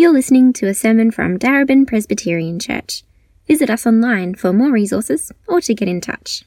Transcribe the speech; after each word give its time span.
You're 0.00 0.12
listening 0.12 0.52
to 0.52 0.68
a 0.68 0.74
sermon 0.74 1.10
from 1.10 1.40
Darebin 1.40 1.84
Presbyterian 1.84 2.60
Church. 2.60 3.02
Visit 3.48 3.68
us 3.68 3.84
online 3.84 4.36
for 4.36 4.52
more 4.52 4.70
resources 4.70 5.32
or 5.48 5.60
to 5.62 5.74
get 5.74 5.88
in 5.88 6.00
touch. 6.00 6.44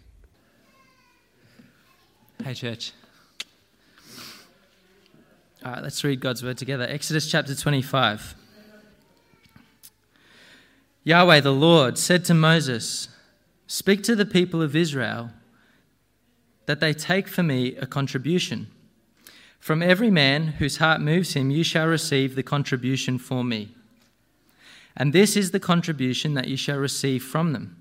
Hey, 2.41 2.53
church. 2.53 2.93
All 5.65 5.73
right, 5.73 5.83
let's 5.83 6.01
read 6.01 6.21
God's 6.21 6.41
word 6.41 6.57
together. 6.57 6.85
Exodus 6.85 7.29
chapter 7.29 7.53
25. 7.53 8.35
Yahweh 11.03 11.41
the 11.41 11.51
Lord 11.51 11.97
said 11.97 12.23
to 12.23 12.33
Moses, 12.33 13.09
Speak 13.67 14.01
to 14.03 14.15
the 14.15 14.25
people 14.25 14.61
of 14.61 14.77
Israel 14.77 15.31
that 16.67 16.79
they 16.79 16.93
take 16.93 17.27
for 17.27 17.43
me 17.43 17.75
a 17.75 17.85
contribution. 17.85 18.67
From 19.61 19.83
every 19.83 20.09
man 20.09 20.47
whose 20.47 20.77
heart 20.77 21.01
moves 21.01 21.35
him, 21.35 21.51
you 21.51 21.63
shall 21.63 21.85
receive 21.85 22.33
the 22.33 22.41
contribution 22.41 23.19
for 23.19 23.43
me. 23.43 23.75
And 24.97 25.13
this 25.13 25.37
is 25.37 25.51
the 25.51 25.59
contribution 25.59 26.33
that 26.33 26.47
you 26.47 26.57
shall 26.57 26.79
receive 26.79 27.23
from 27.23 27.53
them 27.53 27.77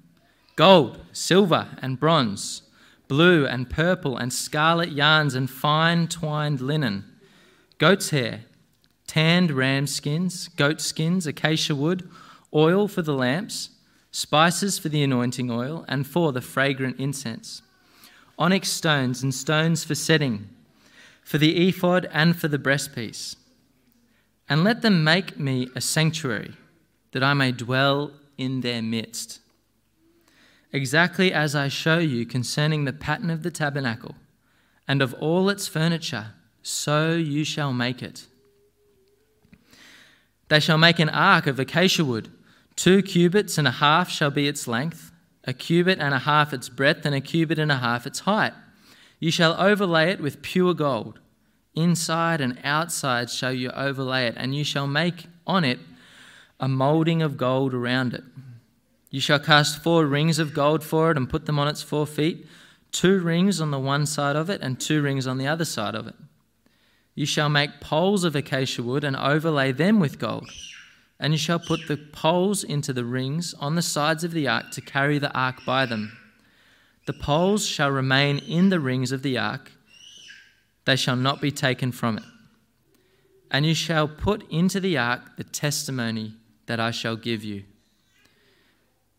gold, 0.56 1.00
silver, 1.10 1.68
and 1.80 1.98
bronze, 1.98 2.62
blue 3.08 3.46
and 3.46 3.70
purple, 3.70 4.18
and 4.18 4.30
scarlet 4.30 4.92
yarns, 4.92 5.34
and 5.34 5.48
fine 5.48 6.06
twined 6.06 6.60
linen, 6.60 7.02
goat's 7.78 8.10
hair, 8.10 8.42
tanned 9.06 9.50
ram 9.50 9.86
skins, 9.86 10.48
goat 10.48 10.82
skins, 10.82 11.26
acacia 11.26 11.74
wood, 11.74 12.06
oil 12.54 12.88
for 12.88 13.00
the 13.00 13.14
lamps, 13.14 13.70
spices 14.10 14.78
for 14.78 14.90
the 14.90 15.02
anointing 15.02 15.50
oil, 15.50 15.86
and 15.88 16.06
for 16.06 16.30
the 16.30 16.42
fragrant 16.42 17.00
incense, 17.00 17.62
onyx 18.38 18.68
stones 18.68 19.22
and 19.22 19.34
stones 19.34 19.82
for 19.82 19.94
setting, 19.94 20.46
for 21.22 21.38
the 21.38 21.68
ephod 21.68 22.08
and 22.12 22.36
for 22.36 22.48
the 22.48 22.58
breastpiece. 22.58 23.36
And 24.48 24.64
let 24.64 24.82
them 24.82 25.04
make 25.04 25.38
me 25.38 25.68
a 25.74 25.80
sanctuary 25.80 26.54
that 27.12 27.22
I 27.22 27.34
may 27.34 27.52
dwell 27.52 28.12
in 28.36 28.62
their 28.62 28.82
midst. 28.82 29.40
Exactly 30.72 31.32
as 31.32 31.54
I 31.54 31.68
show 31.68 31.98
you 31.98 32.24
concerning 32.24 32.84
the 32.84 32.92
pattern 32.92 33.30
of 33.30 33.42
the 33.42 33.50
tabernacle 33.50 34.14
and 34.86 35.02
of 35.02 35.14
all 35.14 35.48
its 35.48 35.68
furniture, 35.68 36.28
so 36.62 37.12
you 37.12 37.44
shall 37.44 37.72
make 37.72 38.02
it. 38.02 38.26
They 40.48 40.60
shall 40.60 40.78
make 40.78 40.98
an 40.98 41.08
ark 41.08 41.46
of 41.46 41.60
acacia 41.60 42.04
wood. 42.04 42.28
Two 42.74 43.02
cubits 43.02 43.56
and 43.56 43.68
a 43.68 43.72
half 43.72 44.10
shall 44.10 44.30
be 44.30 44.48
its 44.48 44.66
length, 44.66 45.12
a 45.44 45.52
cubit 45.52 46.00
and 46.00 46.12
a 46.12 46.20
half 46.20 46.52
its 46.52 46.68
breadth, 46.68 47.06
and 47.06 47.14
a 47.14 47.20
cubit 47.20 47.58
and 47.58 47.70
a 47.70 47.78
half 47.78 48.06
its 48.06 48.20
height. 48.20 48.52
You 49.20 49.30
shall 49.30 49.54
overlay 49.60 50.10
it 50.10 50.20
with 50.20 50.42
pure 50.42 50.74
gold. 50.74 51.20
Inside 51.74 52.40
and 52.40 52.58
outside 52.64 53.30
shall 53.30 53.52
you 53.52 53.70
overlay 53.70 54.26
it, 54.26 54.34
and 54.36 54.54
you 54.54 54.64
shall 54.64 54.86
make 54.86 55.26
on 55.46 55.62
it 55.62 55.78
a 56.58 56.66
moulding 56.66 57.22
of 57.22 57.36
gold 57.36 57.74
around 57.74 58.14
it. 58.14 58.24
You 59.10 59.20
shall 59.20 59.38
cast 59.38 59.82
four 59.82 60.06
rings 60.06 60.38
of 60.38 60.54
gold 60.54 60.82
for 60.82 61.10
it 61.10 61.16
and 61.16 61.28
put 61.28 61.46
them 61.46 61.58
on 61.58 61.68
its 61.68 61.82
four 61.82 62.06
feet, 62.06 62.46
two 62.92 63.20
rings 63.20 63.60
on 63.60 63.70
the 63.70 63.78
one 63.78 64.06
side 64.06 64.36
of 64.36 64.48
it 64.50 64.60
and 64.62 64.80
two 64.80 65.02
rings 65.02 65.26
on 65.26 65.38
the 65.38 65.46
other 65.46 65.64
side 65.64 65.94
of 65.94 66.06
it. 66.06 66.14
You 67.14 67.26
shall 67.26 67.48
make 67.48 67.80
poles 67.80 68.24
of 68.24 68.34
acacia 68.34 68.82
wood 68.82 69.04
and 69.04 69.16
overlay 69.16 69.72
them 69.72 70.00
with 70.00 70.18
gold. 70.18 70.50
And 71.18 71.34
you 71.34 71.38
shall 71.38 71.58
put 71.58 71.86
the 71.86 71.98
poles 71.98 72.64
into 72.64 72.92
the 72.94 73.04
rings 73.04 73.52
on 73.54 73.74
the 73.74 73.82
sides 73.82 74.24
of 74.24 74.32
the 74.32 74.48
ark 74.48 74.70
to 74.72 74.80
carry 74.80 75.18
the 75.18 75.32
ark 75.32 75.56
by 75.66 75.84
them. 75.86 76.16
The 77.10 77.18
poles 77.18 77.66
shall 77.66 77.90
remain 77.90 78.38
in 78.38 78.68
the 78.68 78.78
rings 78.78 79.10
of 79.10 79.22
the 79.22 79.36
ark, 79.36 79.72
they 80.84 80.94
shall 80.94 81.16
not 81.16 81.40
be 81.40 81.50
taken 81.50 81.90
from 81.90 82.18
it. 82.18 82.22
And 83.50 83.66
you 83.66 83.74
shall 83.74 84.06
put 84.06 84.48
into 84.48 84.78
the 84.78 84.96
ark 84.96 85.36
the 85.36 85.42
testimony 85.42 86.34
that 86.66 86.78
I 86.78 86.92
shall 86.92 87.16
give 87.16 87.42
you. 87.42 87.64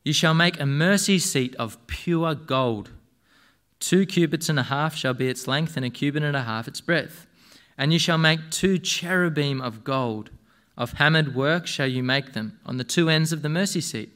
You 0.05 0.13
shall 0.13 0.33
make 0.33 0.57
a 0.57 0.65
mercy 0.65 1.19
seat 1.19 1.53
of 1.57 1.85
pure 1.87 2.33
gold. 2.33 2.91
Two 3.81 4.05
cubits 4.05 4.47
and 4.47 4.57
a 4.57 4.63
half 4.63 4.95
shall 4.95 5.13
be 5.13 5.27
its 5.27 5.45
length, 5.45 5.75
and 5.75 5.85
a 5.85 5.89
cubit 5.89 6.23
and 6.23 6.37
a 6.37 6.43
half 6.43 6.69
its 6.69 6.79
breadth. 6.79 7.27
And 7.77 7.91
you 7.91 7.99
shall 7.99 8.17
make 8.17 8.51
two 8.51 8.79
cherubim 8.79 9.59
of 9.59 9.83
gold. 9.83 10.29
Of 10.77 10.93
hammered 10.93 11.35
work 11.35 11.67
shall 11.67 11.87
you 11.87 12.03
make 12.03 12.31
them 12.31 12.57
on 12.65 12.77
the 12.77 12.85
two 12.85 13.09
ends 13.09 13.33
of 13.33 13.41
the 13.41 13.49
mercy 13.49 13.81
seat. 13.81 14.13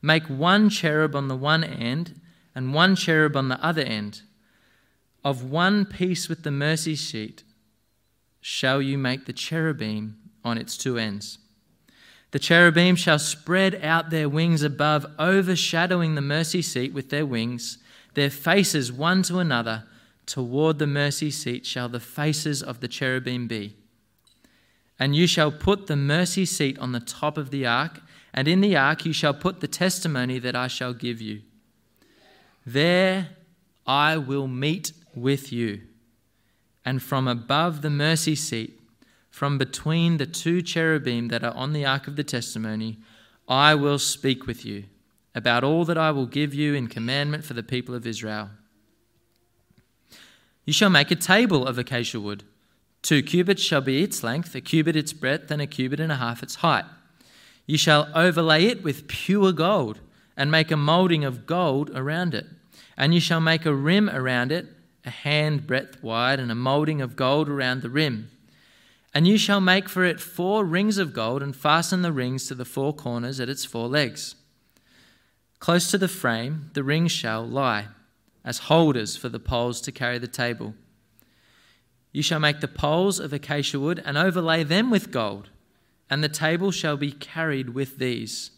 Make 0.00 0.26
one 0.26 0.70
cherub 0.70 1.16
on 1.16 1.26
the 1.26 1.34
one 1.34 1.64
end, 1.64 2.20
and 2.54 2.74
one 2.74 2.96
cherub 2.96 3.36
on 3.36 3.48
the 3.48 3.64
other 3.64 3.82
end. 3.82 4.22
Of 5.24 5.44
one 5.44 5.84
piece 5.84 6.28
with 6.28 6.42
the 6.42 6.50
mercy 6.50 6.96
seat 6.96 7.44
shall 8.40 8.82
you 8.82 8.98
make 8.98 9.26
the 9.26 9.32
cherubim 9.32 10.18
on 10.44 10.58
its 10.58 10.76
two 10.76 10.98
ends. 10.98 11.38
The 12.32 12.38
cherubim 12.38 12.96
shall 12.96 13.18
spread 13.18 13.84
out 13.84 14.10
their 14.10 14.28
wings 14.28 14.62
above, 14.62 15.06
overshadowing 15.18 16.14
the 16.14 16.22
mercy 16.22 16.62
seat 16.62 16.92
with 16.92 17.10
their 17.10 17.26
wings, 17.26 17.78
their 18.14 18.30
faces 18.30 18.90
one 18.90 19.22
to 19.24 19.38
another. 19.38 19.84
Toward 20.24 20.78
the 20.78 20.86
mercy 20.86 21.30
seat 21.30 21.66
shall 21.66 21.88
the 21.88 22.00
faces 22.00 22.62
of 22.62 22.80
the 22.80 22.88
cherubim 22.88 23.48
be. 23.48 23.76
And 24.98 25.14
you 25.14 25.26
shall 25.26 25.50
put 25.50 25.88
the 25.88 25.96
mercy 25.96 26.46
seat 26.46 26.78
on 26.78 26.92
the 26.92 27.00
top 27.00 27.36
of 27.36 27.50
the 27.50 27.66
ark, 27.66 28.00
and 28.32 28.48
in 28.48 28.60
the 28.60 28.76
ark 28.76 29.04
you 29.04 29.12
shall 29.12 29.34
put 29.34 29.60
the 29.60 29.68
testimony 29.68 30.38
that 30.38 30.56
I 30.56 30.68
shall 30.68 30.94
give 30.94 31.20
you. 31.20 31.42
There 32.64 33.30
I 33.86 34.16
will 34.16 34.48
meet 34.48 34.92
with 35.14 35.52
you. 35.52 35.82
And 36.84 37.02
from 37.02 37.28
above 37.28 37.82
the 37.82 37.90
mercy 37.90 38.34
seat, 38.34 38.80
from 39.30 39.56
between 39.58 40.18
the 40.18 40.26
two 40.26 40.62
cherubim 40.62 41.28
that 41.28 41.42
are 41.42 41.54
on 41.54 41.72
the 41.72 41.86
ark 41.86 42.06
of 42.06 42.16
the 42.16 42.24
testimony, 42.24 42.98
I 43.48 43.74
will 43.74 43.98
speak 43.98 44.46
with 44.46 44.64
you 44.64 44.84
about 45.34 45.64
all 45.64 45.84
that 45.86 45.98
I 45.98 46.10
will 46.10 46.26
give 46.26 46.52
you 46.52 46.74
in 46.74 46.88
commandment 46.88 47.44
for 47.44 47.54
the 47.54 47.62
people 47.62 47.94
of 47.94 48.06
Israel. 48.06 48.50
You 50.64 50.72
shall 50.72 50.90
make 50.90 51.10
a 51.10 51.16
table 51.16 51.66
of 51.66 51.78
acacia 51.78 52.20
wood. 52.20 52.44
Two 53.00 53.22
cubits 53.22 53.62
shall 53.62 53.80
be 53.80 54.02
its 54.02 54.22
length, 54.22 54.54
a 54.54 54.60
cubit 54.60 54.94
its 54.94 55.12
breadth, 55.12 55.50
and 55.50 55.60
a 55.60 55.66
cubit 55.66 55.98
and 55.98 56.12
a 56.12 56.16
half 56.16 56.42
its 56.42 56.56
height. 56.56 56.84
You 57.66 57.76
shall 57.76 58.08
overlay 58.14 58.66
it 58.66 58.82
with 58.82 59.08
pure 59.08 59.52
gold, 59.52 60.00
and 60.36 60.50
make 60.50 60.70
a 60.70 60.76
moulding 60.76 61.24
of 61.24 61.46
gold 61.46 61.90
around 61.94 62.34
it. 62.34 62.46
And 62.96 63.14
you 63.14 63.20
shall 63.20 63.40
make 63.40 63.66
a 63.66 63.74
rim 63.74 64.08
around 64.08 64.52
it, 64.52 64.66
a 65.04 65.10
hand 65.10 65.66
breadth 65.66 66.02
wide, 66.02 66.40
and 66.40 66.50
a 66.50 66.54
moulding 66.54 67.00
of 67.00 67.16
gold 67.16 67.48
around 67.48 67.82
the 67.82 67.90
rim. 67.90 68.30
And 69.14 69.26
you 69.26 69.36
shall 69.36 69.60
make 69.60 69.88
for 69.88 70.04
it 70.04 70.20
four 70.20 70.64
rings 70.64 70.98
of 70.98 71.12
gold, 71.12 71.42
and 71.42 71.54
fasten 71.54 72.02
the 72.02 72.12
rings 72.12 72.46
to 72.48 72.54
the 72.54 72.64
four 72.64 72.94
corners 72.94 73.40
at 73.40 73.48
its 73.48 73.64
four 73.64 73.88
legs. 73.88 74.36
Close 75.58 75.90
to 75.90 75.98
the 75.98 76.08
frame, 76.08 76.70
the 76.72 76.82
rings 76.82 77.12
shall 77.12 77.46
lie, 77.46 77.88
as 78.44 78.58
holders 78.58 79.16
for 79.16 79.28
the 79.28 79.38
poles 79.38 79.80
to 79.82 79.92
carry 79.92 80.18
the 80.18 80.26
table. 80.26 80.74
You 82.10 82.22
shall 82.22 82.40
make 82.40 82.60
the 82.60 82.68
poles 82.68 83.20
of 83.20 83.32
acacia 83.32 83.78
wood, 83.78 84.02
and 84.04 84.18
overlay 84.18 84.64
them 84.64 84.90
with 84.90 85.10
gold, 85.10 85.50
and 86.10 86.22
the 86.22 86.28
table 86.28 86.70
shall 86.70 86.96
be 86.96 87.12
carried 87.12 87.70
with 87.70 87.98
these. 87.98 88.50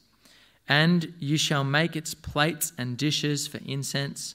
And 0.69 1.15
you 1.19 1.37
shall 1.37 1.65
make 1.65 1.95
its 1.95 2.15
plates 2.15 2.73
and 2.79 2.97
dishes 2.97 3.47
for 3.47 3.59
incense 3.65 4.35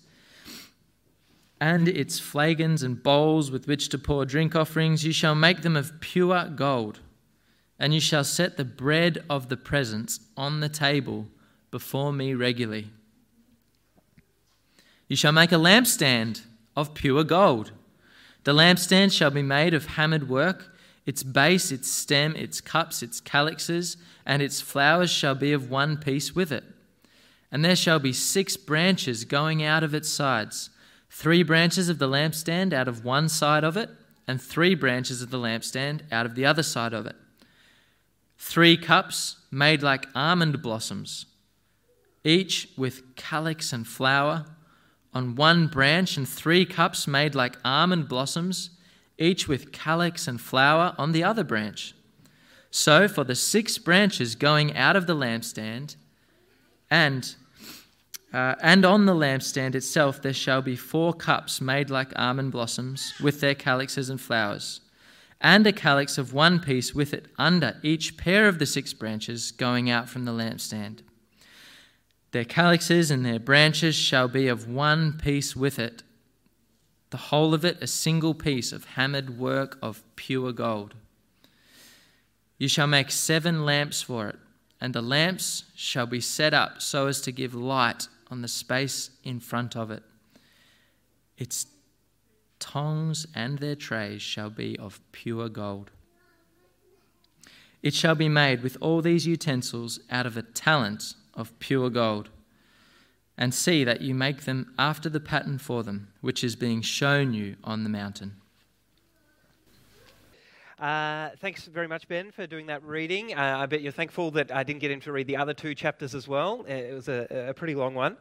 and 1.61 1.87
its 1.87 2.19
flagons 2.19 2.83
and 2.83 3.01
bowls 3.01 3.51
with 3.51 3.67
which 3.67 3.89
to 3.89 3.97
pour 3.97 4.25
drink 4.25 4.55
offerings, 4.55 5.05
you 5.05 5.11
shall 5.11 5.35
make 5.35 5.61
them 5.61 5.75
of 5.75 5.99
pure 5.99 6.45
gold. 6.45 6.99
And 7.77 7.93
you 7.93 7.99
shall 7.99 8.23
set 8.23 8.57
the 8.57 8.65
bread 8.65 9.23
of 9.29 9.49
the 9.49 9.57
presence 9.57 10.19
on 10.37 10.59
the 10.59 10.69
table 10.69 11.27
before 11.71 12.13
me 12.13 12.33
regularly. 12.33 12.89
You 15.07 15.15
shall 15.15 15.31
make 15.31 15.51
a 15.51 15.55
lampstand 15.55 16.41
of 16.75 16.93
pure 16.93 17.23
gold. 17.23 17.71
The 18.43 18.53
lampstand 18.53 19.11
shall 19.11 19.31
be 19.31 19.41
made 19.41 19.73
of 19.73 19.85
hammered 19.85 20.29
work. 20.29 20.71
Its 21.05 21.23
base, 21.23 21.71
its 21.71 21.89
stem, 21.89 22.35
its 22.35 22.61
cups, 22.61 23.01
its 23.01 23.19
calyxes, 23.21 23.97
and 24.25 24.41
its 24.41 24.61
flowers 24.61 25.09
shall 25.09 25.35
be 25.35 25.51
of 25.53 25.69
one 25.69 25.97
piece 25.97 26.35
with 26.35 26.51
it. 26.51 26.63
And 27.51 27.65
there 27.65 27.75
shall 27.75 27.99
be 27.99 28.13
six 28.13 28.57
branches 28.57 29.25
going 29.25 29.63
out 29.63 29.83
of 29.83 29.93
its 29.93 30.09
sides 30.09 30.69
three 31.09 31.43
branches 31.43 31.89
of 31.89 31.99
the 31.99 32.07
lampstand 32.07 32.71
out 32.73 32.87
of 32.87 33.03
one 33.03 33.27
side 33.27 33.63
of 33.63 33.75
it, 33.75 33.89
and 34.27 34.41
three 34.41 34.75
branches 34.75 35.21
of 35.21 35.31
the 35.31 35.39
lampstand 35.39 36.01
out 36.11 36.25
of 36.25 36.35
the 36.35 36.45
other 36.45 36.61
side 36.61 36.93
of 36.93 37.05
it. 37.07 37.15
Three 38.37 38.77
cups 38.77 39.37
made 39.51 39.81
like 39.81 40.07
almond 40.13 40.61
blossoms, 40.61 41.25
each 42.23 42.69
with 42.77 43.15
calyx 43.15 43.73
and 43.73 43.87
flower 43.87 44.45
on 45.13 45.35
one 45.35 45.67
branch, 45.67 46.15
and 46.15 46.29
three 46.29 46.65
cups 46.65 47.07
made 47.07 47.33
like 47.33 47.57
almond 47.65 48.07
blossoms, 48.07 48.69
each 49.19 49.47
with 49.47 49.71
calyx 49.71 50.27
and 50.27 50.41
flower 50.41 50.95
on 50.97 51.11
the 51.11 51.23
other 51.23 51.43
branch. 51.43 51.93
So, 52.71 53.07
for 53.07 53.23
the 53.23 53.35
six 53.35 53.77
branches 53.77 54.35
going 54.35 54.75
out 54.75 54.95
of 54.95 55.07
the 55.07 55.15
lampstand, 55.15 55.95
and 56.89 57.35
uh, 58.31 58.55
and 58.61 58.85
on 58.85 59.05
the 59.07 59.13
lampstand 59.13 59.73
itself 59.73 60.21
there 60.21 60.33
shall 60.33 60.61
be 60.61 60.75
four 60.75 61.13
cups 61.13 61.59
made 61.61 61.89
like 61.89 62.11
almond 62.15 62.51
blossoms, 62.51 63.13
with 63.19 63.41
their 63.41 63.55
calyxes 63.55 64.09
and 64.09 64.21
flowers. 64.21 64.81
and 65.41 65.65
a 65.65 65.71
calyx 65.71 66.17
of 66.17 66.33
one 66.33 66.59
piece 66.59 66.93
with 66.93 67.13
it 67.13 67.27
under 67.37 67.77
each 67.81 68.17
pair 68.17 68.47
of 68.47 68.59
the 68.59 68.65
six 68.65 68.93
branches 68.93 69.51
going 69.51 69.89
out 69.89 70.09
from 70.09 70.25
the 70.25 70.31
lampstand. 70.31 70.99
Their 72.31 72.45
calyxes 72.45 73.09
and 73.09 73.25
their 73.25 73.39
branches 73.39 73.95
shall 73.95 74.27
be 74.27 74.47
of 74.47 74.69
one 74.69 75.17
piece 75.17 75.55
with 75.55 75.79
it, 75.79 76.03
the 77.09 77.17
whole 77.17 77.53
of 77.53 77.65
it 77.65 77.77
a 77.81 77.87
single 77.87 78.33
piece 78.33 78.71
of 78.71 78.85
hammered 78.85 79.37
work 79.37 79.77
of 79.81 80.03
pure 80.15 80.51
gold. 80.51 80.95
You 82.57 82.67
shall 82.67 82.87
make 82.87 83.09
seven 83.09 83.65
lamps 83.65 84.01
for 84.01 84.27
it, 84.27 84.37
and 84.81 84.93
the 84.93 85.01
lamps 85.01 85.65
shall 85.75 86.05
be 86.05 86.21
set 86.21 86.53
up 86.53 86.81
so 86.81 87.07
as 87.07 87.21
to 87.21 87.31
give 87.31 87.55
light 87.55 88.07
on 88.29 88.41
the 88.41 88.47
space 88.47 89.11
in 89.23 89.39
front 89.39 89.75
of 89.75 89.89
it. 89.89 90.03
Its 91.37 91.65
tongs 92.59 93.25
and 93.33 93.59
their 93.59 93.75
trays 93.75 94.21
shall 94.21 94.49
be 94.49 94.77
of 94.77 94.99
pure 95.11 95.49
gold. 95.49 95.91
It 97.81 97.93
shall 97.93 98.15
be 98.15 98.29
made 98.29 98.61
with 98.61 98.77
all 98.81 99.01
these 99.01 99.25
utensils 99.25 99.99
out 100.11 100.25
of 100.25 100.35
a 100.35 100.41
talent 100.41 101.15
of 101.33 101.57
pure 101.59 101.89
gold. 101.89 102.29
And 103.41 103.53
see 103.53 103.85
that 103.85 104.01
you 104.01 104.13
make 104.13 104.43
them 104.43 104.73
after 104.77 105.07
the 105.07 105.21
pattern 105.21 105.59
for 105.59 105.81
them, 105.81 106.09
which 106.19 106.43
is 106.43 106.57
being 106.57 106.81
shown 106.81 107.33
you 107.33 107.55
on 107.63 107.85
the 107.85 107.89
mountain. 107.89 108.35
Uh, 110.77 111.29
thanks 111.39 111.63
very 111.65 111.87
much, 111.87 112.05
Ben, 112.09 112.31
for 112.31 112.45
doing 112.45 112.65
that 112.65 112.83
reading. 112.83 113.33
Uh, 113.33 113.59
I 113.59 113.65
bet 113.65 113.81
you're 113.81 113.93
thankful 113.93 114.31
that 114.31 114.51
I 114.51 114.63
didn't 114.63 114.81
get 114.81 114.91
him 114.91 114.99
to 115.01 115.13
read 115.13 115.25
the 115.25 115.37
other 115.37 115.53
two 115.53 115.73
chapters 115.73 116.13
as 116.15 116.27
well. 116.27 116.65
Uh, 116.69 116.73
it 116.73 116.93
was 116.93 117.07
a, 117.07 117.47
a 117.49 117.53
pretty 117.53 117.75
long 117.75 117.95
one. 117.95 118.17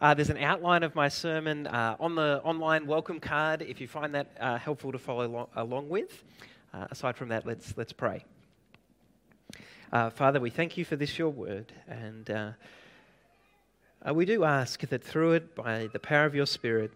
Uh, 0.00 0.14
there's 0.14 0.30
an 0.30 0.38
outline 0.38 0.82
of 0.82 0.96
my 0.96 1.08
sermon 1.08 1.68
uh, 1.68 1.94
on 2.00 2.16
the 2.16 2.40
online 2.42 2.88
welcome 2.88 3.20
card 3.20 3.62
if 3.62 3.80
you 3.80 3.86
find 3.86 4.12
that 4.16 4.36
uh, 4.40 4.58
helpful 4.58 4.90
to 4.90 4.98
follow 4.98 5.28
lo- 5.28 5.48
along 5.54 5.88
with. 5.88 6.24
aside 6.90 7.16
from 7.16 7.28
that, 7.28 7.46
let's, 7.46 7.76
let's 7.76 7.92
pray. 7.92 8.24
Father, 9.92 10.40
we 10.40 10.50
thank 10.50 10.76
you 10.76 10.84
for 10.84 10.96
this, 10.96 11.18
your 11.18 11.30
word, 11.30 11.72
and 11.88 12.54
uh, 14.06 14.14
we 14.14 14.24
do 14.24 14.44
ask 14.44 14.80
that 14.80 15.04
through 15.04 15.32
it, 15.32 15.54
by 15.54 15.88
the 15.92 15.98
power 15.98 16.24
of 16.24 16.34
your 16.34 16.46
Spirit, 16.46 16.92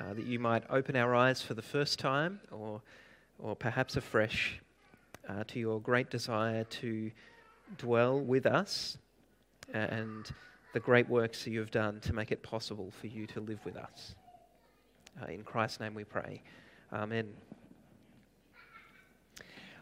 uh, 0.00 0.14
that 0.14 0.24
you 0.24 0.38
might 0.38 0.62
open 0.70 0.96
our 0.96 1.14
eyes 1.14 1.42
for 1.42 1.54
the 1.54 1.62
first 1.62 1.98
time 1.98 2.40
or, 2.50 2.80
or 3.38 3.54
perhaps 3.54 3.96
afresh 3.96 4.60
uh, 5.28 5.44
to 5.48 5.58
your 5.58 5.80
great 5.80 6.10
desire 6.10 6.64
to 6.64 7.10
dwell 7.78 8.20
with 8.20 8.46
us 8.46 8.98
and 9.72 10.30
the 10.72 10.80
great 10.80 11.08
works 11.08 11.44
that 11.44 11.50
you 11.50 11.60
have 11.60 11.70
done 11.70 12.00
to 12.00 12.12
make 12.12 12.30
it 12.30 12.42
possible 12.42 12.90
for 12.90 13.06
you 13.06 13.26
to 13.26 13.40
live 13.40 13.58
with 13.64 13.76
us. 13.76 14.14
Uh, 15.20 15.26
in 15.26 15.42
Christ's 15.42 15.80
name 15.80 15.94
we 15.94 16.04
pray. 16.04 16.42
Amen. 16.92 17.26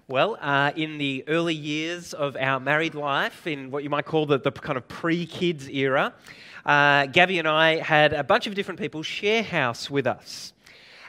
Well, 0.07 0.37
uh, 0.39 0.71
in 0.77 0.99
the 0.99 1.25
early 1.29 1.55
years 1.55 2.13
of 2.13 2.37
our 2.37 2.61
married 2.61 2.95
life, 2.95 3.47
in 3.47 3.71
what 3.71 3.83
you 3.83 3.89
might 3.89 4.05
call 4.05 4.27
the, 4.27 4.39
the 4.39 4.53
kind 4.53 4.77
of 4.77 4.87
pre 4.87 5.25
kids 5.25 5.67
era, 5.67 6.13
uh, 6.67 7.07
Gabby 7.07 7.39
and 7.39 7.49
I 7.49 7.77
had 7.79 8.13
a 8.13 8.23
bunch 8.23 8.47
of 8.47 8.55
different 8.55 8.79
people 8.79 9.03
share 9.03 9.43
house 9.43 9.89
with 9.89 10.07
us. 10.07 10.53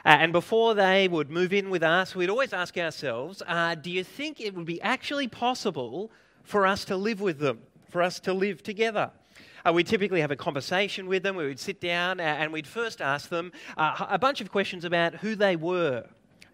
Uh, 0.02 0.16
and 0.20 0.32
before 0.32 0.72
they 0.72 1.08
would 1.08 1.28
move 1.28 1.52
in 1.52 1.68
with 1.68 1.82
us, 1.82 2.16
we'd 2.16 2.30
always 2.30 2.54
ask 2.54 2.78
ourselves 2.78 3.42
uh, 3.46 3.74
do 3.74 3.90
you 3.90 4.02
think 4.02 4.40
it 4.40 4.54
would 4.54 4.64
be 4.64 4.80
actually 4.80 5.28
possible 5.28 6.10
for 6.42 6.66
us 6.66 6.86
to 6.86 6.96
live 6.96 7.20
with 7.20 7.38
them, 7.38 7.58
for 7.90 8.00
us 8.00 8.18
to 8.20 8.32
live 8.32 8.62
together? 8.62 9.10
Uh, 9.66 9.74
we'd 9.74 9.86
typically 9.86 10.22
have 10.22 10.30
a 10.30 10.36
conversation 10.36 11.06
with 11.06 11.22
them. 11.22 11.36
We 11.36 11.46
would 11.46 11.60
sit 11.60 11.82
down 11.82 12.18
uh, 12.18 12.22
and 12.22 12.50
we'd 12.50 12.66
first 12.66 13.02
ask 13.02 13.28
them 13.28 13.52
uh, 13.76 14.06
a 14.08 14.18
bunch 14.18 14.40
of 14.40 14.50
questions 14.50 14.86
about 14.86 15.16
who 15.16 15.34
they 15.34 15.56
were, 15.56 16.06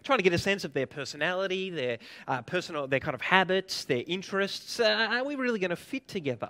trying 0.03 0.19
to 0.19 0.23
get 0.23 0.33
a 0.33 0.37
sense 0.37 0.63
of 0.63 0.73
their 0.73 0.87
personality, 0.87 1.69
their 1.69 1.97
uh, 2.27 2.41
personal, 2.41 2.87
their 2.87 2.99
kind 2.99 3.15
of 3.15 3.21
habits, 3.21 3.85
their 3.85 4.03
interests. 4.07 4.79
Uh, 4.79 5.07
are 5.09 5.23
we 5.23 5.35
really 5.35 5.59
going 5.59 5.69
to 5.69 5.75
fit 5.75 6.07
together? 6.07 6.49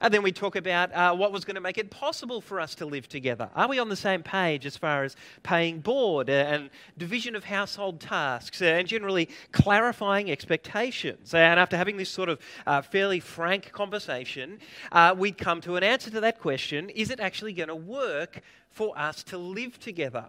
And 0.00 0.12
then 0.12 0.22
we 0.22 0.32
talk 0.32 0.56
about 0.56 0.92
uh, 0.92 1.14
what 1.14 1.32
was 1.32 1.44
going 1.44 1.54
to 1.54 1.60
make 1.60 1.78
it 1.78 1.90
possible 1.90 2.40
for 2.40 2.60
us 2.60 2.74
to 2.76 2.86
live 2.86 3.08
together. 3.08 3.48
Are 3.54 3.68
we 3.68 3.78
on 3.78 3.88
the 3.88 3.96
same 3.96 4.22
page 4.22 4.66
as 4.66 4.76
far 4.76 5.04
as 5.04 5.16
paying 5.42 5.80
board 5.80 6.28
uh, 6.28 6.32
and 6.32 6.70
division 6.98 7.34
of 7.34 7.44
household 7.44 8.00
tasks 8.00 8.60
uh, 8.60 8.66
and 8.66 8.86
generally 8.86 9.30
clarifying 9.52 10.30
expectations? 10.30 11.32
And 11.32 11.58
after 11.58 11.76
having 11.76 11.96
this 11.96 12.10
sort 12.10 12.28
of 12.28 12.38
uh, 12.66 12.82
fairly 12.82 13.20
frank 13.20 13.72
conversation, 13.72 14.58
uh, 14.92 15.14
we'd 15.16 15.38
come 15.38 15.60
to 15.62 15.76
an 15.76 15.82
answer 15.82 16.10
to 16.10 16.20
that 16.20 16.40
question 16.40 16.90
is 16.90 17.10
it 17.10 17.20
actually 17.20 17.54
going 17.54 17.68
to 17.68 17.74
work 17.74 18.42
for 18.70 18.96
us 18.98 19.22
to 19.24 19.38
live 19.38 19.78
together? 19.78 20.26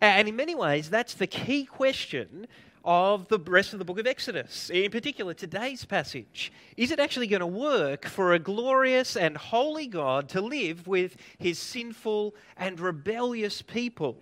And 0.00 0.28
in 0.28 0.36
many 0.36 0.54
ways, 0.54 0.90
that's 0.90 1.14
the 1.14 1.26
key 1.26 1.64
question 1.64 2.46
of 2.84 3.28
the 3.28 3.38
rest 3.38 3.72
of 3.72 3.78
the 3.78 3.84
book 3.84 3.98
of 3.98 4.06
Exodus, 4.06 4.70
in 4.70 4.90
particular 4.90 5.32
today's 5.32 5.84
passage. 5.84 6.52
Is 6.76 6.90
it 6.90 7.00
actually 7.00 7.26
going 7.26 7.40
to 7.40 7.46
work 7.46 8.04
for 8.04 8.34
a 8.34 8.38
glorious 8.38 9.16
and 9.16 9.36
holy 9.36 9.86
God 9.86 10.28
to 10.30 10.42
live 10.42 10.86
with 10.86 11.16
his 11.38 11.58
sinful 11.58 12.34
and 12.56 12.78
rebellious 12.78 13.62
people? 13.62 14.18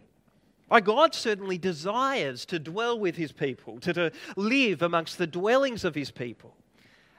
Why, 0.69 0.81
God 0.81 1.15
certainly 1.15 1.59
desires 1.59 2.47
to 2.47 2.59
dwell 2.59 2.99
with 2.99 3.17
his 3.17 3.33
people, 3.33 3.81
to, 3.81 3.93
to 3.93 4.13
live 4.37 4.81
amongst 4.81 5.19
the 5.19 5.27
dwellings 5.27 5.85
of 5.85 5.95
his 5.95 6.11
people. 6.11 6.55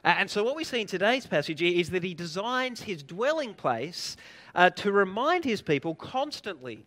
And 0.04 0.30
so, 0.30 0.44
what 0.44 0.56
we 0.56 0.64
see 0.64 0.82
in 0.82 0.88
today's 0.88 1.28
passage 1.28 1.62
is 1.62 1.90
that 1.92 2.04
he 2.04 2.14
designs 2.14 2.82
his 2.82 3.04
dwelling 3.04 3.54
place 3.54 4.18
uh, 4.56 4.70
to 4.72 4.92
remind 4.92 5.46
his 5.46 5.62
people 5.62 5.94
constantly 5.96 6.86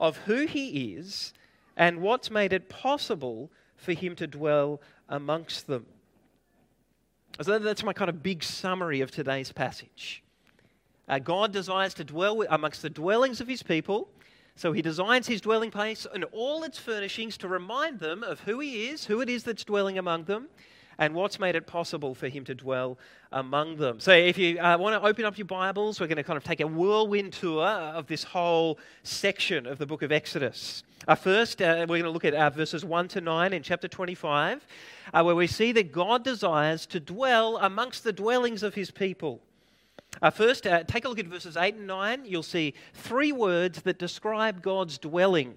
of 0.00 0.16
who 0.18 0.46
he 0.46 0.94
is 0.94 1.32
and 1.76 2.00
what's 2.00 2.30
made 2.30 2.52
it 2.52 2.68
possible 2.68 3.50
for 3.76 3.92
him 3.92 4.16
to 4.16 4.26
dwell 4.26 4.80
amongst 5.08 5.66
them. 5.66 5.86
So 7.40 7.58
that's 7.58 7.84
my 7.84 7.92
kind 7.92 8.08
of 8.08 8.22
big 8.22 8.42
summary 8.42 9.00
of 9.02 9.10
today's 9.10 9.52
passage. 9.52 10.22
Uh, 11.08 11.18
God 11.18 11.52
desires 11.52 11.94
to 11.94 12.04
dwell 12.04 12.44
amongst 12.50 12.82
the 12.82 12.90
dwellings 12.90 13.40
of 13.40 13.48
his 13.48 13.62
people. 13.62 14.08
So 14.56 14.72
he 14.72 14.82
designs 14.82 15.26
his 15.26 15.40
dwelling 15.40 15.70
place 15.70 16.06
and 16.12 16.24
all 16.32 16.64
its 16.64 16.78
furnishings 16.78 17.38
to 17.38 17.48
remind 17.48 18.00
them 18.00 18.22
of 18.22 18.40
who 18.40 18.60
he 18.60 18.88
is, 18.88 19.06
who 19.06 19.20
it 19.20 19.28
is 19.28 19.42
that's 19.42 19.64
dwelling 19.64 19.96
among 19.96 20.24
them, 20.24 20.48
and 21.00 21.14
what's 21.14 21.40
made 21.40 21.56
it 21.56 21.66
possible 21.66 22.14
for 22.14 22.28
him 22.28 22.44
to 22.44 22.54
dwell 22.54 22.98
among 23.32 23.76
them. 23.76 23.98
So, 23.98 24.12
if 24.12 24.36
you 24.36 24.60
uh, 24.60 24.76
want 24.78 25.00
to 25.00 25.08
open 25.08 25.24
up 25.24 25.38
your 25.38 25.46
Bibles, 25.46 25.98
we're 25.98 26.06
going 26.06 26.16
to 26.18 26.22
kind 26.22 26.36
of 26.36 26.44
take 26.44 26.60
a 26.60 26.66
whirlwind 26.66 27.32
tour 27.32 27.66
of 27.66 28.06
this 28.06 28.22
whole 28.22 28.78
section 29.02 29.66
of 29.66 29.78
the 29.78 29.86
book 29.86 30.02
of 30.02 30.12
Exodus. 30.12 30.84
Uh, 31.08 31.14
first, 31.14 31.62
uh, 31.62 31.78
we're 31.80 31.86
going 31.86 32.02
to 32.02 32.10
look 32.10 32.26
at 32.26 32.34
uh, 32.34 32.50
verses 32.50 32.84
1 32.84 33.08
to 33.08 33.22
9 33.22 33.54
in 33.54 33.62
chapter 33.62 33.88
25, 33.88 34.66
uh, 35.14 35.22
where 35.22 35.34
we 35.34 35.46
see 35.46 35.72
that 35.72 35.90
God 35.90 36.22
desires 36.22 36.84
to 36.86 37.00
dwell 37.00 37.56
amongst 37.56 38.04
the 38.04 38.12
dwellings 38.12 38.62
of 38.62 38.74
his 38.74 38.90
people. 38.90 39.40
Uh, 40.20 40.28
first, 40.28 40.66
uh, 40.66 40.84
take 40.84 41.06
a 41.06 41.08
look 41.08 41.18
at 41.18 41.26
verses 41.26 41.56
8 41.56 41.76
and 41.76 41.86
9. 41.86 42.24
You'll 42.26 42.42
see 42.42 42.74
three 42.92 43.32
words 43.32 43.80
that 43.82 43.98
describe 43.98 44.62
God's 44.62 44.98
dwelling. 44.98 45.54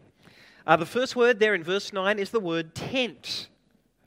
Uh, 0.65 0.77
the 0.77 0.86
first 0.86 1.17
word 1.17 1.39
there 1.39 1.53
in 1.53 1.63
verse 1.63 1.91
9 1.91 2.17
is 2.17 2.29
the 2.29 2.39
word 2.39 2.74
tent. 2.74 3.50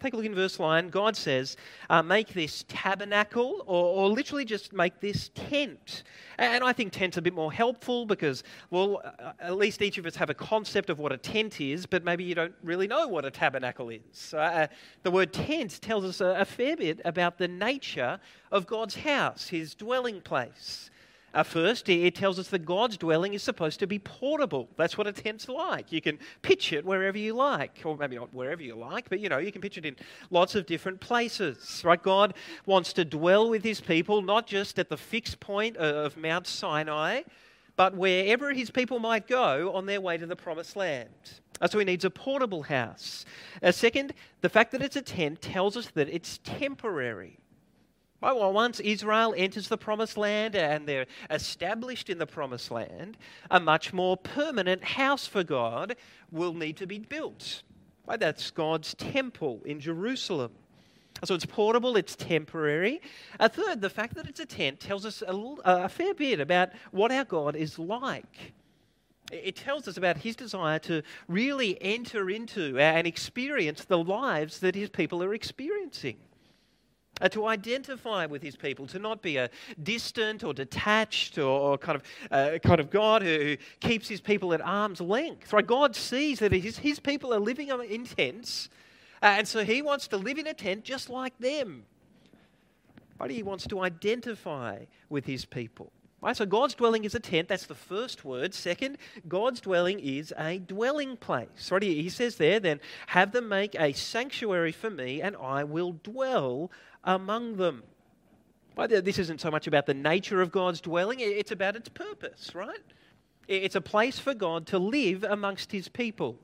Take 0.02 0.12
a 0.12 0.16
look 0.16 0.26
in 0.26 0.34
verse 0.34 0.58
9. 0.58 0.90
God 0.90 1.16
says, 1.16 1.56
uh, 1.88 2.02
make 2.02 2.34
this 2.34 2.64
tabernacle, 2.68 3.64
or, 3.66 3.84
or, 3.86 4.08
literally 4.10 4.44
just 4.44 4.74
make 4.74 5.00
this 5.00 5.30
tent. 5.34 6.02
And 6.36 6.62
I 6.62 6.74
think 6.74 6.92
tent's 6.92 7.16
a 7.16 7.22
bit 7.22 7.32
more 7.32 7.50
helpful 7.50 8.04
because, 8.04 8.44
well, 8.70 9.00
uh, 9.18 9.32
at 9.40 9.56
least 9.56 9.80
each 9.80 9.96
of 9.96 10.04
us 10.04 10.14
have 10.16 10.28
a 10.28 10.34
concept 10.34 10.90
of 10.90 10.98
what 10.98 11.12
a 11.12 11.16
tent 11.16 11.62
is, 11.62 11.86
but 11.86 12.04
maybe 12.04 12.24
you 12.24 12.34
don't 12.34 12.54
really 12.62 12.86
know 12.86 13.08
what 13.08 13.24
a 13.24 13.30
tabernacle 13.30 13.88
is. 13.88 14.34
Uh, 14.34 14.66
the 15.02 15.10
word 15.10 15.32
tent 15.32 15.80
tells 15.80 16.04
us 16.04 16.20
a, 16.20 16.40
a 16.40 16.44
fair 16.44 16.76
bit 16.76 17.00
about 17.06 17.38
the 17.38 17.48
nature 17.48 18.20
of 18.52 18.66
God's 18.66 18.96
house, 18.96 19.48
his 19.48 19.74
dwelling 19.74 20.20
place. 20.20 20.90
Uh, 21.36 21.42
first, 21.42 21.86
it 21.90 22.14
tells 22.14 22.38
us 22.38 22.48
that 22.48 22.64
God's 22.64 22.96
dwelling 22.96 23.34
is 23.34 23.42
supposed 23.42 23.78
to 23.80 23.86
be 23.86 23.98
portable. 23.98 24.70
That's 24.78 24.96
what 24.96 25.06
a 25.06 25.12
tent's 25.12 25.50
like. 25.50 25.92
You 25.92 26.00
can 26.00 26.18
pitch 26.40 26.72
it 26.72 26.82
wherever 26.82 27.18
you 27.18 27.34
like, 27.34 27.82
or 27.84 27.94
maybe 27.94 28.16
not 28.16 28.32
wherever 28.32 28.62
you 28.62 28.74
like, 28.74 29.10
but 29.10 29.20
you 29.20 29.28
know, 29.28 29.36
you 29.36 29.52
can 29.52 29.60
pitch 29.60 29.76
it 29.76 29.84
in 29.84 29.96
lots 30.30 30.54
of 30.54 30.64
different 30.64 30.98
places, 30.98 31.82
right? 31.84 32.02
God 32.02 32.32
wants 32.64 32.94
to 32.94 33.04
dwell 33.04 33.50
with 33.50 33.62
his 33.62 33.82
people, 33.82 34.22
not 34.22 34.46
just 34.46 34.78
at 34.78 34.88
the 34.88 34.96
fixed 34.96 35.38
point 35.38 35.76
of 35.76 36.16
Mount 36.16 36.46
Sinai, 36.46 37.20
but 37.76 37.94
wherever 37.94 38.54
his 38.54 38.70
people 38.70 38.98
might 38.98 39.26
go 39.26 39.74
on 39.74 39.84
their 39.84 40.00
way 40.00 40.16
to 40.16 40.24
the 40.24 40.36
promised 40.36 40.74
land. 40.74 41.10
So 41.68 41.78
he 41.78 41.84
needs 41.84 42.06
a 42.06 42.10
portable 42.10 42.62
house. 42.62 43.26
Uh, 43.62 43.72
second, 43.72 44.14
the 44.40 44.48
fact 44.48 44.72
that 44.72 44.80
it's 44.80 44.96
a 44.96 45.02
tent 45.02 45.42
tells 45.42 45.76
us 45.76 45.88
that 45.88 46.08
it's 46.08 46.40
temporary. 46.44 47.40
Well, 48.20 48.52
once 48.52 48.80
Israel 48.80 49.34
enters 49.36 49.68
the 49.68 49.76
promised 49.76 50.16
land 50.16 50.56
and 50.56 50.86
they're 50.86 51.06
established 51.30 52.08
in 52.08 52.18
the 52.18 52.26
promised 52.26 52.70
land, 52.70 53.18
a 53.50 53.60
much 53.60 53.92
more 53.92 54.16
permanent 54.16 54.82
house 54.82 55.26
for 55.26 55.44
God 55.44 55.96
will 56.30 56.54
need 56.54 56.76
to 56.78 56.86
be 56.86 56.98
built. 56.98 57.62
Right? 58.06 58.18
That's 58.18 58.50
God's 58.50 58.94
temple 58.94 59.60
in 59.64 59.80
Jerusalem. 59.80 60.52
So 61.24 61.34
it's 61.34 61.46
portable, 61.46 61.96
it's 61.96 62.14
temporary. 62.14 63.00
A 63.40 63.48
third, 63.48 63.80
the 63.80 63.90
fact 63.90 64.14
that 64.16 64.28
it's 64.28 64.40
a 64.40 64.46
tent 64.46 64.80
tells 64.80 65.06
us 65.06 65.22
a, 65.26 65.32
little, 65.32 65.60
uh, 65.64 65.80
a 65.84 65.88
fair 65.88 66.14
bit 66.14 66.40
about 66.40 66.70
what 66.90 67.10
our 67.10 67.24
God 67.24 67.56
is 67.56 67.78
like. 67.78 68.52
It 69.32 69.56
tells 69.56 69.88
us 69.88 69.96
about 69.96 70.18
his 70.18 70.36
desire 70.36 70.78
to 70.80 71.02
really 71.26 71.80
enter 71.82 72.30
into 72.30 72.78
and 72.78 73.06
experience 73.06 73.84
the 73.84 73.98
lives 73.98 74.60
that 74.60 74.74
his 74.74 74.88
people 74.90 75.22
are 75.22 75.34
experiencing. 75.34 76.18
Uh, 77.18 77.28
to 77.30 77.46
identify 77.46 78.26
with 78.26 78.42
his 78.42 78.56
people, 78.56 78.86
to 78.86 78.98
not 78.98 79.22
be 79.22 79.38
a 79.38 79.48
distant 79.82 80.44
or 80.44 80.52
detached 80.52 81.38
or, 81.38 81.72
or 81.72 81.78
kind 81.78 81.96
of 81.96 82.02
uh, 82.30 82.58
kind 82.58 82.78
of 82.78 82.90
God 82.90 83.22
who, 83.22 83.38
who, 83.38 83.56
keeps 83.80 84.06
his 84.06 84.20
people 84.20 84.52
at 84.52 84.60
arm's 84.60 85.00
length. 85.00 85.50
Right? 85.50 85.66
God 85.66 85.96
sees 85.96 86.40
that 86.40 86.52
his, 86.52 86.76
his 86.76 87.00
people 87.00 87.32
are 87.32 87.40
living 87.40 87.70
in 87.88 88.04
tents, 88.04 88.68
uh, 89.22 89.36
and 89.38 89.48
so 89.48 89.64
he 89.64 89.80
wants 89.80 90.08
to 90.08 90.18
live 90.18 90.36
in 90.36 90.46
a 90.46 90.52
tent 90.52 90.84
just 90.84 91.08
like 91.08 91.38
them. 91.38 91.86
But 93.18 93.30
He 93.30 93.42
wants 93.42 93.66
to 93.68 93.80
identify 93.80 94.84
with 95.08 95.24
his 95.24 95.44
people. 95.44 95.92
Right? 96.22 96.36
So 96.36 96.46
God's 96.46 96.74
dwelling 96.74 97.04
is 97.04 97.14
a 97.14 97.20
tent. 97.20 97.48
That's 97.48 97.66
the 97.66 97.74
first 97.74 98.24
word. 98.24 98.54
Second, 98.54 98.98
God's 99.28 99.60
dwelling 99.60 100.00
is 100.00 100.32
a 100.36 100.58
dwelling 100.58 101.16
place. 101.16 101.70
Right? 101.70 101.82
He 101.82 102.08
says 102.08 102.36
there, 102.36 102.58
then, 102.58 102.80
have 103.08 103.32
them 103.32 103.48
make 103.48 103.74
a 103.78 103.92
sanctuary 103.92 104.72
for 104.72 104.90
me, 104.90 105.20
and 105.20 105.36
I 105.36 105.64
will 105.64 105.92
dwell 106.02 106.70
among 107.04 107.56
them. 107.56 107.82
Right? 108.76 108.88
This 108.88 109.18
isn't 109.18 109.40
so 109.40 109.50
much 109.50 109.66
about 109.66 109.86
the 109.86 109.94
nature 109.94 110.40
of 110.40 110.50
God's 110.50 110.80
dwelling, 110.80 111.20
it's 111.20 111.52
about 111.52 111.76
its 111.76 111.88
purpose, 111.88 112.54
right? 112.54 112.80
It's 113.46 113.76
a 113.76 113.80
place 113.80 114.18
for 114.18 114.34
God 114.34 114.66
to 114.68 114.78
live 114.78 115.22
amongst 115.22 115.70
his 115.70 115.88
people. 115.88 116.38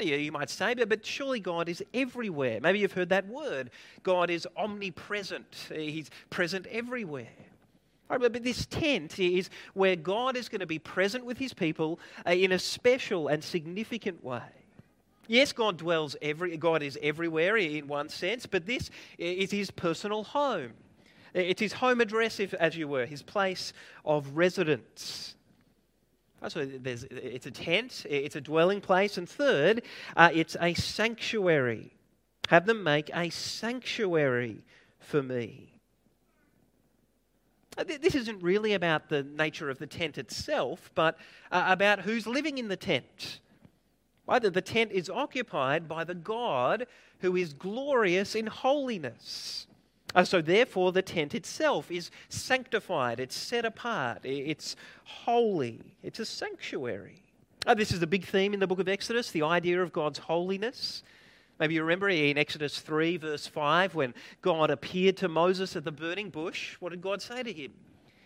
You 0.00 0.30
might 0.32 0.50
say, 0.50 0.74
but 0.74 1.06
surely 1.06 1.40
God 1.40 1.68
is 1.68 1.82
everywhere. 1.94 2.60
Maybe 2.60 2.80
you've 2.80 2.92
heard 2.92 3.08
that 3.08 3.26
word. 3.28 3.70
God 4.02 4.28
is 4.28 4.46
omnipresent, 4.56 5.68
He's 5.72 6.10
present 6.28 6.66
everywhere. 6.66 7.28
Right, 8.08 8.20
but 8.20 8.44
this 8.44 8.66
tent 8.66 9.18
is 9.18 9.50
where 9.74 9.96
God 9.96 10.36
is 10.36 10.48
going 10.48 10.60
to 10.60 10.66
be 10.66 10.78
present 10.78 11.24
with 11.24 11.38
his 11.38 11.52
people 11.52 11.98
uh, 12.24 12.30
in 12.30 12.52
a 12.52 12.58
special 12.58 13.26
and 13.26 13.42
significant 13.42 14.22
way. 14.22 14.42
Yes, 15.26 15.52
God 15.52 15.76
dwells 15.76 16.14
every 16.22 16.56
God 16.56 16.84
is 16.84 16.96
everywhere 17.02 17.56
in 17.56 17.88
one 17.88 18.08
sense, 18.08 18.46
but 18.46 18.64
this 18.64 18.90
is 19.18 19.50
his 19.50 19.72
personal 19.72 20.22
home. 20.22 20.72
It's 21.34 21.60
his 21.60 21.72
home 21.72 22.00
address, 22.00 22.38
if, 22.38 22.54
as 22.54 22.76
you 22.76 22.88
were, 22.88 23.06
his 23.06 23.22
place 23.22 23.72
of 24.04 24.36
residence. 24.36 25.34
So 26.48 26.60
it's 26.80 27.46
a 27.46 27.50
tent, 27.50 28.06
it's 28.08 28.36
a 28.36 28.40
dwelling 28.40 28.80
place, 28.80 29.18
and 29.18 29.28
third, 29.28 29.82
uh, 30.16 30.30
it's 30.32 30.56
a 30.60 30.74
sanctuary. 30.74 31.92
Have 32.48 32.66
them 32.66 32.84
make 32.84 33.10
a 33.12 33.30
sanctuary 33.30 34.62
for 35.00 35.22
me. 35.22 35.75
Uh, 37.78 37.84
this 37.84 38.14
isn't 38.14 38.42
really 38.42 38.72
about 38.72 39.08
the 39.08 39.22
nature 39.22 39.68
of 39.68 39.78
the 39.78 39.86
tent 39.86 40.18
itself, 40.18 40.90
but 40.94 41.18
uh, 41.52 41.64
about 41.68 42.00
who's 42.00 42.26
living 42.26 42.58
in 42.58 42.68
the 42.68 42.76
tent. 42.76 43.40
Either 44.28 44.50
the 44.50 44.62
tent 44.62 44.90
is 44.92 45.08
occupied 45.10 45.86
by 45.88 46.02
the 46.02 46.14
God 46.14 46.86
who 47.20 47.36
is 47.36 47.52
glorious 47.52 48.34
in 48.34 48.46
holiness. 48.46 49.66
Uh, 50.14 50.24
so, 50.24 50.40
therefore, 50.40 50.92
the 50.92 51.02
tent 51.02 51.34
itself 51.34 51.90
is 51.90 52.10
sanctified, 52.28 53.20
it's 53.20 53.36
set 53.36 53.64
apart, 53.64 54.20
it's 54.24 54.74
holy, 55.04 55.80
it's 56.02 56.18
a 56.18 56.24
sanctuary. 56.24 57.22
Uh, 57.66 57.74
this 57.74 57.92
is 57.92 58.00
a 58.00 58.06
big 58.06 58.24
theme 58.24 58.54
in 58.54 58.60
the 58.60 58.66
book 58.66 58.78
of 58.78 58.88
Exodus 58.88 59.30
the 59.30 59.42
idea 59.42 59.82
of 59.82 59.92
God's 59.92 60.18
holiness. 60.18 61.02
Maybe 61.58 61.74
you 61.74 61.82
remember 61.82 62.08
in 62.08 62.36
Exodus 62.36 62.80
3, 62.80 63.16
verse 63.16 63.46
5, 63.46 63.94
when 63.94 64.14
God 64.42 64.70
appeared 64.70 65.16
to 65.18 65.28
Moses 65.28 65.74
at 65.74 65.84
the 65.84 65.92
burning 65.92 66.28
bush, 66.28 66.76
what 66.80 66.90
did 66.90 67.00
God 67.00 67.22
say 67.22 67.42
to 67.42 67.52
him? 67.52 67.72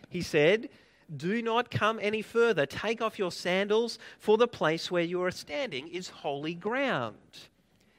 He 0.09 0.21
said, 0.21 0.69
Do 1.17 1.41
not 1.41 1.71
come 1.71 2.01
any 2.03 2.23
further. 2.23 2.67
Take 2.67 3.01
off 3.01 3.19
your 3.19 3.31
sandals, 3.31 3.99
for 4.19 4.37
the 4.37 4.49
place 4.49 4.91
where 4.91 5.05
you 5.05 5.23
are 5.23 5.31
standing 5.31 5.87
is 5.89 6.09
holy 6.09 6.55
ground. 6.55 7.17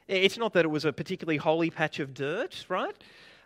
It's 0.06 0.36
not 0.36 0.52
that 0.52 0.66
it 0.66 0.68
was 0.68 0.84
a 0.84 0.92
particularly 0.92 1.38
holy 1.38 1.70
patch 1.70 1.98
of 1.98 2.12
dirt, 2.12 2.66
right? 2.68 2.94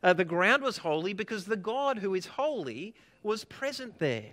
Uh, 0.02 0.12
the 0.12 0.25
ground 0.25 0.62
was 0.62 0.78
holy 0.78 1.12
because 1.12 1.45
the 1.45 1.57
God 1.57 1.99
who 1.99 2.14
is 2.14 2.26
holy 2.26 2.95
was 3.23 3.45
present 3.45 3.99
there. 4.00 4.33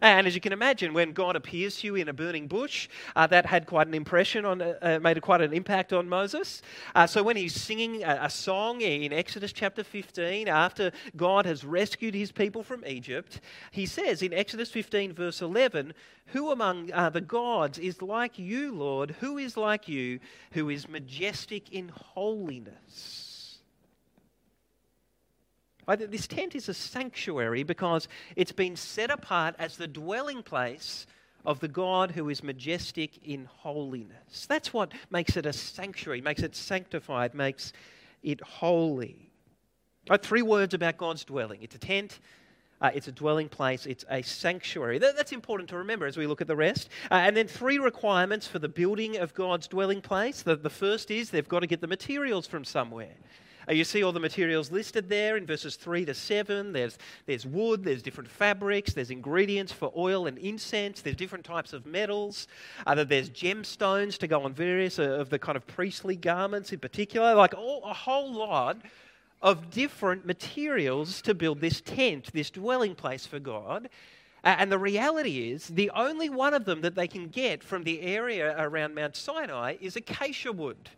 And 0.00 0.26
as 0.26 0.34
you 0.34 0.40
can 0.40 0.52
imagine, 0.52 0.94
when 0.94 1.12
God 1.12 1.34
appears 1.34 1.76
to 1.78 1.86
you 1.88 1.94
in 1.96 2.08
a 2.08 2.12
burning 2.12 2.46
bush, 2.46 2.88
uh, 3.16 3.26
that 3.28 3.46
had 3.46 3.66
quite 3.66 3.88
an 3.88 3.94
impression 3.94 4.44
on, 4.44 4.62
uh, 4.62 4.74
uh, 4.80 4.98
made 5.00 5.20
quite 5.20 5.40
an 5.40 5.52
impact 5.52 5.92
on 5.92 6.08
Moses. 6.08 6.62
Uh, 6.94 7.06
so 7.06 7.22
when 7.22 7.36
he's 7.36 7.54
singing 7.54 8.04
a, 8.04 8.20
a, 8.22 8.30
song 8.30 8.80
in 8.80 9.12
Exodus 9.12 9.52
chapter 9.52 9.82
15, 9.82 10.48
after 10.48 10.92
God 11.16 11.46
has 11.46 11.64
rescued 11.64 12.14
his 12.14 12.30
people 12.30 12.62
from 12.62 12.84
Egypt, 12.86 13.40
he 13.72 13.86
says 13.86 14.22
in 14.22 14.32
Exodus 14.32 14.70
15, 14.70 15.12
verse 15.12 15.42
11, 15.42 15.94
Who 16.26 16.52
among 16.52 16.92
uh, 16.92 17.10
the 17.10 17.20
gods 17.20 17.78
is 17.78 18.00
like 18.00 18.38
you, 18.38 18.72
Lord? 18.72 19.16
Who 19.20 19.38
is 19.38 19.56
like 19.56 19.88
you, 19.88 20.20
who 20.52 20.70
is 20.70 20.88
majestic 20.88 21.72
in 21.72 21.88
holiness? 21.88 23.27
Right? 25.88 26.10
This 26.10 26.26
tent 26.26 26.54
is 26.54 26.68
a 26.68 26.74
sanctuary 26.74 27.62
because 27.62 28.08
it's 28.36 28.52
been 28.52 28.76
set 28.76 29.10
apart 29.10 29.54
as 29.58 29.78
the 29.78 29.86
dwelling 29.86 30.42
place 30.42 31.06
of 31.46 31.60
the 31.60 31.68
God 31.68 32.10
who 32.10 32.28
is 32.28 32.42
majestic 32.42 33.26
in 33.26 33.46
holiness. 33.46 34.44
That's 34.46 34.74
what 34.74 34.92
makes 35.10 35.38
it 35.38 35.46
a 35.46 35.52
sanctuary, 35.52 36.20
makes 36.20 36.42
it 36.42 36.54
sanctified, 36.54 37.32
makes 37.32 37.72
it 38.22 38.42
holy. 38.42 39.30
Right, 40.10 40.22
three 40.22 40.42
words 40.42 40.74
about 40.74 40.98
God's 40.98 41.24
dwelling 41.24 41.62
it's 41.62 41.74
a 41.74 41.78
tent, 41.78 42.20
uh, 42.82 42.90
it's 42.94 43.08
a 43.08 43.12
dwelling 43.12 43.48
place, 43.48 43.86
it's 43.86 44.04
a 44.10 44.20
sanctuary. 44.20 44.98
That, 44.98 45.16
that's 45.16 45.32
important 45.32 45.70
to 45.70 45.78
remember 45.78 46.04
as 46.04 46.18
we 46.18 46.26
look 46.26 46.42
at 46.42 46.48
the 46.48 46.56
rest. 46.56 46.90
Uh, 47.10 47.14
and 47.14 47.34
then 47.34 47.48
three 47.48 47.78
requirements 47.78 48.46
for 48.46 48.58
the 48.58 48.68
building 48.68 49.16
of 49.16 49.32
God's 49.32 49.66
dwelling 49.68 50.02
place. 50.02 50.42
The, 50.42 50.56
the 50.56 50.70
first 50.70 51.10
is 51.10 51.30
they've 51.30 51.48
got 51.48 51.60
to 51.60 51.66
get 51.66 51.80
the 51.80 51.86
materials 51.86 52.46
from 52.46 52.64
somewhere. 52.64 53.14
Uh, 53.68 53.72
you 53.72 53.84
see 53.84 54.02
all 54.02 54.12
the 54.12 54.20
materials 54.20 54.70
listed 54.70 55.08
there 55.08 55.36
in 55.36 55.44
verses 55.44 55.76
3 55.76 56.04
to 56.06 56.14
7. 56.14 56.72
There's, 56.72 56.98
there's 57.26 57.44
wood, 57.44 57.84
there's 57.84 58.02
different 58.02 58.30
fabrics, 58.30 58.94
there's 58.94 59.10
ingredients 59.10 59.72
for 59.72 59.92
oil 59.96 60.26
and 60.26 60.38
incense, 60.38 61.02
there's 61.02 61.16
different 61.16 61.44
types 61.44 61.72
of 61.72 61.84
metals. 61.84 62.48
Uh, 62.86 63.04
there's 63.04 63.28
gemstones 63.30 64.16
to 64.18 64.26
go 64.26 64.42
on 64.42 64.54
various 64.54 64.98
uh, 64.98 65.02
of 65.02 65.28
the 65.28 65.38
kind 65.38 65.56
of 65.56 65.66
priestly 65.66 66.16
garments 66.16 66.72
in 66.72 66.78
particular, 66.78 67.34
like 67.34 67.54
all, 67.54 67.82
a 67.84 67.92
whole 67.92 68.32
lot 68.32 68.78
of 69.42 69.70
different 69.70 70.26
materials 70.26 71.20
to 71.22 71.34
build 71.34 71.60
this 71.60 71.80
tent, 71.80 72.32
this 72.32 72.50
dwelling 72.50 72.94
place 72.94 73.26
for 73.26 73.38
God. 73.38 73.88
And 74.44 74.70
the 74.70 74.78
reality 74.78 75.50
is, 75.50 75.68
the 75.68 75.90
only 75.90 76.28
one 76.28 76.54
of 76.54 76.64
them 76.64 76.80
that 76.82 76.94
they 76.94 77.08
can 77.08 77.28
get 77.28 77.62
from 77.62 77.82
the 77.82 78.00
area 78.00 78.54
around 78.58 78.94
Mount 78.94 79.16
Sinai 79.16 79.76
is 79.80 79.96
acacia 79.96 80.52
wood. 80.52 80.90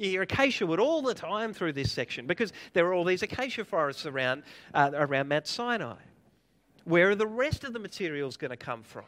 You 0.00 0.08
hear 0.08 0.22
acacia 0.22 0.64
wood 0.64 0.80
all 0.80 1.02
the 1.02 1.12
time 1.12 1.52
through 1.52 1.74
this 1.74 1.92
section 1.92 2.26
because 2.26 2.54
there 2.72 2.86
are 2.86 2.94
all 2.94 3.04
these 3.04 3.22
acacia 3.22 3.66
forests 3.66 4.06
around, 4.06 4.44
uh, 4.72 4.92
around 4.94 5.28
Mount 5.28 5.46
Sinai. 5.46 5.98
Where 6.84 7.10
are 7.10 7.14
the 7.14 7.26
rest 7.26 7.64
of 7.64 7.74
the 7.74 7.78
materials 7.78 8.38
going 8.38 8.50
to 8.50 8.56
come 8.56 8.82
from? 8.82 9.04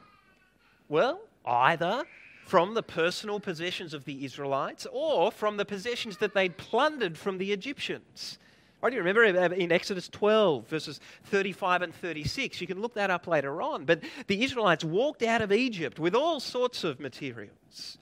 Well, 0.90 1.22
either 1.46 2.04
from 2.44 2.74
the 2.74 2.82
personal 2.82 3.40
possessions 3.40 3.94
of 3.94 4.04
the 4.04 4.22
Israelites 4.22 4.86
or 4.92 5.32
from 5.32 5.56
the 5.56 5.64
possessions 5.64 6.18
that 6.18 6.34
they'd 6.34 6.58
plundered 6.58 7.16
from 7.16 7.38
the 7.38 7.52
Egyptians. 7.52 8.38
Right, 8.82 8.90
do 8.90 8.96
you 8.96 9.02
remember 9.02 9.24
in 9.24 9.72
Exodus 9.72 10.10
12, 10.10 10.68
verses 10.68 11.00
35 11.24 11.80
and 11.80 11.94
36? 11.94 12.60
You 12.60 12.66
can 12.66 12.82
look 12.82 12.92
that 12.94 13.08
up 13.08 13.26
later 13.26 13.62
on. 13.62 13.86
But 13.86 14.02
the 14.26 14.44
Israelites 14.44 14.84
walked 14.84 15.22
out 15.22 15.40
of 15.40 15.52
Egypt 15.52 15.98
with 15.98 16.14
all 16.14 16.38
sorts 16.38 16.84
of 16.84 17.00
materials. 17.00 17.96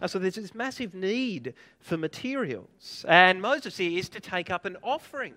Uh, 0.00 0.06
so 0.06 0.18
there's 0.18 0.36
this 0.36 0.54
massive 0.54 0.94
need 0.94 1.54
for 1.80 1.96
materials. 1.96 3.04
And 3.08 3.42
Moses 3.42 3.78
is 3.80 4.08
to 4.10 4.20
take 4.20 4.50
up 4.50 4.64
an 4.64 4.76
offering 4.82 5.34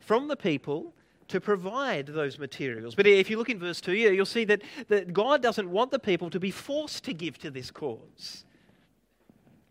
from 0.00 0.28
the 0.28 0.36
people 0.36 0.92
to 1.28 1.40
provide 1.40 2.06
those 2.06 2.38
materials. 2.38 2.94
But 2.94 3.06
if 3.06 3.28
you 3.28 3.36
look 3.36 3.48
in 3.48 3.58
verse 3.58 3.80
2, 3.80 3.92
you'll 3.92 4.26
see 4.26 4.44
that, 4.44 4.62
that 4.88 5.12
God 5.12 5.42
doesn't 5.42 5.70
want 5.70 5.90
the 5.90 5.98
people 5.98 6.30
to 6.30 6.38
be 6.38 6.50
forced 6.50 7.04
to 7.04 7.12
give 7.12 7.38
to 7.38 7.50
this 7.50 7.70
cause. 7.70 8.44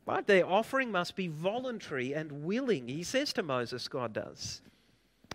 Right? 0.05 0.25
Their 0.25 0.45
offering 0.45 0.91
must 0.91 1.15
be 1.15 1.27
voluntary 1.27 2.13
and 2.13 2.43
willing. 2.43 2.87
He 2.87 3.03
says 3.03 3.33
to 3.33 3.43
Moses, 3.43 3.87
God 3.87 4.13
does. 4.13 4.61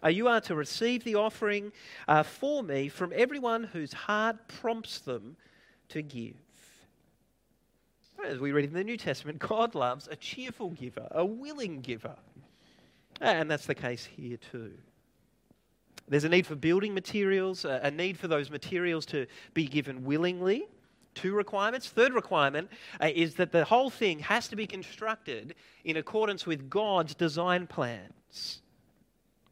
Uh, 0.02 0.08
you 0.08 0.28
are 0.28 0.40
to 0.42 0.54
receive 0.54 1.04
the 1.04 1.14
offering 1.14 1.72
uh, 2.08 2.22
for 2.22 2.62
me 2.62 2.88
from 2.88 3.12
everyone 3.14 3.64
whose 3.64 3.92
heart 3.92 4.37
prompts 4.49 5.00
them 5.00 5.37
to 5.88 6.02
give. 6.02 6.34
As 8.26 8.38
we 8.38 8.52
read 8.52 8.66
in 8.66 8.72
the 8.72 8.84
New 8.84 8.96
Testament, 8.96 9.38
God 9.38 9.74
loves 9.74 10.08
a 10.10 10.16
cheerful 10.16 10.70
giver, 10.70 11.06
a 11.10 11.24
willing 11.24 11.80
giver. 11.80 12.16
And 13.20 13.50
that's 13.50 13.66
the 13.66 13.74
case 13.74 14.04
here 14.04 14.36
too. 14.36 14.72
There's 16.08 16.24
a 16.24 16.28
need 16.28 16.46
for 16.46 16.56
building 16.56 16.92
materials, 16.92 17.64
a 17.64 17.90
need 17.90 18.18
for 18.18 18.28
those 18.28 18.50
materials 18.50 19.06
to 19.06 19.26
be 19.54 19.66
given 19.66 20.04
willingly. 20.04 20.66
Two 21.14 21.34
requirements. 21.34 21.88
Third 21.88 22.12
requirement 22.12 22.70
uh, 23.00 23.10
is 23.14 23.34
that 23.36 23.52
the 23.52 23.64
whole 23.64 23.90
thing 23.90 24.20
has 24.20 24.48
to 24.48 24.56
be 24.56 24.66
constructed 24.66 25.54
in 25.84 25.96
accordance 25.96 26.46
with 26.46 26.70
God's 26.70 27.14
design 27.14 27.66
plans. 27.66 28.62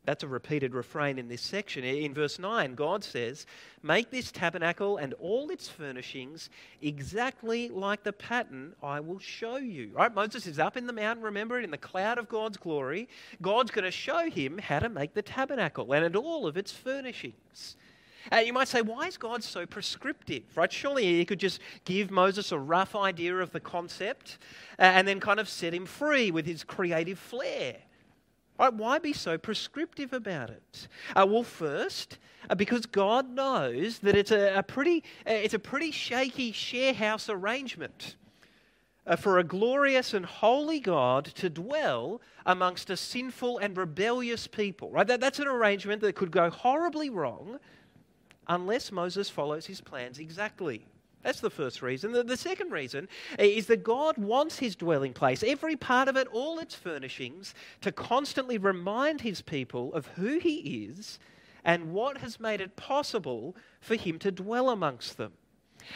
That's 0.09 0.25
a 0.25 0.27
repeated 0.27 0.73
refrain 0.73 1.19
in 1.19 1.29
this 1.29 1.43
section. 1.43 1.85
In 1.85 2.15
verse 2.15 2.38
9, 2.38 2.75
God 2.77 3.05
says, 3.05 3.45
Make 3.83 4.11
this 4.11 4.33
tabernacle 4.33 4.97
and 4.97 5.12
all 5.21 5.50
its 5.50 5.69
furnishings 5.69 6.49
exactly 6.81 7.69
like 7.69 8.05
the 8.05 8.15
pattern 8.15 8.73
I 8.83 9.00
will 9.00 9.19
show 9.19 9.57
you. 9.57 9.91
Right? 9.93 10.15
Moses 10.15 10.47
is 10.47 10.59
up 10.59 10.79
in 10.79 10.87
the 10.87 10.95
mountain, 10.95 11.23
remember 11.23 11.59
it, 11.59 11.65
in 11.65 11.71
the 11.71 11.77
cloud 11.77 12.17
of 12.17 12.27
God's 12.27 12.57
glory. 12.57 13.07
God's 13.43 13.71
going 13.71 13.85
to 13.85 13.91
show 13.91 14.31
him 14.31 14.57
how 14.57 14.79
to 14.79 14.88
make 14.88 15.12
the 15.12 15.21
tabernacle 15.21 15.93
and 15.93 16.17
all 16.17 16.47
of 16.47 16.57
its 16.57 16.73
furnishings. 16.73 17.77
Uh, 18.33 18.37
you 18.37 18.55
might 18.55 18.69
say, 18.69 18.81
why 18.81 19.09
is 19.09 19.19
God 19.19 19.45
so 19.45 19.67
prescriptive? 19.67 20.45
Right? 20.57 20.73
Surely 20.73 21.05
he 21.05 21.27
could 21.27 21.38
just 21.38 21.61
give 21.85 22.11
Moses 22.11 22.50
a 22.50 22.59
rough 22.59 22.97
idea 22.97 23.37
of 23.37 23.53
the 23.53 23.61
concept 23.61 24.38
and 24.79 25.07
then 25.07 25.21
kind 25.21 25.38
of 25.38 25.50
set 25.50 25.75
him 25.75 25.85
free 25.85 26.31
with 26.31 26.47
his 26.47 26.65
creative 26.65 27.19
flair. 27.19 27.77
Right, 28.59 28.75
why 28.75 28.99
be 28.99 29.12
so 29.12 29.38
prescriptive 29.38 30.12
about 30.12 30.50
it? 30.50 30.88
Uh, 31.15 31.27
well, 31.29 31.45
first, 31.45 32.19
uh, 32.50 32.57
because 32.57 32.87
God 32.87 33.31
knows 33.31 34.00
that 34.00 34.17
it's 34.17 34.33
a, 34.33 34.59
a 34.59 34.62
pretty, 34.65 35.05
uh, 35.27 35.31
it's 35.31 35.55
a 35.55 35.61
pretty 35.61 35.93
shaky 35.93 36.50
sharehouse 36.50 37.29
arrangement 37.29 38.17
uh, 39.07 39.15
for 39.15 39.38
a 39.38 39.45
glorious 39.45 40.12
and 40.12 40.27
holy 40.27 40.81
God 40.81 41.25
to 41.27 41.49
dwell 41.49 42.21
amongst 42.47 42.91
a 42.91 42.97
sinful 42.97 43.59
and 43.59 43.77
rebellious 43.77 44.49
people. 44.49 44.91
Right? 44.91 45.07
That, 45.07 45.21
that's 45.21 45.38
an 45.38 45.47
arrangement 45.47 46.00
that 46.03 46.17
could 46.17 46.33
go 46.33 46.50
horribly 46.50 47.11
wrong 47.11 47.61
unless 48.49 48.91
Moses 48.91 49.31
follows 49.31 49.67
his 49.67 49.81
plans 49.81 50.19
exactly. 50.19 50.85
That's 51.22 51.40
the 51.40 51.50
first 51.50 51.82
reason. 51.82 52.12
The, 52.12 52.22
the, 52.22 52.37
second 52.37 52.70
reason 52.70 53.08
eh, 53.38 53.44
is 53.44 53.66
that 53.66 53.82
God 53.82 54.16
wants 54.18 54.58
his 54.58 54.76
dwelling 54.76 55.12
place, 55.12 55.42
every 55.42 55.76
part 55.76 56.08
of 56.08 56.16
it, 56.16 56.28
all 56.28 56.58
its 56.58 56.75
furnishings, 56.75 57.54
to 57.80 57.90
constantly 57.90 58.56
remind 58.56 59.20
his 59.20 59.42
people 59.42 59.92
of 59.94 60.06
who 60.08 60.38
he 60.38 60.87
is 60.88 61.18
and 61.64 61.92
what 61.92 62.18
has 62.18 62.38
made 62.38 62.60
it 62.60 62.76
possible 62.76 63.56
for 63.80 63.96
him 63.96 64.18
to 64.20 64.30
dwell 64.30 64.70
amongst 64.70 65.16
them. 65.16 65.32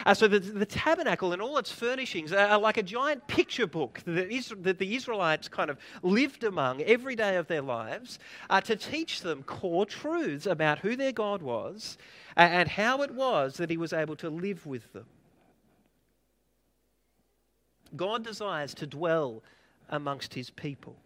Uh, 0.06 0.14
so 0.14 0.26
the, 0.26 0.38
the, 0.38 0.66
tabernacle 0.66 1.32
and 1.32 1.42
all 1.42 1.58
its 1.58 1.70
furnishings 1.70 2.32
are, 2.32 2.58
like 2.58 2.76
a 2.76 2.82
giant 2.82 3.26
picture 3.26 3.66
book 3.66 4.00
that, 4.06 4.32
is, 4.32 4.52
that, 4.62 4.78
the 4.78 4.94
Israelites 4.94 5.48
kind 5.48 5.70
of 5.70 5.78
lived 6.02 6.44
among 6.44 6.80
every 6.82 7.14
day 7.14 7.36
of 7.36 7.46
their 7.46 7.62
lives 7.62 8.18
uh, 8.50 8.60
to 8.62 8.74
teach 8.74 9.20
them 9.20 9.42
core 9.42 9.86
truths 9.86 10.46
about 10.46 10.78
who 10.78 10.96
their 10.96 11.12
God 11.12 11.42
was 11.42 11.98
and 12.36 12.68
how 12.68 13.02
it 13.02 13.10
was 13.10 13.56
that 13.58 13.70
he 13.70 13.76
was 13.76 13.92
able 13.92 14.16
to 14.16 14.30
live 14.30 14.66
with 14.66 14.92
them. 14.92 15.06
God 17.94 18.24
desires 18.24 18.74
to 18.74 18.86
dwell 18.86 19.42
amongst 19.90 20.34
his 20.34 20.50
people. 20.50 20.96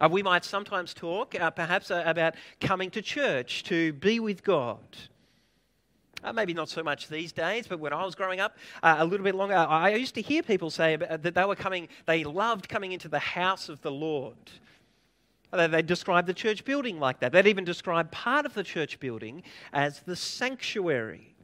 Uh, 0.00 0.08
we 0.10 0.22
might 0.22 0.44
sometimes 0.44 0.94
talk, 0.94 1.34
uh, 1.38 1.50
perhaps, 1.50 1.90
uh, 1.90 2.02
about 2.06 2.34
coming 2.60 2.90
to 2.90 3.02
church 3.02 3.62
to 3.64 3.92
be 3.94 4.20
with 4.20 4.42
God. 4.42 4.80
Uh, 6.24 6.32
maybe 6.32 6.54
not 6.54 6.68
so 6.68 6.82
much 6.82 7.08
these 7.08 7.32
days, 7.32 7.66
but 7.66 7.80
when 7.80 7.92
I 7.92 8.04
was 8.04 8.14
growing 8.14 8.38
up, 8.38 8.56
uh, 8.82 8.96
a 8.98 9.04
little 9.04 9.24
bit 9.24 9.34
longer, 9.34 9.56
I 9.56 9.94
used 9.94 10.14
to 10.14 10.22
hear 10.22 10.42
people 10.42 10.70
say 10.70 10.94
that 10.94 11.34
they 11.34 11.44
were 11.44 11.56
coming, 11.56 11.88
they 12.06 12.22
loved 12.22 12.68
coming 12.68 12.92
into 12.92 13.08
the 13.08 13.18
house 13.18 13.68
of 13.68 13.80
the 13.82 13.90
Lord. 13.90 14.36
They 15.50 15.82
described 15.82 16.28
the 16.28 16.34
church 16.34 16.64
building 16.64 16.98
like 16.98 17.20
that. 17.20 17.32
They'd 17.32 17.46
even 17.46 17.64
describe 17.64 18.10
part 18.10 18.46
of 18.46 18.54
the 18.54 18.62
church 18.62 19.00
building 19.00 19.42
as 19.72 20.00
the 20.00 20.16
sanctuary. 20.16 21.34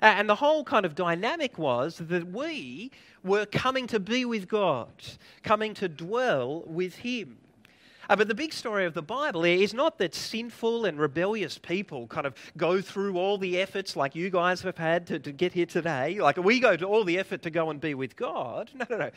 And 0.00 0.28
the 0.28 0.36
whole 0.36 0.64
kind 0.64 0.86
of 0.86 0.94
dynamic 0.94 1.58
was 1.58 1.98
that 1.98 2.28
we 2.28 2.92
were 3.24 3.46
coming 3.46 3.86
to 3.88 3.98
be 3.98 4.24
with 4.24 4.48
God, 4.48 4.92
coming 5.42 5.74
to 5.74 5.88
dwell 5.88 6.62
with 6.66 6.94
Him. 6.94 7.38
Uh, 8.08 8.16
but 8.16 8.26
the 8.26 8.34
big 8.34 8.52
story 8.52 8.86
of 8.86 8.94
the 8.94 9.02
Bible 9.02 9.44
is 9.44 9.74
not 9.74 9.98
that 9.98 10.14
sinful 10.14 10.86
and 10.86 10.98
rebellious 10.98 11.58
people 11.58 12.06
kind 12.06 12.26
of 12.26 12.34
go 12.56 12.80
through 12.80 13.18
all 13.18 13.36
the 13.36 13.60
efforts 13.60 13.96
like 13.96 14.14
you 14.14 14.30
guys 14.30 14.62
have 14.62 14.78
had 14.78 15.06
to, 15.06 15.18
to 15.18 15.30
get 15.30 15.52
here 15.52 15.66
today. 15.66 16.18
Like 16.18 16.38
we 16.38 16.58
go 16.58 16.76
to 16.76 16.86
all 16.86 17.04
the 17.04 17.18
effort 17.18 17.42
to 17.42 17.50
go 17.50 17.68
and 17.70 17.80
be 17.80 17.94
with 17.94 18.16
God. 18.16 18.70
No, 18.78 18.86
no, 18.88 18.96
no. 18.96 19.10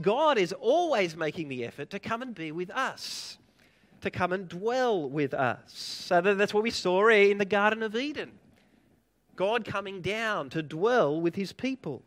God 0.00 0.38
is 0.38 0.52
always 0.52 1.16
making 1.16 1.48
the 1.48 1.64
effort 1.64 1.90
to 1.90 1.98
come 1.98 2.22
and 2.22 2.34
be 2.34 2.52
with 2.52 2.70
us 2.70 3.36
to 4.00 4.10
come 4.10 4.32
and 4.32 4.48
dwell 4.48 5.08
with 5.08 5.34
us. 5.34 5.60
So 5.66 6.20
that's 6.20 6.54
what 6.54 6.62
we 6.62 6.70
saw 6.70 7.08
in 7.08 7.38
the 7.38 7.44
Garden 7.44 7.82
of 7.82 7.96
Eden 7.96 8.32
God 9.36 9.64
coming 9.64 10.00
down 10.00 10.50
to 10.50 10.62
dwell 10.62 11.20
with 11.20 11.36
his 11.36 11.52
people. 11.52 12.02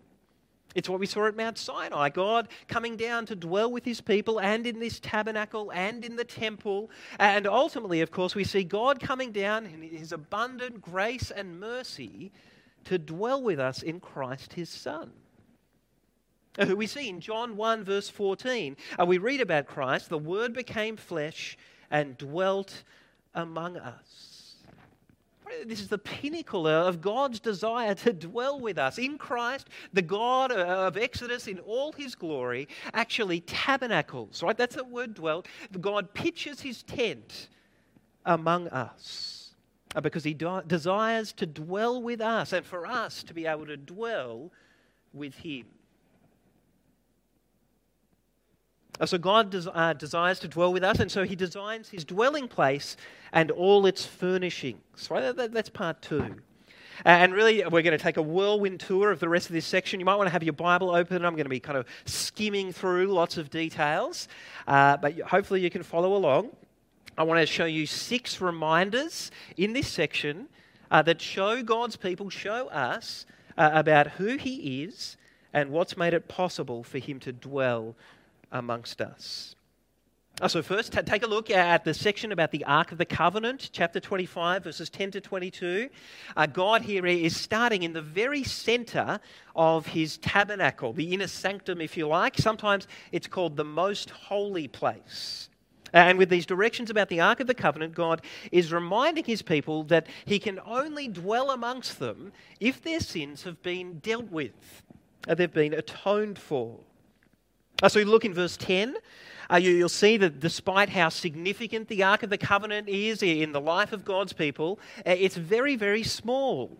It's 0.76 0.90
what 0.90 1.00
we 1.00 1.06
saw 1.06 1.28
at 1.28 1.36
Mount 1.36 1.58
Sinai 1.58 2.10
God 2.10 2.48
coming 2.68 2.96
down 2.96 3.26
to 3.28 3.36
dwell 3.36 3.72
with 3.72 3.86
his 3.86 4.02
people 4.02 4.40
and 4.40 4.66
in 4.66 4.80
this 4.80 5.00
tabernacle 5.00 5.72
and 5.74 6.04
in 6.06 6.16
the 6.16 6.24
temple. 6.24 6.90
And 7.20 7.48
ultimately, 7.48 8.02
of 8.02 8.12
course, 8.12 8.36
we 8.36 8.44
see 8.44 8.64
God 8.64 9.00
coming 9.00 9.32
down 9.32 9.66
in 9.66 9.82
his 9.82 10.12
abundant 10.12 10.82
grace 10.82 11.32
and 11.32 11.60
mercy 11.60 12.32
to 12.86 12.98
dwell 12.98 13.42
with 13.42 13.60
us 13.60 13.82
in 13.82 14.00
Christ 14.00 14.54
his 14.54 14.70
Son. 14.70 15.12
Who 16.60 16.76
we 16.76 16.88
see 16.88 17.08
in 17.08 17.22
John 17.22 17.56
1, 17.56 17.84
verse 17.84 18.10
14. 18.10 18.76
Uh, 19.00 19.06
we 19.06 19.18
read 19.18 19.40
about 19.40 19.68
Christ, 19.68 20.10
the 20.10 20.18
Word 20.18 20.54
became 20.54 20.98
flesh 20.98 21.58
and 21.90 22.18
dwelt 22.18 22.84
among 23.34 23.78
us. 23.78 24.31
This 25.66 25.80
is 25.80 25.88
the 25.88 25.98
pinnacle 25.98 26.68
of 26.68 27.02
God's 27.02 27.40
desire 27.40 27.96
to 27.96 28.14
dwell 28.14 28.60
with 28.60 28.78
us. 28.78 28.98
In 28.98 29.18
Christ, 29.18 29.70
the 29.94 30.02
God 30.02 30.52
of 30.52 30.98
Exodus 30.98 31.48
in 31.48 31.60
all 31.60 31.92
his 31.92 32.16
glory 32.16 32.68
actually 32.94 33.42
tabernacles, 33.42 34.42
right? 34.44 34.58
That's 34.58 34.76
the 34.76 34.84
word 34.84 35.14
dwelt. 35.16 35.48
God 35.80 36.14
pitches 36.14 36.62
his 36.62 36.84
tent 36.84 37.50
among 38.26 38.68
us 38.70 39.54
uh, 39.96 40.02
because 40.02 40.24
he 40.24 40.34
desires 40.34 41.34
to 41.34 41.46
dwell 41.46 42.02
with 42.02 42.22
us 42.22 42.54
and 42.54 42.66
for 42.66 42.86
us 42.86 43.24
to 43.24 43.34
be 43.34 43.46
able 43.46 43.66
to 43.66 43.78
dwell 43.78 44.52
with 45.14 45.36
him. 45.36 45.66
Uh, 48.91 48.91
so 49.06 49.18
God 49.18 49.50
des- 49.50 49.70
uh, 49.70 49.94
desires 49.94 50.40
to 50.40 50.48
dwell 50.48 50.72
with 50.74 50.84
us, 50.84 51.00
and 51.00 51.12
so 51.12 51.24
He 51.24 51.36
designs 51.36 51.90
His 51.90 52.06
dwelling 52.06 52.48
place 52.48 52.98
and 53.32 53.52
all 53.52 53.86
its 53.86 54.06
furnishings. 54.06 55.10
Right? 55.10 55.36
That, 55.36 55.52
that's 55.54 55.70
part 55.70 56.02
two. 56.02 56.36
And 57.04 57.34
really, 57.34 57.64
we're 57.64 57.82
going 57.82 57.98
to 57.98 58.04
take 58.04 58.18
a 58.18 58.22
whirlwind 58.22 58.80
tour 58.80 59.12
of 59.12 59.20
the 59.20 59.28
rest 59.28 59.48
of 59.48 59.54
this 59.54 59.66
section. 59.66 60.00
You 60.00 60.06
might 60.06 60.16
want 60.16 60.28
to 60.28 60.32
have 60.32 60.44
your 60.44 60.54
Bible 60.54 60.92
open. 60.92 61.26
I'm 61.26 61.34
going 61.34 61.46
to 61.46 61.50
be 61.50 61.60
kind 61.60 61.78
of 61.78 61.88
skimming 62.06 62.72
through 62.72 63.08
lots 63.08 63.38
of 63.38 63.50
details, 63.50 64.28
uh, 64.68 64.98
but 64.98 65.20
hopefully 65.22 65.62
you 65.62 65.72
can 65.72 65.82
follow 65.82 66.16
along. 66.16 66.52
I 67.18 67.24
want 67.24 67.40
to 67.40 67.46
show 67.46 67.66
you 67.66 67.86
six 67.88 68.40
reminders 68.40 69.32
in 69.58 69.74
this 69.74 69.88
section 69.88 70.48
uh, 70.92 71.02
that 71.04 71.22
show 71.22 71.64
God's 71.64 71.96
people, 71.96 72.30
show 72.30 72.68
us 72.68 73.26
uh, 73.58 73.72
about 73.74 74.08
who 74.08 74.38
He 74.38 74.84
is 74.84 75.18
and 75.54 75.72
what's 75.72 75.98
made 75.98 76.14
it 76.14 76.28
possible 76.28 76.84
for 76.84 77.00
Him 77.00 77.20
to 77.22 77.32
dwell 77.32 77.96
amongst 78.52 79.02
us. 79.02 79.56
Uh, 80.42 80.48
so, 80.48 80.64
first, 80.64 80.94
t- 80.94 81.02
take 81.04 81.24
a 81.24 81.28
look 81.28 81.52
at 81.52 81.84
the 81.84 81.94
section 81.94 82.32
about 82.32 82.50
the 82.50 82.64
Ark 82.64 82.92
of 82.92 82.98
the 82.98 83.06
Covenant, 83.06 83.70
chapter 83.74 84.00
25, 84.00 84.64
verses 84.64 84.90
10 84.90 85.12
to 85.12 85.22
22. 85.22 85.88
Uh, 86.36 86.46
God 86.48 86.82
here 86.82 87.06
is 87.06 87.40
starting 87.40 87.84
in 87.84 87.94
the 87.94 88.02
very 88.02 88.44
center 88.44 89.20
of 89.56 89.86
his 89.86 90.18
tabernacle, 90.18 90.94
the 90.94 91.14
inner 91.14 91.28
sanctum, 91.28 91.80
if 91.80 91.96
you 91.96 92.08
like. 92.08 92.38
Sometimes 92.40 92.88
it's 93.12 93.28
called 93.28 93.56
the 93.56 93.64
most 93.64 94.10
holy 94.10 94.68
place. 94.68 95.50
And 95.94 96.18
with 96.18 96.30
these 96.30 96.46
directions 96.46 96.90
about 96.90 97.10
the 97.10 97.20
Ark 97.20 97.40
of 97.42 97.48
the 97.48 97.54
Covenant, 97.54 97.94
God 97.94 98.24
is 98.52 98.72
reminding 98.72 99.26
his 99.26 99.42
people 99.42 99.84
that 99.86 100.08
he 100.26 100.40
can 100.40 100.60
only 100.66 101.08
dwell 101.08 101.52
amongst 101.52 102.00
them 102.00 102.32
if 102.60 102.82
their 102.82 103.02
sins 103.02 103.44
have 103.44 103.62
been 103.62 104.00
dealt 104.00 104.32
with, 104.32 104.84
uh, 105.28 105.36
they've 105.36 105.54
been 105.54 105.74
atoned 105.74 106.40
for. 106.40 106.80
Uh, 107.82 107.90
so 107.90 108.00
you 108.00 108.06
look 108.06 108.26
in 108.26 108.34
verse 108.34 108.58
10. 108.58 108.96
Uh, 109.52 109.58
you, 109.58 109.80
will 109.80 109.90
see 109.90 110.16
that 110.18 110.40
despite 110.40 110.90
how 110.90 111.10
significant 111.10 111.88
the 111.88 112.04
Ark 112.04 112.24
of 112.24 112.30
the 112.30 112.38
Covenant 112.38 112.88
is 112.88 113.22
in 113.22 113.52
the 113.52 113.60
life 113.60 113.92
of 113.92 114.06
God's 114.06 114.34
people, 114.34 114.80
uh, 115.00 115.12
it's 115.12 115.36
very, 115.36 115.76
very 115.76 116.04
small. 116.04 116.78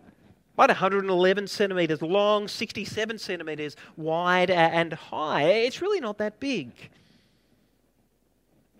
About 0.54 0.70
111 0.70 1.48
centimetres 1.48 2.02
long, 2.02 2.48
67 2.48 3.18
centimetres 3.18 3.76
wide 3.98 4.50
and 4.50 4.94
high. 4.94 5.44
It's 5.44 5.82
really 5.82 6.00
not 6.00 6.18
that 6.20 6.40
big. 6.40 6.72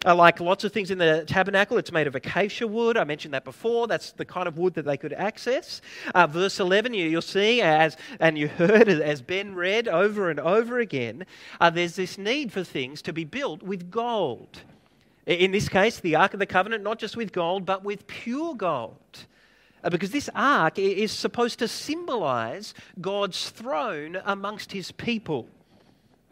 Uh, 0.04 0.16
like 0.16 0.40
lots 0.40 0.64
of 0.64 0.72
things 0.72 0.90
in 0.90 0.98
the 0.98 1.24
tabernacle, 1.28 1.78
it's 1.78 1.92
made 1.92 2.08
of 2.08 2.16
acacia 2.16 2.66
wood. 2.66 2.98
I 2.98 3.04
mentioned 3.04 3.36
that 3.36 3.44
before. 3.44 3.86
That's 3.86 4.12
the 4.14 4.26
kind 4.26 4.48
of 4.48 4.58
wood 4.58 4.74
that 4.74 4.86
they 4.86 4.98
could 4.98 5.14
access. 5.14 5.80
Uh, 6.16 6.26
verse 6.26 6.60
11, 6.60 6.96
you, 6.96 7.12
will 7.12 7.22
see, 7.22 7.62
as, 7.62 7.98
and 8.20 8.36
you 8.36 8.48
heard 8.48 8.90
as 8.90 9.22
Ben 9.22 9.54
read 9.54 9.88
over 9.88 10.32
and 10.32 10.40
over 10.40 10.80
again, 10.80 11.28
uh, 11.60 11.70
there's 11.70 11.96
this 11.96 12.18
need 12.18 12.52
for 12.52 12.64
things 12.64 13.04
to 13.04 13.14
be 13.14 13.26
built 13.26 13.62
with 13.62 13.92
gold. 13.92 14.62
In 15.28 15.52
this 15.52 15.70
case, 15.70 16.00
the 16.00 16.16
Ark 16.16 16.34
of 16.34 16.40
the 16.40 16.48
Covenant, 16.48 16.84
not 16.84 16.98
just 16.98 17.16
with 17.16 17.32
gold, 17.32 17.64
but 17.64 17.84
with 17.84 18.08
pure 18.08 18.56
gold. 18.56 18.96
Uh, 19.84 19.90
because 19.90 20.12
this 20.12 20.30
ark 20.36 20.78
is 20.78 21.12
supposed 21.12 21.58
to 21.60 21.68
symbolize 21.68 22.74
God's 23.00 23.50
throne 23.50 24.20
amongst 24.26 24.72
his 24.72 24.92
people. 24.92 25.48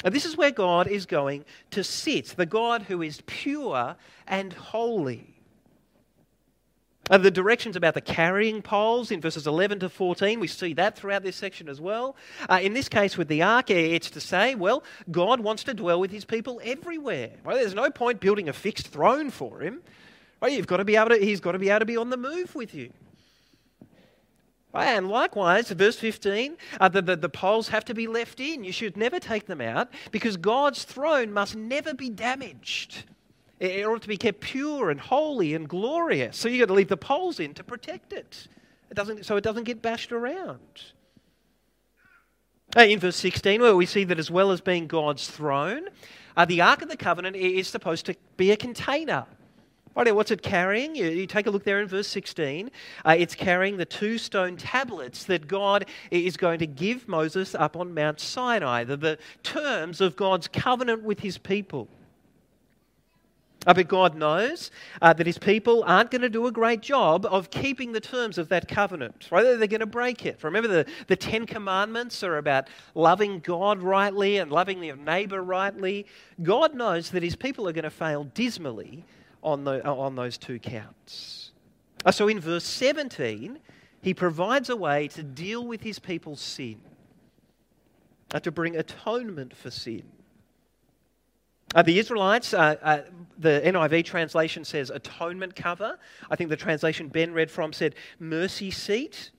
And 0.04 0.14
this 0.14 0.26
is 0.26 0.38
where 0.38 0.52
God 0.52 0.88
is 0.88 1.06
going 1.06 1.44
to 1.72 1.84
sit, 1.84 2.28
the 2.28 2.46
God 2.46 2.84
who 2.84 3.02
is 3.02 3.22
pure 3.26 3.96
and 4.28 4.54
holy. 4.54 5.36
Uh, 7.10 7.18
the 7.18 7.32
directions 7.32 7.76
about 7.76 7.96
the 7.96 8.02
carrying 8.02 8.62
poles 8.62 9.10
in 9.10 9.20
verses 9.20 9.48
11 9.48 9.80
to 9.80 9.90
14, 9.90 10.40
we 10.40 10.48
see 10.48 10.74
that 10.74 10.96
throughout 10.96 11.24
this 11.24 11.36
section 11.36 11.68
as 11.68 11.82
well. 11.82 12.16
Uh, 12.48 12.60
in 12.62 12.74
this 12.74 12.88
case, 12.88 13.18
with 13.18 13.28
the 13.28 13.42
ark, 13.42 13.72
it's 13.72 14.12
to 14.12 14.22
say, 14.22 14.54
well, 14.54 14.84
God 15.10 15.40
wants 15.40 15.64
to 15.64 15.74
dwell 15.74 16.00
with 16.00 16.12
his 16.12 16.24
people 16.24 16.62
everywhere. 16.64 17.32
Right? 17.44 17.56
There's 17.56 17.74
no 17.74 17.90
point 17.90 18.20
building 18.20 18.48
a 18.48 18.54
fixed 18.54 18.90
throne 18.90 19.32
for 19.32 19.60
him. 19.60 19.82
Right? 20.40 20.54
You've 20.54 20.68
got 20.68 20.78
to 20.78 20.86
be 20.86 20.98
able 20.98 21.10
to, 21.10 21.18
he's 21.18 21.40
got 21.40 21.54
to 21.54 21.60
be 21.60 21.70
able 21.70 21.80
to 21.80 21.86
be 21.86 21.98
on 21.98 22.12
the 22.12 22.18
move 22.18 22.54
with 22.54 22.76
you. 22.76 22.92
And 24.74 25.10
likewise, 25.10 25.70
verse 25.72 25.98
15, 25.98 26.56
uh, 26.80 26.90
the, 26.90 27.02
the, 27.02 27.16
the 27.16 27.30
poles 27.30 27.70
have 27.70 27.84
to 27.86 27.94
be 27.94 28.08
left 28.08 28.40
in. 28.40 28.64
You 28.64 28.72
should 28.72 28.98
never 28.98 29.20
take 29.20 29.48
them 29.48 29.62
out 29.62 29.90
because 30.12 30.38
God's 30.38 30.84
throne 30.84 31.34
must 31.34 31.56
never 31.56 31.94
be 31.94 32.10
damaged. 32.10 33.06
It 33.60 33.86
ought 33.86 34.04
to 34.04 34.08
be 34.08 34.18
kept 34.18 34.42
pure 34.42 34.90
and 34.90 35.00
holy 35.00 35.54
and 35.54 35.68
glorious. 35.68 36.38
So 36.38 36.48
you've 36.48 36.60
got 36.60 36.68
to 36.68 36.74
leave 36.74 36.88
the 36.88 36.98
poles 36.98 37.40
in 37.40 37.54
to 37.56 37.64
protect 37.64 38.14
it, 38.14 38.48
it 38.90 38.94
doesn't, 38.94 39.26
so 39.26 39.36
it 39.38 39.44
doesn't 39.44 39.66
get 39.66 39.82
bashed 39.82 40.12
around. 40.12 40.60
In 42.78 43.00
verse 43.00 43.16
16, 43.16 43.62
where 43.62 43.76
we 43.76 43.88
see 43.88 44.04
that 44.04 44.20
as 44.20 44.30
well 44.30 44.52
as 44.52 44.62
being 44.62 44.86
God's 44.86 45.28
throne, 45.28 45.88
uh, 46.38 46.46
the 46.46 46.62
Ark 46.62 46.84
of 46.84 46.90
the 46.90 46.96
Covenant 46.96 47.36
is 47.36 47.68
supposed 47.68 48.06
to 48.06 48.16
be 48.38 48.52
a 48.52 48.58
container. 48.58 49.26
Right, 50.00 50.16
what's 50.16 50.32
it 50.32 50.42
carrying? 50.42 50.96
You, 50.96 51.08
you, 51.08 51.28
take 51.28 51.46
a 51.46 51.52
look 51.52 51.66
there 51.66 51.82
in 51.82 51.88
verse 51.90 52.08
16. 52.08 52.72
Uh, 53.04 53.16
it's 53.20 53.36
carrying 53.36 53.76
the 53.76 53.84
two 53.84 54.18
stone 54.18 54.56
tablets 54.56 55.26
that 55.26 55.46
God 55.46 55.88
is 56.10 56.38
going 56.38 56.60
to 56.60 56.68
give 56.68 57.10
Moses 57.10 57.54
up 57.54 57.76
on 57.76 57.94
Mount 57.94 58.22
Sinai, 58.22 58.86
the, 58.86 58.96
the 58.96 59.20
terms 59.44 60.00
of 60.00 60.16
God's 60.16 60.48
covenant 60.48 61.04
with 61.04 61.20
his 61.20 61.38
people. 61.38 61.90
Uh, 63.68 63.74
but 63.74 63.90
God 63.90 64.16
knows 64.16 64.72
uh, 65.02 65.12
that 65.12 65.28
his 65.28 65.38
people 65.38 65.84
aren't 65.86 66.12
going 66.12 66.22
to 66.22 66.30
do 66.30 66.48
a 66.48 66.52
great 66.52 66.80
job 66.80 67.26
of 67.26 67.52
keeping 67.52 67.92
the 67.92 68.00
terms 68.00 68.38
of 68.38 68.48
that 68.48 68.70
covenant. 68.70 69.28
Right? 69.30 69.44
They're 69.44 69.68
going 69.68 69.82
to 69.82 69.86
break 69.86 70.26
it. 70.26 70.42
Remember, 70.46 70.70
the, 70.70 70.86
the 71.08 71.18
Ten 71.18 71.46
Commandments 71.46 72.24
are 72.24 72.38
about 72.38 72.70
loving 72.96 73.40
God 73.42 73.84
rightly 73.84 74.38
and 74.38 74.50
loving 74.50 74.82
your 74.82 74.96
neighbour 74.96 75.44
rightly. 75.44 76.06
God 76.42 76.74
knows 76.74 77.12
that 77.12 77.22
his 77.22 77.36
people 77.36 77.68
are 77.68 77.74
going 77.74 77.84
to 77.84 77.90
fail 77.90 78.24
dismally 78.34 79.04
on, 79.44 79.64
the, 79.64 79.86
on 79.86 80.16
those 80.16 80.38
two 80.38 80.60
counts. 80.60 81.52
Uh, 82.06 82.12
so 82.12 82.28
in 82.28 82.40
verse 82.40 82.64
17, 82.64 83.60
he 84.02 84.14
provides 84.14 84.70
a 84.70 84.76
way 84.76 85.08
to 85.10 85.24
deal 85.24 85.66
with 85.66 85.82
his 85.82 86.00
people's 86.00 86.42
sin, 86.42 86.80
uh, 88.34 88.40
to 88.40 88.52
bring 88.52 88.76
atonement 88.76 89.56
for 89.56 89.70
sin. 89.70 90.04
Uh, 91.76 91.84
the 91.84 92.00
Israelites, 92.00 92.54
uh, 92.54 92.76
uh, 92.82 93.02
the 93.38 93.62
NIV 93.64 94.04
translation 94.04 94.66
says 94.66 94.90
atonement 94.90 95.56
cover. 95.56 96.00
I 96.32 96.36
think 96.36 96.50
the 96.50 96.56
translation 96.56 97.10
Ben 97.10 97.32
read 97.32 97.52
from 97.52 97.74
said 97.74 97.94
mercy 98.20 98.72
seat. 98.72 99.30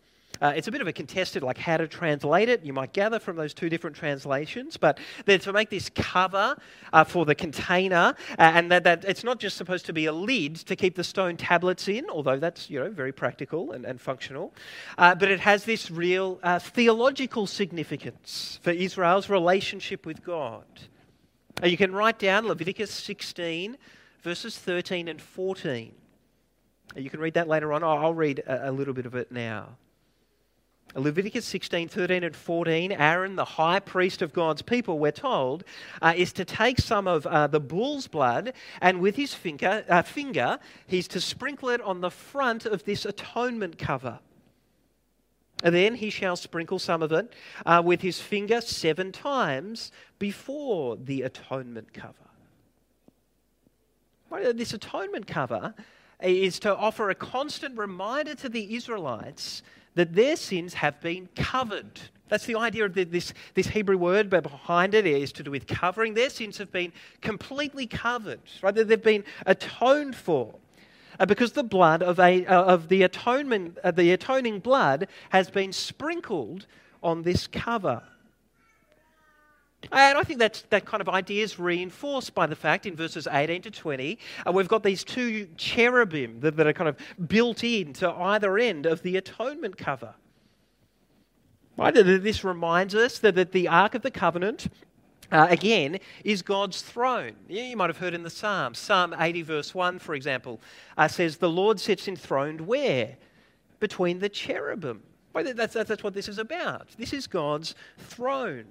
Uh, 0.41 0.53
it's 0.57 0.69
a 0.69 0.73
bit 0.73 0.81
of 0.81 0.87
a 0.87 0.93
contested, 0.93 1.43
like 1.43 1.59
how 1.59 1.77
to 1.77 1.87
translate 1.87 2.49
it. 2.49 2.65
You 2.65 2.73
might 2.73 2.93
gather 2.93 3.19
from 3.19 3.37
those 3.37 3.53
two 3.53 3.69
different 3.69 3.95
translations, 3.95 4.77
but 4.77 4.99
then 5.27 5.41
to 5.41 5.53
make 5.53 5.69
this 5.71 5.91
cover 5.91 6.57
uh, 6.93 7.05
for 7.05 7.27
the 7.27 7.35
container, 7.35 8.15
uh, 8.39 8.43
and 8.55 8.71
that, 8.71 8.85
that 8.85 9.05
it's 9.05 9.25
not 9.25 9.39
just 9.39 9.57
supposed 9.57 9.87
to 9.87 9.93
be 9.93 10.07
a 10.07 10.13
lid 10.13 10.57
to 10.57 10.77
keep 10.77 10.97
the 10.97 11.05
stone 11.05 11.37
tablets 11.37 11.89
in, 11.89 12.09
although 12.09 12.39
that's 12.39 12.71
you 12.71 12.81
know 12.81 12.91
very 12.91 13.13
practical 13.13 13.73
and, 13.73 13.85
and 13.85 14.01
functional, 14.01 14.55
but 14.97 15.23
it 15.23 15.41
has 15.41 15.65
this 15.65 15.91
real 15.91 16.41
theological 16.61 17.47
significance 17.47 18.59
for 18.63 18.71
Israel's 18.71 19.29
relationship 19.29 20.07
with 20.07 20.25
God. 20.25 20.65
You 21.63 21.77
can 21.77 21.93
write 21.93 22.19
down 22.19 22.47
Leviticus 22.47 22.91
16, 22.91 23.77
verses 24.23 24.57
13 24.57 25.09
and 25.09 25.21
14. 25.21 25.93
You 26.97 27.11
can 27.11 27.21
read 27.21 27.35
that 27.35 27.49
later 27.49 27.73
on. 27.73 27.85
I'll 27.85 28.15
read 28.15 28.43
a 28.47 28.73
little 28.73 28.95
bit 28.95 29.07
of 29.07 29.15
it 29.15 29.31
now. 29.31 29.77
Leviticus 30.95 31.45
16, 31.45 31.89
13, 31.89 32.25
and 32.25 32.35
14, 32.35 32.93
Aaron, 32.93 33.37
the 33.37 33.45
high 33.45 33.81
priest 33.81 34.23
of 34.23 34.33
God's 34.33 34.63
people, 34.63 34.99
we're 34.99 35.13
told, 35.13 35.65
uh, 36.03 36.13
is 36.17 36.33
to 36.35 36.45
take 36.45 36.81
some 36.81 37.07
of 37.07 37.27
uh, 37.27 37.47
the 37.47 37.61
bull's 37.61 38.09
blood 38.09 38.53
and 38.81 39.01
with 39.01 39.17
his 39.17 39.35
finger, 39.35 39.85
uh, 39.89 40.03
finger, 40.03 40.59
he's 40.87 41.07
to 41.09 41.21
sprinkle 41.21 41.69
it 41.71 41.81
on 41.83 42.01
the 42.01 42.11
front 42.11 42.67
of 42.67 42.85
this 42.85 43.05
atonement 43.05 43.79
cover. 43.79 44.19
And 45.63 45.75
then 45.75 45.95
he 45.95 46.11
shall 46.11 46.37
sprinkle 46.37 46.79
some 46.79 47.03
of 47.03 47.13
it 47.13 47.35
uh, 47.67 47.83
with 47.85 48.01
his 48.01 48.21
finger 48.21 48.61
seven 48.61 49.13
times 49.13 49.93
before 50.19 50.97
the 50.97 51.23
atonement 51.23 51.93
cover. 51.93 52.15
This 54.55 54.73
atonement 54.73 55.27
cover 55.27 55.75
is 56.23 56.59
to 56.61 56.75
offer 56.75 57.11
a 57.11 57.15
constant 57.15 57.77
reminder 57.77 58.35
to 58.37 58.49
the 58.49 58.75
Israelites 58.75 59.63
that 59.95 60.15
their 60.15 60.37
sins 60.37 60.75
have 60.75 61.01
been 61.01 61.29
covered. 61.35 62.01
That's 62.29 62.47
the 62.47 62.57
idea 62.57 62.85
of 62.85 62.95
this, 62.95 63.35
this 63.55 63.67
Hebrew 63.67 63.99
word 63.99 64.31
but 64.31 64.45
behind 64.45 64.95
it 64.95 65.05
is 65.05 65.33
to 65.33 65.43
do 65.43 65.51
with 65.51 65.67
covering. 65.67 66.15
Their 66.15 66.31
sins 66.31 66.59
have 66.59 66.71
been 66.71 66.93
completely 67.21 67.87
covered, 67.87 68.41
right? 68.63 68.75
They've 68.75 69.03
been 69.03 69.25
atoned 69.47 70.15
for. 70.15 70.55
Uh, 71.19 71.27
because 71.27 71.53
the 71.53 71.65
blood 71.65 72.03
of, 72.03 72.19
a, 72.19 72.47
uh, 72.47 72.63
of 72.63 72.89
the 72.89 73.03
atonement, 73.03 73.77
uh, 73.85 73.91
the 73.91 74.13
atoning 74.13 74.61
blood 74.61 75.09
has 75.31 75.51
been 75.51 75.73
sprinkled 75.73 76.67
on 77.03 77.23
this 77.23 77.47
cover. 77.47 78.03
And 79.93 80.19
I 80.19 80.23
think 80.23 80.39
that's, 80.39 80.63
that 80.71 80.85
kind 80.85 81.01
of 81.01 81.09
idea 81.09 81.43
is 81.43 81.59
reinforced 81.59 82.35
by 82.35 82.47
the 82.47 82.55
fact 82.55 82.87
in 82.87 82.95
verses 82.95 83.27
18 83.31 83.63
to 83.63 83.71
20, 83.71 84.19
uh, 84.47 84.53
we've 84.53 84.69
got 84.69 84.83
these 84.83 85.03
two 85.03 85.49
cherubim 85.57 86.41
that, 86.41 86.57
that 86.57 86.67
are 86.67 86.73
kind 86.73 86.89
of 86.89 86.97
built 87.29 87.65
in 87.65 87.93
to 87.95 88.11
either 88.11 88.59
end 88.59 88.87
of 88.87 89.03
the 89.03 89.17
atonement 89.17 89.79
cover. 89.79 90.15
Right? 91.77 91.95
This 91.95 92.45
reminds 92.45 92.95
us 92.95 93.19
that, 93.21 93.37
that 93.37 93.53
the 93.53 93.69
Ark 93.69 93.95
of 93.95 94.03
the 94.03 94.11
Covenant 94.11 94.69
uh, 95.33 95.47
again, 95.49 95.99
is 96.25 96.43
God's 96.43 96.83
throne. 96.83 97.33
You 97.49 97.77
might 97.77 97.89
have 97.89 97.99
heard 97.99 98.15
in 98.15 98.23
the 98.23 98.31
Psalms. 98.31 98.79
Psalm 98.79 99.15
80, 99.19 99.43
verse 99.43 99.75
1, 99.75 99.99
for 99.99 100.15
example, 100.15 100.61
uh, 100.97 101.09
says, 101.09 101.37
The 101.37 101.49
Lord 101.49 101.79
sits 101.79 102.09
enthroned 102.09 102.61
where? 102.61 103.17
Between 103.79 104.19
the 104.19 104.29
cherubim. 104.29 105.03
Well, 105.33 105.55
that's, 105.55 105.75
that's 105.75 106.03
what 106.03 106.15
this 106.15 106.29
is 106.29 106.39
about. 106.39 106.89
This 106.99 107.13
is 107.13 107.27
God's 107.27 107.75
throne. 107.99 108.65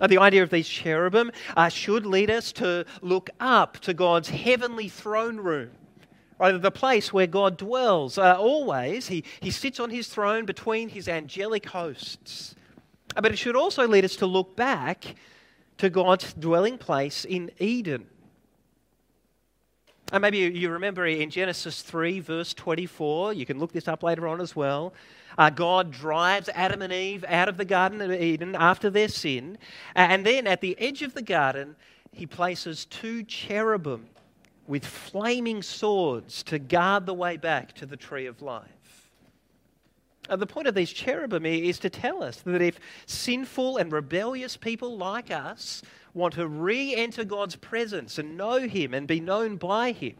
Uh, 0.00 0.06
the 0.06 0.18
idea 0.18 0.42
of 0.42 0.50
these 0.50 0.68
cherubim 0.68 1.30
uh, 1.56 1.68
should 1.68 2.04
lead 2.04 2.30
us 2.30 2.52
to 2.52 2.84
look 3.00 3.30
up 3.38 3.78
to 3.78 3.94
God's 3.94 4.28
heavenly 4.28 4.88
throne 4.88 5.36
room. 5.36 5.70
Right, 6.36 6.60
the 6.60 6.70
place 6.72 7.12
where 7.12 7.28
God 7.28 7.56
dwells. 7.56 8.18
Uh, 8.18 8.36
always, 8.36 9.06
he, 9.06 9.22
he 9.40 9.52
sits 9.52 9.78
on 9.78 9.90
his 9.90 10.08
throne 10.08 10.46
between 10.46 10.88
his 10.88 11.08
angelic 11.08 11.66
hosts. 11.66 12.56
Uh, 13.16 13.20
but 13.20 13.30
it 13.30 13.36
should 13.36 13.54
also 13.54 13.86
lead 13.86 14.04
us 14.04 14.16
to 14.16 14.26
look 14.26 14.56
back 14.56 15.14
to 15.78 15.88
God's 15.88 16.34
dwelling 16.34 16.76
place 16.76 17.24
in 17.24 17.52
Eden. 17.60 18.06
And 20.14 20.22
maybe 20.22 20.38
you 20.38 20.70
remember 20.70 21.04
in 21.06 21.28
Genesis 21.28 21.82
3, 21.82 22.20
verse 22.20 22.54
24, 22.54 23.32
you 23.32 23.44
can 23.44 23.58
look 23.58 23.72
this 23.72 23.88
up 23.88 24.04
later 24.04 24.28
on 24.28 24.40
as 24.40 24.54
well. 24.54 24.94
Uh, 25.36 25.50
God 25.50 25.90
drives 25.90 26.48
Adam 26.54 26.82
and 26.82 26.92
Eve 26.92 27.24
out 27.26 27.48
of 27.48 27.56
the 27.56 27.64
Garden 27.64 28.00
of 28.00 28.12
Eden 28.12 28.54
after 28.54 28.90
their 28.90 29.08
sin. 29.08 29.58
And 29.96 30.24
then 30.24 30.46
at 30.46 30.60
the 30.60 30.78
edge 30.78 31.02
of 31.02 31.14
the 31.14 31.22
garden, 31.22 31.74
he 32.12 32.26
places 32.26 32.84
two 32.84 33.24
cherubim 33.24 34.06
with 34.68 34.86
flaming 34.86 35.62
swords 35.62 36.44
to 36.44 36.60
guard 36.60 37.06
the 37.06 37.14
way 37.14 37.36
back 37.36 37.72
to 37.72 37.84
the 37.84 37.96
tree 37.96 38.26
of 38.26 38.40
life. 38.40 39.10
And 40.28 40.40
the 40.40 40.46
point 40.46 40.68
of 40.68 40.76
these 40.76 40.92
cherubim 40.92 41.44
is 41.44 41.80
to 41.80 41.90
tell 41.90 42.22
us 42.22 42.36
that 42.42 42.62
if 42.62 42.78
sinful 43.06 43.78
and 43.78 43.90
rebellious 43.90 44.56
people 44.56 44.96
like 44.96 45.32
us 45.32 45.82
want 46.14 46.34
to 46.34 46.46
re 46.46 46.94
enter 46.94 47.24
God's 47.24 47.56
presence 47.56 48.18
and 48.18 48.36
know 48.36 48.60
Him 48.60 48.94
and 48.94 49.06
be 49.06 49.20
known 49.20 49.56
by 49.56 49.92
Him, 49.92 50.14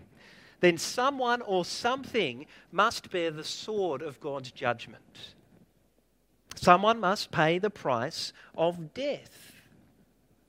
then 0.60 0.76
someone 0.76 1.40
or 1.42 1.64
something 1.64 2.46
must 2.72 3.10
bear 3.10 3.30
the 3.30 3.44
sword 3.44 4.02
of 4.02 4.20
God's 4.20 4.50
judgment. 4.50 5.34
Someone 6.56 7.00
must 7.00 7.30
pay 7.30 7.58
the 7.58 7.70
price 7.70 8.32
of 8.56 8.94
death. 8.94 9.52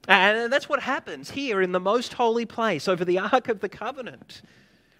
And 0.07 0.53
that's 0.53 0.69
what 0.69 0.81
happens 0.81 1.31
here 1.31 1.61
in 1.61 1.71
the 1.71 1.79
most 1.79 2.13
holy 2.13 2.45
place 2.45 2.87
over 2.87 3.03
the 3.03 3.19
Ark 3.19 3.49
of 3.49 3.59
the 3.59 3.69
Covenant. 3.69 4.43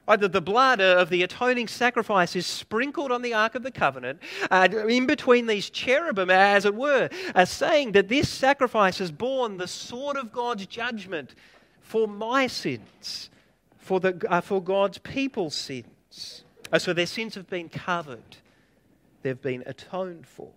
Either 0.08 0.28
the 0.28 0.42
blood 0.42 0.80
of 0.80 1.10
the 1.10 1.24
atoning 1.24 1.68
sacrifice 1.68 2.36
is 2.36 2.46
sprinkled 2.46 3.12
on 3.12 3.22
the 3.22 3.34
Ark 3.34 3.56
of 3.56 3.64
the 3.64 3.72
Covenant, 3.72 4.20
uh, 4.52 4.68
in 4.88 5.08
between 5.08 5.48
these 5.48 5.70
cherubim, 5.70 6.30
as 6.30 6.66
it 6.66 6.76
were, 6.76 7.10
as 7.34 7.50
saying 7.50 7.94
that 7.94 8.08
this 8.08 8.30
sacrifice 8.30 9.00
has 9.00 9.12
borne 9.12 9.58
the 9.58 9.68
sword 9.68 10.16
of 10.16 10.32
God's 10.32 10.68
judgment 10.68 11.34
for 11.82 12.08
my 12.08 12.46
sins, 12.48 13.30
for, 13.78 14.00
the, 14.00 14.22
uh, 14.30 14.42
for 14.42 14.62
God's 14.62 15.00
people's 15.00 15.56
sins. 15.56 16.44
Uh, 16.72 16.80
so 16.80 16.94
their 16.94 17.06
sins 17.06 17.36
have 17.36 17.50
been 17.50 17.70
covered, 17.70 18.38
they've 19.24 19.42
been 19.42 19.64
atoned 19.66 20.28
for. 20.28 20.52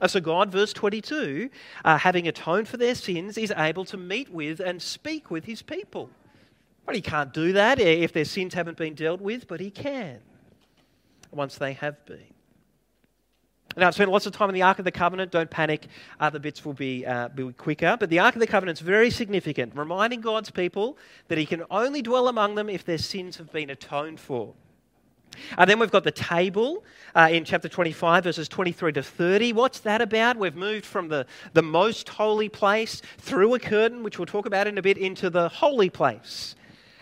Uh, 0.00 0.08
so, 0.08 0.20
God, 0.20 0.50
verse 0.50 0.72
22, 0.72 1.50
uh, 1.84 1.98
having 1.98 2.26
atoned 2.26 2.68
for 2.68 2.78
their 2.78 2.94
sins, 2.94 3.38
is 3.38 3.52
able 3.56 3.84
to 3.84 3.96
meet 3.96 4.28
with 4.30 4.60
and 4.60 4.82
speak 4.82 5.30
with 5.30 5.44
his 5.44 5.62
people. 5.62 6.10
Well, 6.86 6.94
he 6.94 7.00
can't 7.00 7.32
do 7.32 7.52
that 7.52 7.78
if 7.78 8.12
their 8.12 8.24
sins 8.24 8.54
haven't 8.54 8.76
been 8.76 8.94
dealt 8.94 9.20
with, 9.20 9.48
but 9.48 9.60
he 9.60 9.70
can 9.70 10.20
once 11.30 11.56
they 11.56 11.72
have 11.74 12.04
been. 12.06 12.34
Now, 13.76 13.88
I've 13.88 13.94
spent 13.94 14.10
lots 14.10 14.26
of 14.26 14.32
time 14.32 14.48
in 14.50 14.54
the 14.54 14.62
Ark 14.62 14.78
of 14.78 14.84
the 14.84 14.92
Covenant. 14.92 15.32
Don't 15.32 15.50
panic, 15.50 15.88
other 16.20 16.38
bits 16.38 16.64
will 16.64 16.74
be, 16.74 17.04
uh, 17.04 17.28
be 17.28 17.52
quicker. 17.54 17.96
But 17.98 18.08
the 18.08 18.20
Ark 18.20 18.36
of 18.36 18.40
the 18.40 18.46
Covenant 18.46 18.78
is 18.78 18.82
very 18.82 19.10
significant, 19.10 19.72
reminding 19.74 20.20
God's 20.20 20.50
people 20.50 20.96
that 21.26 21.38
He 21.38 21.46
can 21.46 21.64
only 21.70 22.00
dwell 22.00 22.28
among 22.28 22.54
them 22.54 22.68
if 22.68 22.84
their 22.84 22.98
sins 22.98 23.36
have 23.38 23.50
been 23.50 23.70
atoned 23.70 24.20
for. 24.20 24.54
And 25.58 25.68
then 25.68 25.80
we've 25.80 25.90
got 25.90 26.04
the 26.04 26.12
table 26.12 26.84
uh, 27.16 27.28
in 27.32 27.44
chapter 27.44 27.68
25, 27.68 28.22
verses 28.22 28.48
23 28.48 28.92
to 28.92 29.02
30. 29.02 29.52
What's 29.52 29.80
that 29.80 30.00
about? 30.00 30.36
We've 30.36 30.54
moved 30.54 30.86
from 30.86 31.08
the, 31.08 31.26
the 31.52 31.62
most 31.62 32.08
holy 32.08 32.48
place 32.48 33.02
through 33.18 33.54
a 33.54 33.58
curtain, 33.58 34.04
which 34.04 34.20
we'll 34.20 34.26
talk 34.26 34.46
about 34.46 34.68
in 34.68 34.78
a 34.78 34.82
bit, 34.82 34.96
into 34.96 35.30
the 35.30 35.48
holy 35.48 35.90
place. 35.90 36.54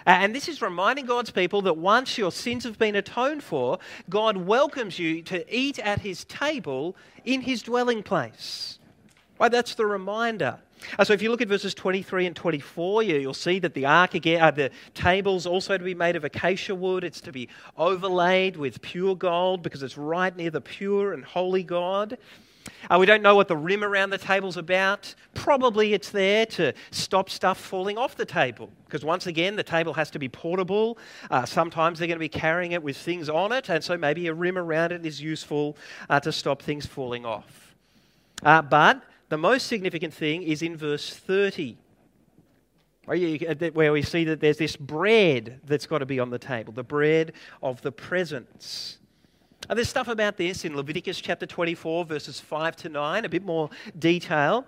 And 0.06 0.34
this 0.34 0.48
is 0.48 0.60
reminding 0.60 1.06
God's 1.06 1.30
people 1.30 1.62
that 1.62 1.76
once 1.76 2.18
your 2.18 2.32
sins 2.32 2.64
have 2.64 2.78
been 2.78 2.96
atoned 2.96 3.42
for, 3.42 3.78
God 4.08 4.36
welcomes 4.36 4.98
you 4.98 5.22
to 5.22 5.54
eat 5.54 5.78
at 5.78 6.00
his 6.00 6.24
table 6.24 6.96
in 7.24 7.42
his 7.42 7.62
dwelling 7.62 8.02
place. 8.02 8.78
Right, 9.38 9.50
that's 9.50 9.74
the 9.74 9.86
reminder. 9.86 10.58
Uh, 10.98 11.04
so 11.04 11.12
if 11.12 11.22
you 11.22 11.30
look 11.30 11.40
at 11.40 11.48
verses 11.48 11.74
23 11.74 12.26
and 12.26 12.36
24, 12.36 13.02
you, 13.02 13.26
will 13.26 13.34
see 13.34 13.58
that 13.60 13.74
the 13.74 13.86
ark 13.86 14.14
again, 14.14 14.42
uh, 14.42 14.50
the 14.50 14.70
table's 14.94 15.46
also 15.46 15.78
to 15.78 15.84
be 15.84 15.94
made 15.94 16.16
of 16.16 16.24
acacia 16.24 16.74
wood. 16.74 17.04
It's 17.04 17.20
to 17.22 17.32
be 17.32 17.48
overlaid 17.76 18.56
with 18.56 18.80
pure 18.82 19.14
gold 19.14 19.62
because 19.62 19.82
it's 19.82 19.96
right 19.96 20.34
near 20.36 20.50
the 20.50 20.60
pure 20.60 21.12
and 21.12 21.24
holy 21.24 21.62
God. 21.62 22.18
Uh, 22.90 22.98
we 22.98 23.06
don't 23.06 23.22
know 23.22 23.34
what 23.34 23.48
the 23.48 23.56
rim 23.56 23.82
around 23.82 24.10
the 24.10 24.18
table's 24.18 24.56
about. 24.56 25.14
Probably 25.34 25.94
it's 25.94 26.10
there 26.10 26.46
to 26.46 26.72
stop 26.90 27.30
stuff 27.30 27.58
falling 27.58 27.98
off 27.98 28.16
the 28.16 28.24
table. 28.24 28.70
Because 28.84 29.04
once 29.04 29.26
again, 29.26 29.56
the 29.56 29.62
table 29.62 29.94
has 29.94 30.10
to 30.10 30.18
be 30.18 30.28
portable. 30.28 30.98
Uh, 31.30 31.44
sometimes 31.44 31.98
they're 31.98 32.08
going 32.08 32.16
to 32.16 32.20
be 32.20 32.28
carrying 32.28 32.72
it 32.72 32.82
with 32.82 32.96
things 32.96 33.28
on 33.28 33.52
it, 33.52 33.68
and 33.68 33.82
so 33.82 33.96
maybe 33.96 34.26
a 34.26 34.34
rim 34.34 34.58
around 34.58 34.92
it 34.92 35.04
is 35.06 35.20
useful 35.20 35.76
uh, 36.10 36.20
to 36.20 36.32
stop 36.32 36.62
things 36.62 36.86
falling 36.86 37.24
off. 37.24 37.74
Uh, 38.42 38.60
but 38.62 39.02
the 39.28 39.38
most 39.38 39.66
significant 39.66 40.12
thing 40.12 40.42
is 40.42 40.62
in 40.62 40.76
verse 40.76 41.14
30 41.14 41.78
where 43.04 43.92
we 43.92 44.02
see 44.02 44.24
that 44.24 44.40
there's 44.40 44.58
this 44.58 44.76
bread 44.76 45.60
that's 45.64 45.86
got 45.86 45.98
to 45.98 46.06
be 46.06 46.20
on 46.20 46.30
the 46.30 46.38
table, 46.38 46.72
the 46.72 46.84
bread 46.84 47.32
of 47.62 47.82
the 47.82 47.90
presence. 47.90 48.98
And 49.68 49.76
there's 49.76 49.88
stuff 49.88 50.08
about 50.08 50.36
this 50.36 50.64
in 50.64 50.76
Leviticus 50.76 51.20
chapter 51.20 51.46
24, 51.46 52.04
verses 52.04 52.40
5 52.40 52.76
to 52.76 52.88
9, 52.88 53.24
a 53.24 53.28
bit 53.28 53.44
more 53.44 53.70
detail. 53.98 54.66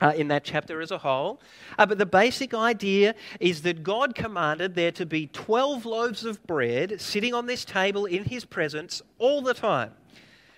Uh, 0.00 0.12
in 0.16 0.26
that 0.26 0.42
chapter 0.42 0.80
as 0.80 0.90
a 0.90 0.98
whole. 0.98 1.40
Uh, 1.78 1.86
but 1.86 1.96
the 1.96 2.06
basic 2.06 2.54
idea 2.54 3.14
is 3.38 3.62
that 3.62 3.84
God 3.84 4.16
commanded 4.16 4.74
there 4.74 4.90
to 4.90 5.06
be 5.06 5.28
12 5.28 5.86
loaves 5.86 6.24
of 6.24 6.44
bread 6.44 7.00
sitting 7.00 7.32
on 7.32 7.46
this 7.46 7.64
table 7.64 8.06
in 8.06 8.24
his 8.24 8.44
presence 8.44 9.00
all 9.18 9.42
the 9.42 9.54
time. 9.54 9.92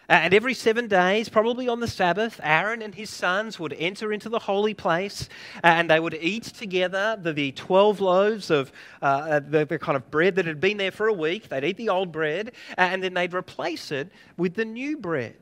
And 0.08 0.34
every 0.34 0.52
seven 0.52 0.86
days, 0.86 1.30
probably 1.30 1.66
on 1.66 1.80
the 1.80 1.88
Sabbath, 1.88 2.38
Aaron 2.42 2.82
and 2.82 2.94
his 2.94 3.08
sons 3.08 3.58
would 3.58 3.72
enter 3.72 4.12
into 4.12 4.28
the 4.28 4.38
holy 4.38 4.74
place 4.74 5.30
and 5.62 5.88
they 5.88 5.98
would 5.98 6.14
eat 6.14 6.44
together 6.44 7.18
the, 7.20 7.32
the 7.32 7.52
12 7.52 8.00
loaves 8.00 8.50
of 8.50 8.70
uh, 9.00 9.40
the, 9.40 9.64
the, 9.64 9.78
kind 9.78 9.96
of 9.96 10.10
bread 10.10 10.34
that 10.34 10.44
had 10.44 10.60
been 10.60 10.76
there 10.76 10.90
for 10.90 11.08
a 11.08 11.12
week. 11.12 11.48
They'd 11.48 11.64
eat 11.64 11.78
the 11.78 11.88
old 11.88 12.12
bread 12.12 12.52
and 12.76 13.02
then 13.02 13.14
they'd 13.14 13.32
replace 13.32 13.90
it 13.90 14.10
with 14.36 14.54
the 14.54 14.66
new 14.66 14.98
bread. 14.98 15.36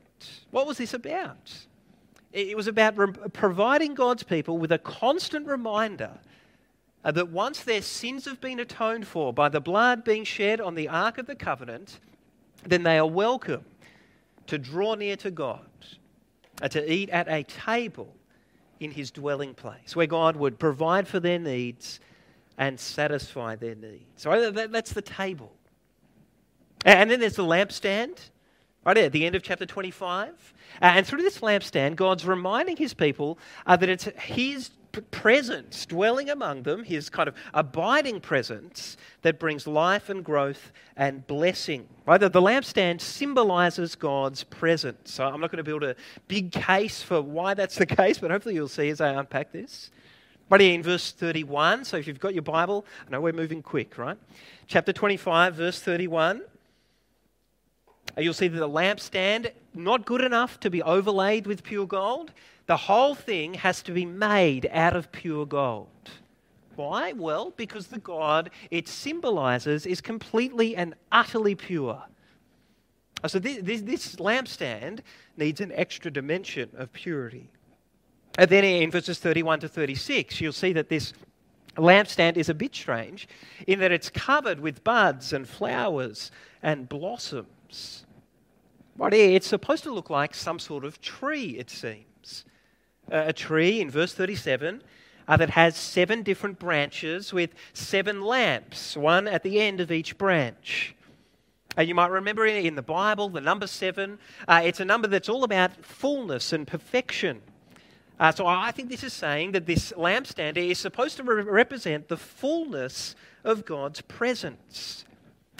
What 0.51 0.65
was 0.65 0.77
this 0.77 0.93
about? 0.93 1.51
It 2.31 2.55
was 2.55 2.67
about 2.67 2.97
re- 2.97 3.13
providing 3.33 3.95
God's 3.95 4.23
people 4.23 4.57
with 4.57 4.71
a 4.71 4.77
constant 4.77 5.45
reminder 5.45 6.19
uh, 7.03 7.11
that 7.11 7.29
once 7.29 7.63
their 7.63 7.81
sins 7.81 8.23
have 8.25 8.39
been 8.39 8.61
atoned 8.61 9.07
for 9.07 9.33
by 9.33 9.49
the 9.49 9.59
blood 9.59 10.05
being 10.05 10.23
shed 10.23 10.61
on 10.61 10.75
the 10.75 10.87
Ark 10.87 11.17
of 11.17 11.25
the 11.27 11.35
Covenant, 11.35 11.99
then 12.65 12.83
they 12.83 12.97
are 12.97 13.05
welcome 13.05 13.65
to 14.47 14.57
draw 14.57 14.95
near 14.95 15.15
to 15.17 15.31
God, 15.31 15.65
uh, 16.61 16.67
to 16.69 16.91
eat 16.91 17.09
at 17.09 17.27
a 17.27 17.43
table 17.43 18.13
in 18.79 18.91
his 18.91 19.11
dwelling 19.11 19.53
place, 19.53 19.95
where 19.95 20.07
God 20.07 20.35
would 20.35 20.59
provide 20.59 21.07
for 21.07 21.19
their 21.19 21.39
needs 21.39 21.99
and 22.57 22.79
satisfy 22.79 23.55
their 23.55 23.75
needs. 23.75 24.03
So 24.17 24.51
that's 24.51 24.93
the 24.93 25.01
table. 25.01 25.51
And 26.85 27.09
then 27.09 27.19
there's 27.19 27.35
the 27.35 27.43
lampstand, 27.43 28.17
right 28.85 28.97
at 28.97 29.11
the 29.11 29.25
end 29.25 29.35
of 29.35 29.43
chapter 29.43 29.65
25. 29.65 30.53
And 30.81 31.07
through 31.07 31.21
this 31.21 31.39
lampstand, 31.39 31.95
God's 31.95 32.25
reminding 32.25 32.77
his 32.77 32.93
people 32.93 33.39
uh, 33.65 33.77
that 33.77 33.89
it's 33.89 34.05
his 34.17 34.69
presence 35.01 35.85
dwelling 35.85 36.29
among 36.29 36.63
them, 36.63 36.83
his 36.83 37.09
kind 37.09 37.27
of 37.27 37.35
abiding 37.53 38.21
presence 38.21 38.97
that 39.23 39.39
brings 39.39 39.65
life 39.65 40.09
and 40.09 40.23
growth 40.23 40.71
and 40.95 41.25
blessing. 41.25 41.87
Right? 42.05 42.19
The, 42.19 42.29
the 42.29 42.41
lampstand 42.41 43.01
symbolizes 43.01 43.95
God's 43.95 44.43
presence. 44.43 45.13
So 45.13 45.25
I'm 45.25 45.41
not 45.41 45.51
going 45.51 45.57
to 45.57 45.63
build 45.63 45.83
a 45.83 45.95
big 46.27 46.51
case 46.51 47.01
for 47.01 47.21
why 47.21 47.53
that's 47.53 47.75
the 47.75 47.85
case, 47.87 48.19
but 48.19 48.31
hopefully 48.31 48.55
you'll 48.55 48.67
see 48.67 48.89
as 48.89 49.01
I 49.01 49.09
unpack 49.09 49.51
this. 49.51 49.89
But 50.49 50.61
in 50.61 50.83
verse 50.83 51.11
31, 51.11 51.85
so 51.85 51.97
if 51.97 52.05
you've 52.05 52.19
got 52.19 52.33
your 52.33 52.43
Bible, 52.43 52.85
I 53.07 53.11
know 53.11 53.21
we're 53.21 53.33
moving 53.33 53.63
quick, 53.63 53.97
right? 53.97 54.17
Chapter 54.67 54.93
25, 54.93 55.55
verse 55.55 55.79
31. 55.79 56.43
You'll 58.17 58.33
see 58.33 58.47
that 58.47 58.59
the 58.59 58.69
lampstand, 58.69 59.51
not 59.73 60.05
good 60.05 60.21
enough 60.21 60.59
to 60.59 60.69
be 60.69 60.83
overlaid 60.83 61.47
with 61.47 61.63
pure 61.63 61.87
gold. 61.87 62.31
The 62.65 62.77
whole 62.77 63.13
thing 63.13 63.55
has 63.55 63.81
to 63.83 63.91
be 63.91 64.05
made 64.05 64.69
out 64.71 64.95
of 64.95 65.11
pure 65.11 65.45
gold. 65.45 65.89
Why? 66.75 67.11
Well, 67.11 67.53
because 67.55 67.87
the 67.87 67.99
God 67.99 68.49
it 68.71 68.87
symbolizes 68.87 69.85
is 69.85 70.01
completely 70.01 70.75
and 70.75 70.95
utterly 71.11 71.55
pure. 71.55 72.01
Uh, 73.23 73.27
so 73.27 73.39
this, 73.39 73.59
this, 73.61 73.81
this 73.81 74.15
lampstand 74.15 74.99
needs 75.37 75.61
an 75.61 75.71
extra 75.73 76.09
dimension 76.09 76.69
of 76.75 76.91
purity. 76.93 77.49
And 78.37 78.49
then 78.49 78.63
in 78.63 78.89
verses 78.89 79.19
31 79.19 79.59
to 79.59 79.67
36, 79.67 80.41
you'll 80.41 80.53
see 80.53 80.73
that 80.73 80.89
this 80.89 81.13
lampstand 81.77 82.37
is 82.37 82.49
a 82.49 82.53
bit 82.53 82.73
strange 82.73 83.27
in 83.67 83.79
that 83.79 83.91
it's 83.91 84.09
covered 84.09 84.59
with 84.59 84.83
buds 84.83 85.33
and 85.33 85.47
flowers 85.47 86.31
and 86.63 86.89
blossoms. 86.89 88.05
Right 88.97 89.13
here, 89.13 89.35
it's 89.35 89.47
supposed 89.47 89.83
to 89.83 89.93
look 89.93 90.09
like 90.09 90.33
some 90.33 90.59
sort 90.59 90.85
of 90.85 91.01
tree, 91.01 91.57
it 91.57 91.69
seems 91.69 92.45
a 93.09 93.33
tree 93.33 93.81
in 93.81 93.89
verse 93.89 94.13
37 94.13 94.81
uh, 95.27 95.37
that 95.37 95.51
has 95.51 95.75
seven 95.75 96.23
different 96.23 96.59
branches 96.59 97.33
with 97.33 97.51
seven 97.73 98.21
lamps, 98.21 98.97
one 98.97 99.27
at 99.27 99.43
the 99.43 99.59
end 99.59 99.79
of 99.79 99.91
each 99.91 100.17
branch. 100.17 100.95
Uh, 101.77 101.81
you 101.81 101.95
might 101.95 102.11
remember 102.11 102.45
in 102.45 102.75
the 102.75 102.81
Bible, 102.81 103.29
the 103.29 103.41
number 103.41 103.67
seven, 103.67 104.19
uh, 104.47 104.61
it's 104.63 104.79
a 104.79 104.85
number 104.85 105.07
that's 105.07 105.29
all 105.29 105.43
about 105.43 105.83
fullness 105.83 106.53
and 106.53 106.67
perfection. 106.67 107.41
Uh, 108.19 108.31
so 108.31 108.45
I 108.45 108.71
think 108.71 108.89
this 108.89 109.03
is 109.03 109.11
saying 109.11 109.53
that 109.53 109.65
this 109.65 109.91
lampstand 109.93 110.57
is 110.57 110.77
supposed 110.77 111.17
to 111.17 111.23
re- 111.23 111.43
represent 111.43 112.09
the 112.09 112.17
fullness 112.17 113.15
of 113.43 113.65
God's 113.65 114.01
presence. 114.01 115.03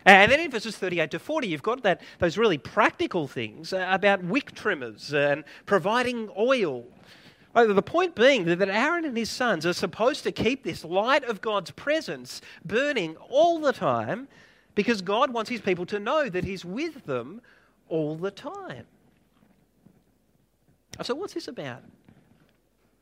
And 0.06 0.32
then 0.32 0.40
in 0.40 0.52
verses 0.52 0.78
38 0.78 1.12
to 1.12 1.20
40, 1.20 1.48
you've 1.48 1.64
got 1.64 1.82
that, 1.84 2.02
those 2.20 2.38
really 2.38 2.58
practical 2.58 3.28
things 3.28 3.74
uh, 3.74 3.88
about 3.90 4.24
wick 4.24 4.54
trimmers 4.54 5.14
and 5.14 5.44
providing 5.66 6.30
oil 6.38 6.86
Oh, 7.56 7.72
the 7.72 7.82
point 7.84 8.16
being 8.16 8.46
that 8.46 8.68
Aaron 8.68 9.06
and 9.06 9.16
his 9.16 9.30
sons 9.30 9.66
are 9.66 9.74
supposed 9.74 10.24
to 10.24 10.32
keep 10.32 10.64
this 10.64 10.84
light 10.84 11.24
of 11.24 11.42
God's 11.42 11.70
presence 11.72 12.42
burning 12.66 13.16
all 13.30 13.60
the 13.60 13.74
time 13.74 14.28
because 14.74 15.02
God 15.04 15.32
wants 15.32 15.52
his 15.52 15.62
people 15.62 15.86
to 15.88 16.00
know 16.00 16.30
that 16.30 16.46
he's 16.46 16.66
with 16.66 17.06
them 17.06 17.42
all 17.90 18.16
the 18.16 18.32
time. 18.32 18.86
So, 21.02 21.14
what's 21.14 21.34
this 21.34 21.48
about? 21.48 21.84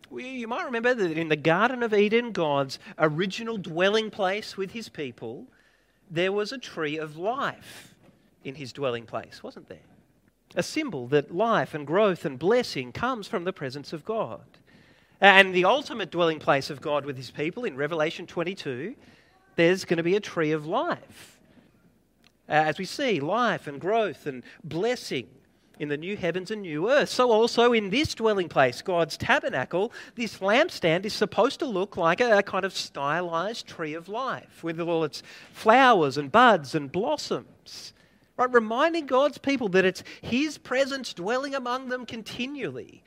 Well, 0.10 0.26
you 0.26 0.48
might 0.48 0.66
remember 0.66 0.94
that 0.94 1.18
in 1.18 1.30
the 1.30 1.38
Garden 1.38 1.84
of 1.84 1.94
Eden, 1.94 2.34
God's 2.34 2.80
original 3.00 3.58
dwelling 3.58 4.12
place 4.12 4.58
with 4.58 4.72
his 4.72 4.90
people, 4.90 5.46
there 6.10 6.34
was 6.34 6.52
a 6.52 6.58
tree 6.58 6.98
of 6.98 7.16
life 7.16 7.96
in 8.44 8.56
his 8.56 8.74
dwelling 8.74 9.06
place, 9.06 9.42
wasn't 9.42 9.70
there? 9.70 9.80
A 10.56 10.64
symbol 10.64 11.08
that 11.08 11.34
life 11.34 11.74
and 11.74 11.88
growth 11.88 12.26
and 12.26 12.38
blessing 12.38 12.92
comes 12.92 13.28
from 13.28 13.44
the 13.44 13.54
presence 13.54 13.94
of 13.94 14.06
God. 14.06 14.42
And 15.20 15.54
the 15.54 15.66
ultimate 15.66 16.10
dwelling 16.10 16.40
place 16.40 16.70
of 16.70 16.82
God 16.82 17.06
with 17.06 17.16
his 17.16 17.30
people 17.30 17.64
in 17.64 17.76
Revelation 17.76 18.26
22, 18.26 18.96
there's 19.56 19.86
going 19.86 19.98
to 19.98 20.04
be 20.04 20.16
a 20.16 20.20
tree 20.20 20.52
of 20.52 20.66
life. 20.66 21.40
Uh, 22.50 22.54
as 22.54 22.80
we 22.80 22.86
see, 22.86 23.20
life 23.20 23.68
and 23.68 23.80
growth 23.80 24.26
and 24.26 24.44
blessing 24.64 25.28
in 25.80 25.90
the 25.90 25.98
new 25.98 26.18
heavens 26.18 26.52
and 26.52 26.62
new 26.62 26.90
earth. 26.92 27.10
So, 27.10 27.32
also 27.32 27.74
in 27.74 27.90
this 27.90 28.14
dwelling 28.14 28.50
place, 28.50 28.82
God's 28.82 29.18
tabernacle, 29.18 29.92
this 30.16 30.38
lampstand 30.38 31.06
is 31.06 31.14
supposed 31.14 31.60
to 31.60 31.66
look 31.66 31.98
like 31.98 32.20
a, 32.20 32.44
kind 32.44 32.66
of 32.66 32.74
stylized 32.76 33.68
tree 33.68 33.94
of 33.94 34.10
life 34.10 34.64
with 34.64 34.80
all 34.80 35.04
its 35.04 35.24
flowers 35.54 36.18
and 36.18 36.32
buds 36.32 36.76
and 36.76 36.92
blossoms. 36.92 37.94
Right? 38.38 38.52
Reminding 38.52 39.06
God's 39.06 39.38
people 39.38 39.70
that 39.70 39.86
it's 39.86 40.04
His 40.22 40.58
presence 40.58 41.14
dwelling 41.14 41.56
among 41.56 41.90
them 41.90 42.06
continually, 42.06 43.04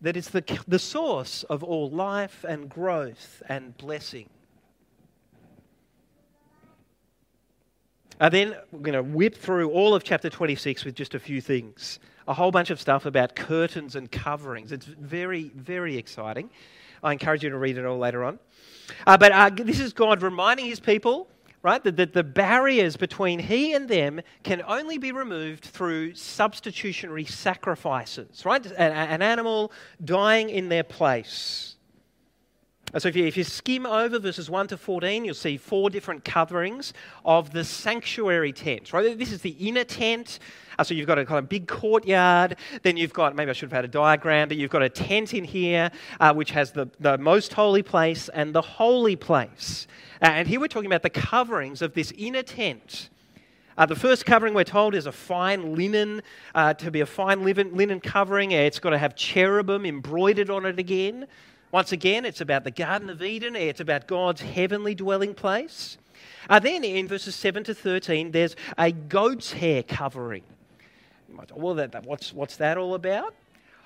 that 0.00 0.16
it's 0.16 0.30
the, 0.30 0.44
the 0.66 0.78
source 0.78 1.44
of 1.44 1.62
all 1.62 1.90
life 1.90 2.44
and 2.48 2.68
growth 2.68 3.42
and 3.48 3.76
blessing. 3.76 4.28
Uh, 8.20 8.28
then 8.28 8.54
we're 8.70 8.78
going 8.80 8.94
to 8.94 9.02
whip 9.02 9.36
through 9.36 9.70
all 9.70 9.94
of 9.94 10.04
chapter 10.04 10.30
26 10.30 10.84
with 10.84 10.94
just 10.94 11.14
a 11.14 11.18
few 11.18 11.40
things. 11.40 11.98
A 12.28 12.34
whole 12.34 12.52
bunch 12.52 12.70
of 12.70 12.80
stuff 12.80 13.06
about 13.06 13.34
curtains 13.34 13.96
and 13.96 14.10
coverings. 14.10 14.72
It's 14.72 14.86
very, 14.86 15.50
very 15.54 15.96
exciting. 15.96 16.48
I 17.02 17.12
encourage 17.12 17.42
you 17.42 17.50
to 17.50 17.58
read 17.58 17.76
it 17.76 17.84
all 17.84 17.98
later 17.98 18.24
on. 18.24 18.38
Uh, 19.06 19.18
but 19.18 19.32
uh, 19.32 19.50
this 19.52 19.80
is 19.80 19.92
God 19.92 20.22
reminding 20.22 20.66
his 20.66 20.80
people, 20.80 21.28
right, 21.64 21.82
that, 21.82 21.96
that 21.96 22.12
the 22.12 22.22
barriers 22.22 22.96
between 22.96 23.40
he 23.40 23.72
and 23.72 23.88
them 23.88 24.20
can 24.44 24.62
only 24.68 24.98
be 24.98 25.10
removed 25.10 25.64
through 25.64 26.14
substitutionary 26.14 27.24
sacrifices, 27.24 28.44
right? 28.44 28.64
An, 28.66 28.92
an 28.92 29.22
animal 29.22 29.72
dying 30.04 30.50
in 30.50 30.68
their 30.68 30.84
place. 30.84 31.74
So 32.98 33.08
if 33.08 33.16
you, 33.16 33.24
if 33.24 33.36
you 33.36 33.44
skim 33.44 33.86
over 33.86 34.18
verses 34.20 34.48
1 34.48 34.68
to 34.68 34.76
14, 34.76 35.24
you'll 35.24 35.34
see 35.34 35.56
four 35.56 35.90
different 35.90 36.24
coverings 36.24 36.92
of 37.24 37.50
the 37.50 37.64
sanctuary 37.64 38.52
tent. 38.52 38.92
Right? 38.92 39.18
This 39.18 39.32
is 39.32 39.40
the 39.40 39.56
inner 39.58 39.84
tent. 39.84 40.38
Uh, 40.78 40.84
so 40.84 40.94
you've 40.94 41.06
got 41.06 41.18
a 41.18 41.24
kind 41.24 41.38
of 41.38 41.48
big 41.48 41.66
courtyard. 41.68 42.56
Then 42.82 42.96
you've 42.96 43.12
got, 43.12 43.34
maybe 43.34 43.50
I 43.50 43.52
should 43.52 43.70
have 43.70 43.76
had 43.76 43.84
a 43.84 43.88
diagram, 43.88 44.48
but 44.48 44.56
you've 44.56 44.70
got 44.70 44.82
a 44.82 44.88
tent 44.88 45.34
in 45.34 45.44
here 45.44 45.90
uh, 46.20 46.32
which 46.32 46.50
has 46.52 46.72
the, 46.72 46.88
the 47.00 47.18
most 47.18 47.52
holy 47.52 47.82
place 47.82 48.28
and 48.28 48.54
the 48.54 48.62
holy 48.62 49.16
place. 49.16 49.86
Uh, 50.22 50.26
and 50.26 50.48
here 50.48 50.60
we're 50.60 50.68
talking 50.68 50.86
about 50.86 51.02
the 51.02 51.10
coverings 51.10 51.82
of 51.82 51.94
this 51.94 52.12
inner 52.16 52.42
tent. 52.42 53.10
Uh, 53.76 53.86
the 53.86 53.96
first 53.96 54.24
covering 54.24 54.54
we're 54.54 54.62
told 54.62 54.94
is 54.94 55.06
a 55.06 55.12
fine 55.12 55.74
linen, 55.74 56.22
uh, 56.54 56.72
to 56.74 56.90
be 56.90 57.00
a 57.00 57.06
fine 57.06 57.42
linen 57.42 58.00
covering. 58.00 58.52
It's 58.52 58.78
got 58.78 58.90
to 58.90 58.98
have 58.98 59.16
cherubim 59.16 59.84
embroidered 59.84 60.48
on 60.48 60.64
it 60.64 60.78
again. 60.78 61.26
Once 61.72 61.90
again, 61.90 62.24
it's 62.24 62.40
about 62.40 62.62
the 62.62 62.70
Garden 62.70 63.10
of 63.10 63.20
Eden, 63.20 63.56
it's 63.56 63.80
about 63.80 64.06
God's 64.06 64.40
heavenly 64.42 64.94
dwelling 64.94 65.34
place. 65.34 65.98
Uh, 66.48 66.60
then 66.60 66.84
in 66.84 67.08
verses 67.08 67.34
7 67.34 67.64
to 67.64 67.74
13, 67.74 68.30
there's 68.30 68.54
a 68.78 68.92
goat's 68.92 69.52
hair 69.52 69.82
covering. 69.82 70.44
Well, 71.54 71.74
that, 71.74 71.92
that, 71.92 72.04
what's, 72.04 72.32
what's 72.32 72.56
that 72.56 72.78
all 72.78 72.94
about? 72.94 73.34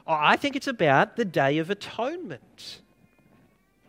Oh, 0.06 0.16
I 0.18 0.36
think 0.36 0.56
it's 0.56 0.66
about 0.66 1.16
the 1.16 1.24
Day 1.24 1.58
of 1.58 1.70
Atonement. 1.70 2.80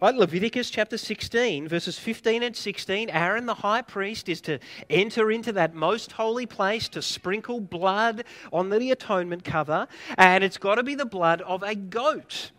Right, 0.02 0.16
Leviticus 0.16 0.70
chapter 0.70 0.98
16, 0.98 1.68
verses 1.68 2.00
15 2.00 2.42
and 2.44 2.56
16, 2.56 3.10
Aaron 3.10 3.46
the 3.46 3.54
high 3.54 3.82
priest 3.82 4.30
is 4.30 4.40
to 4.42 4.60
enter 4.90 5.30
into 5.30 5.52
that 5.52 5.76
most 5.76 6.14
holy 6.14 6.46
place 6.46 6.88
to 6.90 7.02
sprinkle 7.02 7.60
blood 7.60 8.24
on 8.54 8.70
the 8.70 8.92
atonement 8.92 9.44
cover, 9.44 9.90
and 10.18 10.42
it's 10.42 10.58
got 10.58 10.76
to 10.76 10.84
be 10.84 10.96
the 10.96 11.06
blood 11.06 11.42
of 11.42 11.64
a 11.64 11.76
goat 11.76 12.52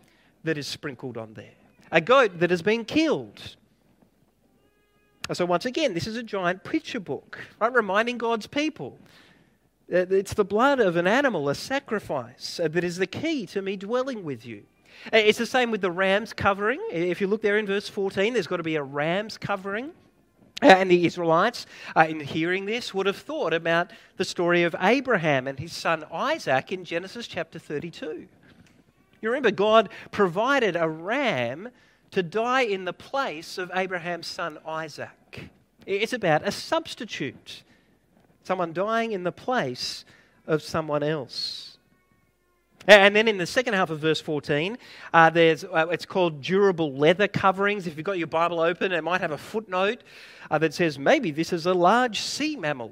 that 0.43 0.55
is 0.55 0.67
sprinkled 0.67 1.17
on 1.17 1.33
there, 1.33 1.55
a 1.91 1.99
goat 1.99 2.39
that 2.39 2.51
has 2.51 2.61
been 2.61 2.85
killed. 2.85 3.55
So, 5.33 5.45
once 5.45 5.65
again, 5.65 5.95
this 5.95 6.05
is 6.05 6.17
a 6.17 6.23
giant 6.23 6.63
picture 6.63 6.99
book, 6.99 7.39
right? 7.59 7.73
Reminding 7.73 8.19
God's 8.19 8.45
people 8.45 8.99
it's 9.91 10.33
the 10.33 10.45
blood 10.45 10.79
of 10.79 10.95
an 10.95 11.05
animal, 11.05 11.49
a 11.49 11.55
sacrifice, 11.55 12.59
uh, 12.59 12.69
that 12.69 12.83
is 12.83 12.95
the 12.95 13.07
key 13.07 13.45
to 13.47 13.61
me 13.61 13.75
dwelling 13.75 14.23
with 14.23 14.45
you. 14.45 14.63
Uh, 15.07 15.17
it's 15.17 15.37
the 15.37 15.45
same 15.45 15.69
with 15.69 15.81
the 15.81 15.91
ram's 15.91 16.31
covering. 16.31 16.79
If 16.91 17.19
you 17.19 17.27
look 17.27 17.41
there 17.41 17.57
in 17.57 17.65
verse 17.65 17.89
14, 17.89 18.33
there's 18.33 18.47
got 18.47 18.57
to 18.57 18.63
be 18.63 18.75
a 18.75 18.83
ram's 18.83 19.37
covering. 19.37 19.91
Uh, 20.61 20.67
and 20.67 20.89
the 20.89 21.05
Israelites, 21.05 21.65
uh, 21.95 22.05
in 22.07 22.19
hearing 22.19 22.65
this, 22.65 22.93
would 22.93 23.07
have 23.07 23.17
thought 23.17 23.51
about 23.53 23.91
the 24.17 24.23
story 24.23 24.63
of 24.63 24.75
Abraham 24.79 25.47
and 25.47 25.59
his 25.59 25.73
son 25.73 26.05
Isaac 26.13 26.71
in 26.71 26.85
Genesis 26.85 27.27
chapter 27.27 27.59
32. 27.59 28.27
You 29.21 29.29
remember, 29.29 29.51
God 29.51 29.89
provided 30.11 30.75
a 30.75 30.87
ram 30.87 31.69
to 32.11 32.23
die 32.23 32.61
in 32.61 32.85
the 32.85 32.93
place 32.93 33.57
of 33.57 33.71
Abraham's 33.73 34.27
son 34.27 34.59
Isaac. 34.65 35.49
It's 35.85 36.13
about 36.13 36.47
a 36.47 36.51
substitute, 36.51 37.63
someone 38.43 38.73
dying 38.73 39.11
in 39.11 39.23
the 39.23 39.31
place 39.31 40.05
of 40.47 40.61
someone 40.61 41.03
else. 41.03 41.77
And 42.87 43.15
then 43.15 43.27
in 43.27 43.37
the 43.37 43.45
second 43.45 43.75
half 43.75 43.91
of 43.91 43.99
verse 43.99 44.19
14, 44.19 44.77
uh, 45.13 45.29
there's, 45.29 45.63
uh, 45.63 45.87
it's 45.91 46.05
called 46.05 46.41
durable 46.41 46.93
leather 46.93 47.27
coverings. 47.27 47.85
If 47.85 47.95
you've 47.95 48.05
got 48.05 48.17
your 48.17 48.27
Bible 48.27 48.59
open, 48.59 48.91
it 48.91 49.03
might 49.03 49.21
have 49.21 49.31
a 49.31 49.37
footnote 49.37 50.01
uh, 50.49 50.57
that 50.57 50.73
says 50.73 50.97
maybe 50.97 51.29
this 51.31 51.53
is 51.53 51.67
a 51.67 51.73
large 51.73 52.19
sea 52.19 52.55
mammal. 52.55 52.91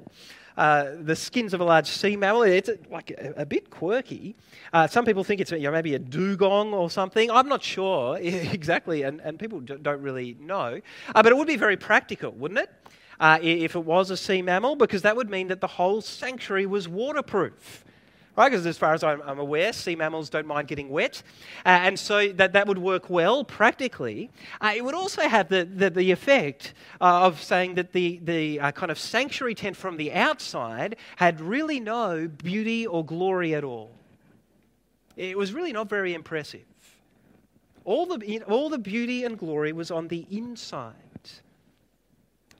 Uh, 0.56 0.96
the 1.00 1.16
skins 1.16 1.54
of 1.54 1.60
a 1.60 1.64
large 1.64 1.88
sea 1.88 2.16
mammal. 2.16 2.42
It's 2.42 2.70
like 2.90 3.10
a, 3.12 3.34
a 3.38 3.46
bit 3.46 3.70
quirky. 3.70 4.36
Uh, 4.72 4.86
some 4.86 5.04
people 5.04 5.24
think 5.24 5.40
it's 5.40 5.50
you 5.50 5.60
know, 5.60 5.72
maybe 5.72 5.94
a 5.94 5.98
dugong 5.98 6.72
or 6.72 6.90
something. 6.90 7.30
I'm 7.30 7.48
not 7.48 7.62
sure 7.62 8.16
exactly, 8.20 9.02
and, 9.02 9.20
and 9.20 9.38
people 9.38 9.60
don't 9.60 10.02
really 10.02 10.36
know. 10.40 10.80
Uh, 11.14 11.22
but 11.22 11.32
it 11.32 11.36
would 11.36 11.48
be 11.48 11.56
very 11.56 11.76
practical, 11.76 12.32
wouldn't 12.32 12.60
it? 12.60 12.70
Uh, 13.20 13.38
if 13.40 13.76
it 13.76 13.84
was 13.84 14.10
a 14.10 14.16
sea 14.16 14.42
mammal, 14.42 14.74
because 14.74 15.02
that 15.02 15.14
would 15.14 15.30
mean 15.30 15.48
that 15.48 15.60
the 15.60 15.66
whole 15.66 16.00
sanctuary 16.00 16.66
was 16.66 16.88
waterproof 16.88 17.84
right? 18.40 18.50
Because 18.50 18.64
as 18.64 18.78
far 18.78 18.94
as 18.94 19.02
I'm, 19.02 19.20
I'm, 19.22 19.38
aware, 19.38 19.72
sea 19.72 19.96
mammals 19.96 20.30
don't 20.30 20.46
mind 20.46 20.66
getting 20.66 20.88
wet. 20.88 21.22
Uh, 21.66 21.68
and 21.68 21.98
so 21.98 22.32
that, 22.32 22.54
that 22.54 22.66
would 22.66 22.78
work 22.78 23.10
well 23.10 23.44
practically. 23.44 24.30
Uh, 24.60 24.72
it 24.74 24.82
would 24.82 24.94
also 24.94 25.28
have 25.28 25.48
the, 25.48 25.64
the, 25.64 25.90
the 25.90 26.10
effect 26.10 26.72
uh, 27.00 27.26
of 27.26 27.42
saying 27.42 27.74
that 27.74 27.92
the, 27.92 28.18
the 28.22 28.60
uh, 28.60 28.72
kind 28.72 28.90
of 28.90 28.98
sanctuary 28.98 29.54
tent 29.54 29.76
from 29.76 29.98
the 29.98 30.12
outside 30.12 30.96
had 31.16 31.40
really 31.40 31.80
no 31.80 32.28
beauty 32.28 32.86
or 32.86 33.04
glory 33.04 33.54
at 33.54 33.64
all. 33.64 33.90
It 35.16 35.36
was 35.36 35.52
really 35.52 35.72
not 35.72 35.90
very 35.90 36.14
impressive. 36.14 36.62
All 37.84 38.06
the, 38.06 38.42
all 38.48 38.70
the 38.70 38.78
beauty 38.78 39.24
and 39.24 39.38
glory 39.38 39.72
was 39.72 39.90
on 39.90 40.08
the 40.08 40.26
inside. 40.30 40.94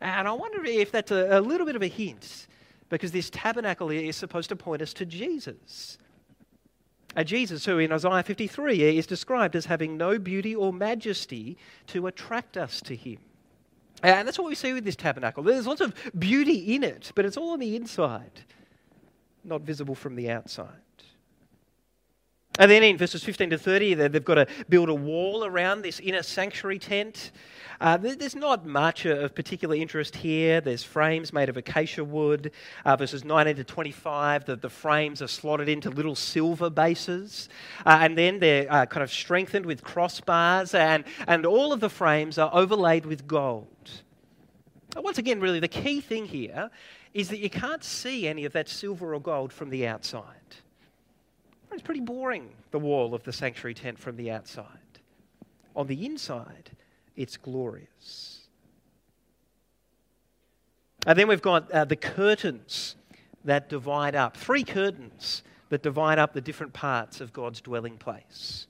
And 0.01 0.27
I 0.27 0.33
wonder 0.33 0.65
if 0.65 0.93
that's 0.93 1.11
a, 1.11 1.39
a 1.39 1.41
little 1.41 1.67
bit 1.67 1.77
of 1.77 1.83
a 1.83 1.89
hint 1.89 2.47
because 2.89 3.13
this 3.13 3.31
tabernacle 3.31 3.91
is 3.91 4.17
supposed 4.17 4.49
to 4.49 4.57
point 4.57 4.83
us 4.83 4.93
to 4.95 5.07
Jesus. 5.07 5.99
A 7.17 7.25
Jesus 7.25 7.65
who 7.65 7.79
in 7.79 7.93
Isaiah 7.93 8.23
53 8.23 8.97
is 8.97 9.07
described 9.07 9.57
as 9.57 9.67
having 9.67 9.97
no 9.97 10.19
beauty 10.19 10.55
or 10.55 10.73
majesty 10.73 11.57
to 11.89 12.07
attract 12.07 12.57
us 12.57 12.81
to 12.83 12.95
him. 12.95 13.19
And 14.03 14.27
that's 14.27 14.39
what 14.39 14.49
we 14.49 14.55
see 14.55 14.73
with 14.73 14.85
this 14.85 14.97
tabernacle. 14.97 15.43
There's 15.43 15.67
lots 15.67 15.81
of 15.81 15.95
beauty 16.19 16.75
in 16.75 16.85
it, 16.85 17.13
but 17.15 17.25
it's 17.25 17.37
all 17.37 17.51
on 17.51 17.59
the 17.59 17.77
inside, 17.77 18.45
not 19.45 19.63
visible 19.63 19.95
from 19.95 20.15
the 20.15 20.31
outside. 20.31 20.81
And 22.59 22.71
then 22.71 22.83
in 22.83 22.97
verses 22.97 23.23
15 23.23 23.51
to 23.51 23.59
30, 23.59 23.95
they've 23.95 24.25
got 24.25 24.35
to 24.35 24.47
build 24.69 24.89
a 24.89 24.95
wall 24.95 25.45
around 25.45 25.83
this 25.83 26.01
inner 26.01 26.23
sanctuary 26.23 26.79
tent. 26.79 27.31
Uh, 27.81 27.97
there's 27.97 28.37
not 28.37 28.67
much 28.67 29.07
of 29.07 29.35
particular 29.35 29.75
interest 29.75 30.15
here. 30.15 30.61
There's 30.61 30.83
frames 30.83 31.33
made 31.33 31.49
of 31.49 31.57
acacia 31.57 32.05
wood. 32.05 32.53
Uh, 32.85 32.97
verses 32.97 33.25
19 33.25 33.57
to 33.57 33.65
25, 33.65 34.45
the, 34.45 34.57
the 34.57 34.69
frames 34.69 35.23
are 35.23 35.29
slotted 35.29 35.69
into 35.69 35.89
little 35.89 36.15
silver 36.15 36.69
bases. 36.69 37.49
Uh, 37.87 37.99
and 38.03 38.19
then 38.19 38.39
they're 38.39 38.71
uh, 38.71 38.85
kind 38.85 39.03
of 39.03 39.11
strengthened 39.11 39.65
with 39.65 39.83
crossbars, 39.83 40.75
and, 40.75 41.05
and 41.27 41.47
all 41.47 41.73
of 41.73 41.81
the 41.81 41.89
frames 41.89 42.37
are 42.37 42.51
overlaid 42.53 43.07
with 43.07 43.27
gold. 43.27 43.67
Once 44.97 45.17
again, 45.17 45.41
really, 45.41 45.61
the 45.61 45.69
key 45.69 46.03
thing 46.03 46.27
here 46.27 46.71
is 47.15 47.29
that 47.31 47.39
you 47.39 47.49
can't 47.49 47.83
see 47.83 48.29
any 48.29 48.45
of 48.45 48.53
that 48.53 48.69
silver 48.69 49.15
or 49.15 49.21
gold 49.21 49.53
from 49.53 49.71
the 49.71 49.87
outside. 49.87 50.25
It's 51.81 51.87
pretty 51.87 52.03
boring, 52.03 52.51
the 52.73 52.79
wall 52.79 53.15
of 53.15 53.23
the 53.23 53.33
sanctuary 53.33 53.73
tent 53.73 53.99
from 53.99 54.17
the 54.17 54.31
outside. 54.31 54.67
On 55.75 55.87
the 55.87 56.05
inside, 56.05 56.73
it's 57.17 57.39
glorious. 57.39 58.41
And 61.07 61.19
then 61.19 61.27
we've 61.27 61.41
got 61.41 61.71
uh, 61.71 61.87
the 61.87 61.97
curtains 61.97 62.97
that 63.47 63.71
divide 63.71 64.15
up, 64.15 64.37
three 64.37 64.63
curtains 64.63 65.43
that 65.71 65.83
divide 65.83 66.19
up 66.19 66.35
the 66.35 66.43
different 66.43 66.75
parts 66.75 67.23
of 67.23 67.33
God's 67.33 67.63
dwelling 67.63 67.97
place. 67.97 68.67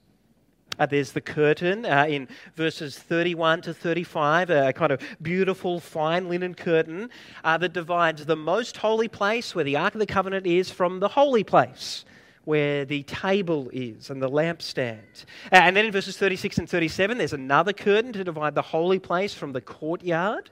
Uh, 0.78 0.86
there's 0.86 1.10
the 1.10 1.20
curtain 1.20 1.84
uh, 1.86 2.06
in 2.08 2.28
verses 2.54 2.96
31 2.96 3.62
to 3.62 3.74
35, 3.74 4.50
a 4.50 4.72
kind 4.72 4.92
of 4.92 5.02
beautiful 5.20 5.80
fine 5.80 6.28
linen 6.28 6.54
curtain 6.54 7.10
uh, 7.42 7.58
that 7.58 7.72
divides 7.72 8.24
the 8.26 8.36
most 8.36 8.76
holy 8.76 9.08
place 9.08 9.52
where 9.52 9.64
the 9.64 9.74
Ark 9.74 9.96
of 9.96 9.98
the 9.98 10.06
Covenant 10.06 10.46
is 10.46 10.70
from 10.70 11.00
the 11.00 11.08
holy 11.08 11.42
place 11.42 12.04
where 12.50 12.84
the 12.84 13.04
table 13.04 13.70
is 13.72 14.10
and 14.10 14.20
the 14.20 14.28
lampstand. 14.28 15.24
And 15.52 15.76
then 15.76 15.84
in 15.86 15.92
verses 15.92 16.18
36 16.18 16.58
and 16.58 16.68
37, 16.68 17.16
there's 17.16 17.32
another 17.32 17.72
curtain 17.72 18.12
to 18.12 18.24
divide 18.24 18.56
the 18.56 18.62
holy 18.62 18.98
place 18.98 19.32
from 19.32 19.52
the 19.52 19.60
courtyard. 19.60 20.50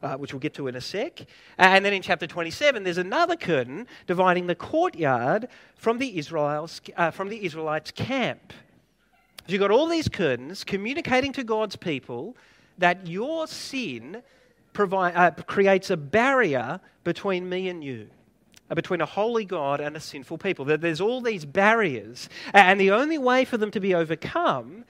Uh, 0.00 0.16
which 0.16 0.32
we'll 0.32 0.38
get 0.38 0.54
to 0.54 0.68
in 0.68 0.76
a 0.76 0.80
sec. 0.80 1.26
And 1.58 1.84
then 1.84 1.92
in 1.92 2.02
chapter 2.02 2.28
27, 2.28 2.84
there's 2.84 2.98
another 2.98 3.34
curtain 3.34 3.88
dividing 4.06 4.46
the 4.46 4.54
courtyard 4.54 5.48
from 5.74 5.98
the, 5.98 6.16
Israel's, 6.16 6.80
uh, 6.96 7.10
from 7.10 7.28
the 7.28 7.44
Israelites' 7.44 7.90
camp. 7.90 8.52
So 9.46 9.52
you've 9.52 9.60
got 9.60 9.72
all 9.72 9.88
these 9.88 10.08
curtains 10.08 10.62
communicating 10.62 11.32
to 11.32 11.42
God's 11.42 11.74
people 11.74 12.36
that 12.78 13.08
your 13.08 13.48
sin 13.48 14.22
provide, 14.72 15.16
uh, 15.16 15.32
creates 15.42 15.90
a 15.90 15.96
barrier 15.96 16.78
between 17.02 17.48
me 17.48 17.68
and 17.68 17.82
you 17.82 18.08
between 18.74 19.00
a 19.00 19.06
holy 19.06 19.44
God 19.44 19.80
and 19.80 19.96
a 19.96 20.00
sinful 20.00 20.38
people. 20.38 20.64
There's 20.64 21.00
all 21.00 21.20
these 21.20 21.44
barriers, 21.44 22.28
and 22.52 22.80
the 22.80 22.90
only 22.90 23.18
way 23.18 23.44
for 23.44 23.56
them 23.56 23.70
to 23.70 23.80
be 23.80 23.94
overcome 23.94 24.84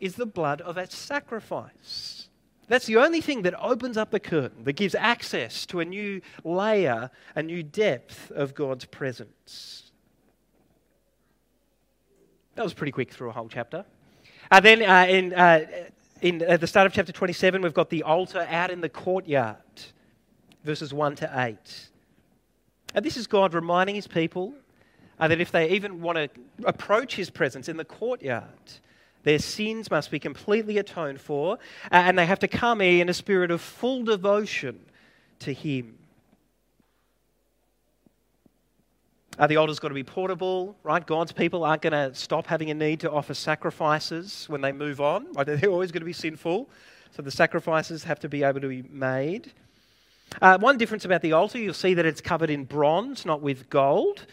is 0.00 0.16
the 0.16 0.26
blood 0.26 0.60
of 0.60 0.76
a 0.76 0.90
sacrifice. 0.90 2.28
That's 2.66 2.86
the 2.86 2.96
only 2.96 3.20
thing 3.20 3.42
that 3.42 3.54
opens 3.60 3.96
up 3.96 4.10
the 4.10 4.20
curtain, 4.20 4.64
that 4.64 4.74
gives 4.74 4.94
access 4.94 5.66
to 5.66 5.80
a 5.80 5.84
new 5.84 6.20
layer, 6.44 7.10
a 7.34 7.42
new 7.42 7.62
depth 7.62 8.30
of 8.30 8.54
God's 8.54 8.86
presence. 8.86 9.92
That 12.54 12.62
was 12.62 12.72
pretty 12.72 12.92
quick 12.92 13.10
through 13.10 13.30
a 13.30 13.32
whole 13.32 13.48
chapter. 13.48 13.84
Uh, 14.50 14.60
then 14.60 14.82
uh, 14.82 15.06
in, 15.08 15.32
uh, 15.34 15.66
in, 16.20 16.42
at 16.42 16.60
the 16.60 16.66
start 16.66 16.86
of 16.86 16.92
chapter 16.92 17.12
27, 17.12 17.62
we've 17.62 17.74
got 17.74 17.90
the 17.90 18.02
altar 18.02 18.46
out 18.48 18.70
in 18.70 18.80
the 18.80 18.88
courtyard, 18.88 19.56
verses 20.62 20.94
1 20.94 21.16
to 21.16 21.30
8. 21.34 21.88
And 22.94 23.04
this 23.04 23.16
is 23.16 23.26
God 23.26 23.54
reminding 23.54 23.96
his 23.96 24.06
people 24.06 24.54
uh, 25.18 25.28
that 25.28 25.40
if 25.40 25.50
they 25.50 25.70
even 25.70 26.00
want 26.00 26.16
to 26.16 26.28
approach 26.64 27.16
his 27.16 27.30
presence 27.30 27.68
in 27.68 27.76
the 27.76 27.84
courtyard, 27.84 28.48
their 29.24 29.38
sins 29.38 29.90
must 29.90 30.10
be 30.10 30.18
completely 30.18 30.78
atoned 30.78 31.20
for, 31.20 31.58
and 31.90 32.18
they 32.18 32.26
have 32.26 32.38
to 32.40 32.48
come 32.48 32.80
here 32.80 33.00
in 33.00 33.08
a 33.08 33.14
spirit 33.14 33.50
of 33.50 33.60
full 33.60 34.04
devotion 34.04 34.78
to 35.40 35.52
Him. 35.52 35.98
Uh, 39.36 39.46
the 39.48 39.56
altar's 39.56 39.80
got 39.80 39.88
to 39.88 39.94
be 39.94 40.04
portable, 40.04 40.76
right? 40.84 41.04
God's 41.04 41.32
people 41.32 41.64
aren't 41.64 41.82
going 41.82 41.92
to 41.92 42.14
stop 42.14 42.46
having 42.46 42.70
a 42.70 42.74
need 42.74 43.00
to 43.00 43.10
offer 43.10 43.34
sacrifices 43.34 44.44
when 44.48 44.60
they 44.60 44.70
move 44.70 45.00
on. 45.00 45.32
Right? 45.32 45.44
They're 45.46 45.70
always 45.70 45.90
going 45.90 46.02
to 46.02 46.06
be 46.06 46.12
sinful, 46.12 46.68
so 47.10 47.22
the 47.22 47.32
sacrifices 47.32 48.04
have 48.04 48.20
to 48.20 48.28
be 48.28 48.44
able 48.44 48.60
to 48.60 48.68
be 48.68 48.82
made. 48.82 49.52
Uh, 50.42 50.58
one 50.58 50.78
difference 50.78 51.04
about 51.04 51.22
the 51.22 51.32
altar, 51.32 51.58
you'll 51.58 51.74
see 51.74 51.94
that 51.94 52.06
it's 52.06 52.20
covered 52.20 52.50
in 52.50 52.64
bronze, 52.64 53.24
not 53.24 53.40
with 53.40 53.70
gold. 53.70 54.26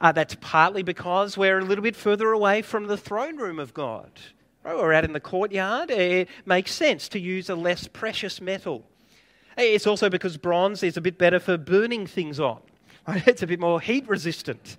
Uh, 0.00 0.12
that's 0.12 0.36
partly 0.40 0.82
because 0.82 1.36
we're 1.36 1.58
a 1.58 1.64
little 1.64 1.82
bit 1.82 1.96
further 1.96 2.32
away 2.32 2.62
from 2.62 2.86
the 2.86 2.96
throne 2.96 3.36
room 3.36 3.58
of 3.58 3.74
God. 3.74 4.10
Right? 4.64 4.76
We're 4.76 4.92
out 4.92 5.04
in 5.04 5.12
the 5.12 5.20
courtyard. 5.20 5.90
It 5.90 6.28
makes 6.46 6.72
sense 6.72 7.08
to 7.10 7.18
use 7.18 7.50
a 7.50 7.54
less 7.54 7.86
precious 7.88 8.40
metal. 8.40 8.84
It's 9.56 9.86
also 9.86 10.08
because 10.08 10.36
bronze 10.36 10.82
is 10.82 10.96
a 10.96 11.00
bit 11.00 11.18
better 11.18 11.38
for 11.38 11.58
burning 11.58 12.06
things 12.06 12.40
on. 12.40 12.60
Right? 13.06 13.26
It's 13.28 13.42
a 13.42 13.46
bit 13.46 13.60
more 13.60 13.80
heat 13.80 14.08
resistant. 14.08 14.76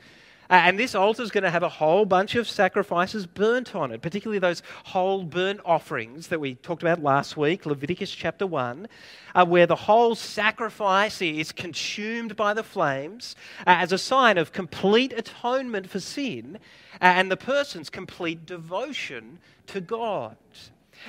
Uh, 0.51 0.55
and 0.55 0.77
this 0.77 0.95
altar 0.95 1.23
is 1.23 1.31
going 1.31 1.45
to 1.45 1.49
have 1.49 1.63
a 1.63 1.69
whole 1.69 2.03
bunch 2.03 2.35
of 2.35 2.45
sacrifices 2.45 3.25
burnt 3.25 3.73
on 3.73 3.89
it, 3.89 4.01
particularly 4.01 4.37
those 4.37 4.61
whole 4.83 5.23
burnt 5.23 5.61
offerings 5.63 6.27
that 6.27 6.41
we 6.41 6.55
talked 6.55 6.83
about 6.83 7.01
last 7.01 7.37
week, 7.37 7.65
Leviticus 7.65 8.11
chapter 8.11 8.45
1, 8.45 8.85
uh, 9.33 9.45
where 9.45 9.65
the 9.65 9.77
whole 9.77 10.13
sacrifice 10.13 11.21
is 11.21 11.53
consumed 11.53 12.35
by 12.35 12.53
the 12.53 12.63
flames 12.63 13.37
uh, 13.61 13.79
as 13.79 13.93
a 13.93 13.97
sign 13.97 14.37
of 14.37 14.51
complete 14.51 15.13
atonement 15.13 15.89
for 15.89 16.01
sin 16.01 16.59
uh, 17.01 17.05
and 17.05 17.31
the 17.31 17.37
person's 17.37 17.89
complete 17.89 18.45
devotion 18.45 19.39
to 19.67 19.79
God. 19.79 20.35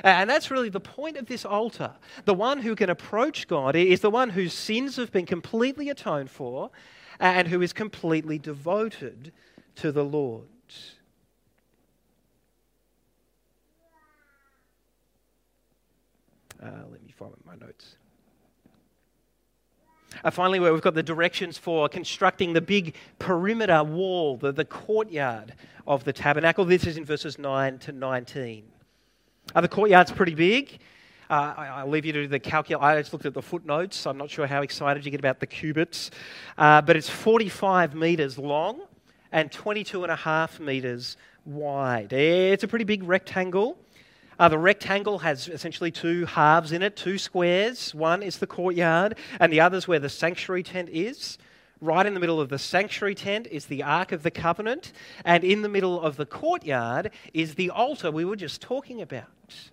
Uh, 0.04 0.06
and 0.06 0.30
that's 0.30 0.52
really 0.52 0.68
the 0.68 0.78
point 0.78 1.16
of 1.16 1.26
this 1.26 1.44
altar. 1.44 1.90
The 2.26 2.34
one 2.34 2.58
who 2.60 2.76
can 2.76 2.90
approach 2.90 3.48
God 3.48 3.74
is 3.74 4.02
the 4.02 4.08
one 4.08 4.30
whose 4.30 4.54
sins 4.54 4.94
have 4.96 5.10
been 5.10 5.26
completely 5.26 5.88
atoned 5.88 6.30
for 6.30 6.70
and 7.22 7.46
who 7.46 7.62
is 7.62 7.72
completely 7.72 8.36
devoted 8.36 9.32
to 9.76 9.92
the 9.92 10.04
Lord. 10.04 10.48
Uh, 16.60 16.66
let 16.90 17.02
me 17.02 17.12
find 17.16 17.32
my 17.46 17.54
notes. 17.56 17.96
Uh, 20.22 20.30
finally, 20.30 20.60
we've 20.60 20.80
got 20.80 20.94
the 20.94 21.02
directions 21.02 21.58
for 21.58 21.88
constructing 21.88 22.52
the 22.52 22.60
big 22.60 22.94
perimeter 23.18 23.82
wall, 23.82 24.36
the, 24.36 24.52
the 24.52 24.64
courtyard 24.64 25.54
of 25.86 26.04
the 26.04 26.12
tabernacle. 26.12 26.64
This 26.64 26.86
is 26.86 26.96
in 26.96 27.04
verses 27.04 27.38
9 27.38 27.78
to 27.80 27.92
19. 27.92 28.64
Uh, 29.54 29.60
the 29.60 29.68
courtyard's 29.68 30.12
pretty 30.12 30.34
big. 30.34 30.78
Uh, 31.32 31.54
I, 31.56 31.84
will 31.84 31.92
leave 31.92 32.04
you 32.04 32.12
to 32.12 32.28
the 32.28 32.38
calculation. 32.38 32.84
I 32.84 33.00
just 33.00 33.14
looked 33.14 33.24
at 33.24 33.32
the 33.32 33.40
footnotes. 33.40 34.06
I'm 34.06 34.18
not 34.18 34.28
sure 34.28 34.46
how 34.46 34.60
excited 34.60 35.02
you 35.02 35.10
get 35.10 35.18
about 35.18 35.40
the 35.40 35.46
cubits. 35.46 36.10
Uh, 36.58 36.82
but 36.82 36.94
it's 36.94 37.08
45 37.08 37.94
metres 37.94 38.36
long 38.36 38.82
and 39.32 39.50
22 39.50 40.02
and 40.02 40.12
a 40.12 40.16
half 40.16 40.60
metres 40.60 41.16
wide. 41.46 42.12
It's 42.12 42.64
a 42.64 42.68
pretty 42.68 42.84
big 42.84 43.02
rectangle. 43.02 43.78
Uh, 44.38 44.50
the 44.50 44.58
rectangle 44.58 45.20
has 45.20 45.48
essentially 45.48 45.90
two 45.90 46.26
halves 46.26 46.70
in 46.70 46.82
it, 46.82 46.96
two 46.96 47.16
squares. 47.16 47.94
One 47.94 48.22
is 48.22 48.36
the 48.36 48.46
courtyard, 48.46 49.16
and 49.40 49.50
the 49.50 49.60
other 49.60 49.78
is 49.78 49.88
where 49.88 50.00
the 50.00 50.10
sanctuary 50.10 50.62
tent 50.62 50.90
is. 50.90 51.38
Right 51.80 52.04
in 52.04 52.12
the 52.12 52.20
middle 52.20 52.42
of 52.42 52.50
the 52.50 52.58
sanctuary 52.58 53.14
tent 53.14 53.48
is 53.50 53.64
the 53.64 53.82
Ark 53.82 54.12
of 54.12 54.22
the 54.22 54.30
Covenant, 54.30 54.92
and 55.24 55.44
in 55.44 55.62
the 55.62 55.70
middle 55.70 55.98
of 55.98 56.18
the 56.18 56.26
courtyard 56.26 57.10
is 57.32 57.54
the 57.54 57.70
altar 57.70 58.10
we 58.10 58.26
were 58.26 58.36
just 58.36 58.60
talking 58.60 59.00
about. 59.00 59.71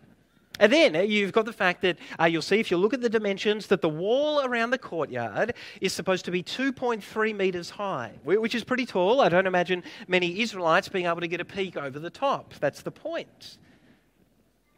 And 0.59 0.71
then 0.71 1.09
you've 1.09 1.31
got 1.31 1.45
the 1.45 1.53
fact 1.53 1.81
that 1.81 1.97
uh, 2.19 2.25
you'll 2.25 2.41
see 2.41 2.59
if 2.59 2.69
you 2.69 2.77
look 2.77 2.93
at 2.93 3.01
the 3.01 3.09
dimensions 3.09 3.67
that 3.67 3.81
the 3.81 3.89
wall 3.89 4.41
around 4.43 4.71
the 4.71 4.77
courtyard 4.77 5.53
is 5.81 5.93
supposed 5.93 6.25
to 6.25 6.31
be 6.31 6.43
2.3 6.43 7.35
metres 7.35 7.69
high, 7.69 8.11
which 8.23 8.53
is 8.53 8.63
pretty 8.63 8.85
tall. 8.85 9.21
I 9.21 9.29
don't 9.29 9.47
imagine 9.47 9.83
many 10.07 10.41
Israelites 10.41 10.89
being 10.89 11.05
able 11.05 11.21
to 11.21 11.27
get 11.27 11.39
a 11.39 11.45
peek 11.45 11.77
over 11.77 11.97
the 11.97 12.09
top. 12.09 12.53
That's 12.59 12.81
the 12.81 12.91
point. 12.91 13.57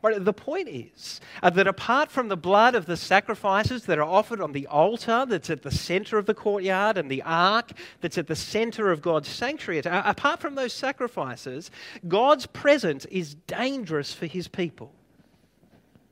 But 0.01 0.25
the 0.25 0.33
point 0.33 0.67
is 0.67 1.21
uh, 1.43 1.51
that 1.51 1.67
apart 1.67 2.09
from 2.09 2.27
the 2.27 2.37
blood 2.37 2.73
of 2.73 2.87
the 2.87 2.97
sacrifices 2.97 3.85
that 3.85 3.99
are 3.99 4.03
offered 4.03 4.41
on 4.41 4.51
the 4.51 4.65
altar 4.67 5.25
that's 5.27 5.49
at 5.49 5.61
the 5.61 5.71
center 5.71 6.17
of 6.17 6.25
the 6.25 6.33
courtyard 6.33 6.97
and 6.97 7.09
the 7.09 7.21
ark 7.21 7.71
that's 8.01 8.17
at 8.17 8.27
the 8.27 8.35
center 8.35 8.91
of 8.91 9.01
God's 9.01 9.29
sanctuary, 9.29 9.85
uh, 9.85 10.09
apart 10.09 10.39
from 10.39 10.55
those 10.55 10.73
sacrifices, 10.73 11.69
God's 12.07 12.47
presence 12.47 13.05
is 13.05 13.35
dangerous 13.35 14.13
for 14.13 14.25
his 14.25 14.47
people. 14.47 14.91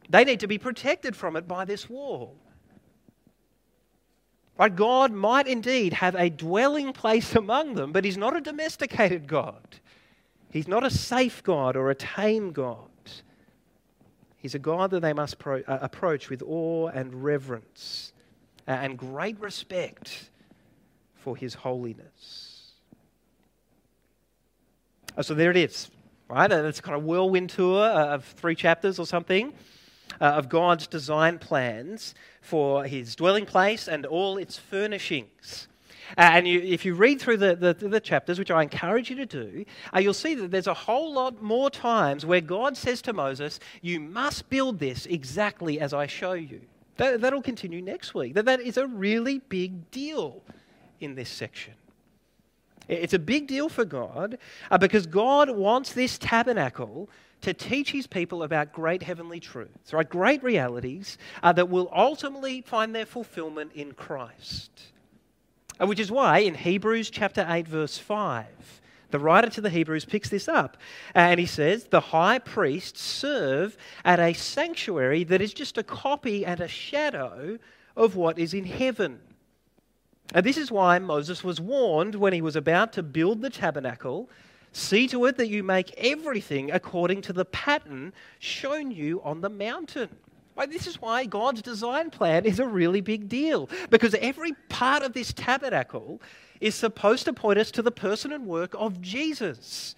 They 0.10 0.24
need 0.24 0.40
to 0.40 0.48
be 0.48 0.58
protected 0.58 1.16
from 1.16 1.36
it 1.36 1.48
by 1.48 1.66
this 1.66 1.88
wall. 1.88 2.36
Right? 4.58 4.76
God 4.76 5.12
might 5.14 5.48
indeed 5.48 5.94
have 5.94 6.16
a 6.16 6.30
dwelling 6.30 6.92
place 6.92 7.36
among 7.36 7.76
them, 7.76 7.92
but 7.92 8.04
He's 8.04 8.18
not 8.18 8.36
a 8.36 8.42
domesticated 8.42 9.28
God. 9.28 9.80
He's 10.52 10.68
not 10.68 10.84
a 10.84 10.90
safe 10.90 11.44
God 11.44 11.76
or 11.76 11.92
a 11.92 11.96
tame 11.96 12.52
God. 12.52 12.88
He's 14.38 14.56
a 14.56 14.60
God 14.60 14.92
that 14.92 15.02
they 15.02 15.14
must 15.14 15.38
pro- 15.38 15.62
uh, 15.62 15.80
approach 15.82 16.30
with 16.30 16.42
awe 16.42 16.88
and 16.88 17.24
reverence 17.24 18.14
uh, 18.68 18.72
and 18.72 18.98
great 18.98 19.40
respect 19.40 20.30
for 21.14 21.36
His 21.38 21.54
holiness. 21.54 22.72
Oh, 25.18 25.22
so 25.22 25.34
there 25.36 25.52
it 25.52 25.58
is, 25.58 25.92
right? 26.30 26.52
It's 26.52 26.82
kind 26.82 26.98
of 26.98 27.04
whirlwind 27.04 27.50
tour 27.52 27.86
of 27.86 28.26
three 28.26 28.56
chapters 28.56 28.98
or 28.98 29.06
something 29.06 29.54
uh, 30.22 30.26
of 30.26 30.50
God's 30.50 30.88
design 30.88 31.40
plans 31.40 32.16
for 32.42 32.84
his 32.86 33.16
dwelling 33.16 33.46
place 33.46 33.88
and 33.88 34.06
all 34.06 34.38
its 34.38 34.58
furnishings. 34.58 35.68
Uh, 36.18 36.22
and 36.22 36.48
you, 36.48 36.60
if 36.62 36.86
you 36.86 36.96
read 36.96 37.22
through 37.22 37.38
the, 37.38 37.56
the, 37.56 37.74
the, 37.74 38.00
chapters, 38.00 38.40
which 38.40 38.50
I 38.50 38.64
encourage 38.64 39.10
you 39.10 39.16
to 39.18 39.26
do, 39.26 39.66
uh, 39.94 40.00
you'll 40.00 40.14
see 40.14 40.34
that 40.36 40.50
there's 40.50 40.68
a 40.68 40.74
whole 40.74 41.14
lot 41.14 41.42
more 41.42 41.70
times 41.70 42.26
where 42.26 42.42
God 42.42 42.76
says 42.76 43.02
to 43.04 43.14
Moses, 43.14 43.60
You 43.82 44.00
must 44.00 44.50
build 44.50 44.80
this 44.80 45.06
exactly 45.06 45.80
as 45.80 45.94
I 45.94 46.08
show 46.08 46.34
you. 46.34 46.62
That, 46.98 47.22
that'll 47.22 47.42
continue 47.42 47.82
next 47.82 48.14
week. 48.14 48.34
That, 48.34 48.46
that 48.46 48.60
is 48.60 48.78
a 48.78 48.88
really 48.88 49.40
big 49.50 49.92
deal 49.92 50.42
in 51.00 51.16
this 51.16 51.30
section. 51.30 51.74
It's 52.88 53.14
a 53.14 53.20
big 53.20 53.48
deal 53.48 53.70
for 53.70 53.86
God 53.86 54.40
uh, 54.72 54.78
because 54.80 55.06
God 55.06 55.52
wants 55.52 55.94
this 55.94 56.18
tabernacle 56.18 57.08
to 57.42 57.54
teach 57.54 57.92
his 57.92 58.08
people 58.08 58.44
about 58.44 58.74
great 58.74 59.04
heavenly 59.04 59.40
truths, 59.40 59.94
right? 59.94 60.10
Great 60.10 60.44
realities 60.44 61.18
uh, 61.42 61.54
that 61.54 61.70
will 61.70 61.90
ultimately 61.94 62.62
find 62.62 62.94
their 62.94 63.06
fulfillment 63.06 63.72
in 63.74 63.94
Christ. 63.94 64.72
Uh, 65.80 65.88
which 65.88 66.00
is 66.00 66.12
why 66.12 66.40
in 66.40 66.56
Hebrews 66.56 67.10
chapter 67.10 67.46
8, 67.48 67.68
verse 67.68 67.98
5, 67.98 68.82
the 69.12 69.20
writer 69.20 69.50
to 69.50 69.62
the 69.62 69.70
Hebrews 69.70 70.06
picks 70.06 70.30
this 70.30 70.48
up 70.48 70.78
and 71.16 71.40
he 71.40 71.46
says, 71.46 71.86
The 71.86 72.00
high 72.00 72.40
priests 72.40 73.02
serve 73.02 73.78
at 74.04 74.20
a 74.20 74.34
sanctuary 74.34 75.24
that 75.26 75.42
is 75.42 75.54
just 75.54 75.78
a 75.78 75.84
copy 75.84 76.46
and 76.46 76.60
a 76.60 76.68
shadow 76.68 77.58
of 77.96 78.16
what 78.16 78.38
is 78.38 78.54
in 78.54 78.66
heaven. 78.66 79.20
And 80.34 80.46
this 80.46 80.58
is 80.58 80.72
why 80.72 81.00
Moses 81.00 81.44
was 81.44 81.60
warned 81.60 82.16
when 82.16 82.34
he 82.34 82.42
was 82.42 82.56
about 82.56 82.94
to 82.94 83.04
build 83.04 83.42
the 83.42 83.50
tabernacle 83.50 84.30
See 84.72 85.08
to 85.08 85.26
it 85.26 85.38
that 85.38 85.48
you 85.48 85.64
make 85.64 85.94
everything 85.98 86.72
according 86.72 87.22
to 87.24 87.34
the 87.34 87.46
pattern 87.46 88.14
shown 88.40 88.92
you 88.92 89.22
on 89.24 89.42
the 89.42 89.50
mountain. 89.50 90.10
This 90.70 90.88
is 90.88 91.02
why 91.02 91.26
God's 91.26 91.62
design 91.62 92.10
plan 92.10 92.46
is 92.46 92.60
a 92.60 92.66
really 92.66 93.02
big 93.02 93.30
deal. 93.30 93.70
Because 93.90 94.14
every 94.16 94.54
part 94.68 95.04
of 95.04 95.14
this 95.14 95.32
tabernacle 95.32 96.22
is 96.60 96.76
supposed 96.76 97.26
to 97.26 97.34
point 97.34 97.58
us 97.58 97.72
to 97.72 97.82
the 97.82 97.92
person 97.92 98.34
and 98.34 98.46
work 98.46 98.76
of 98.78 99.02
Jesus, 99.02 99.96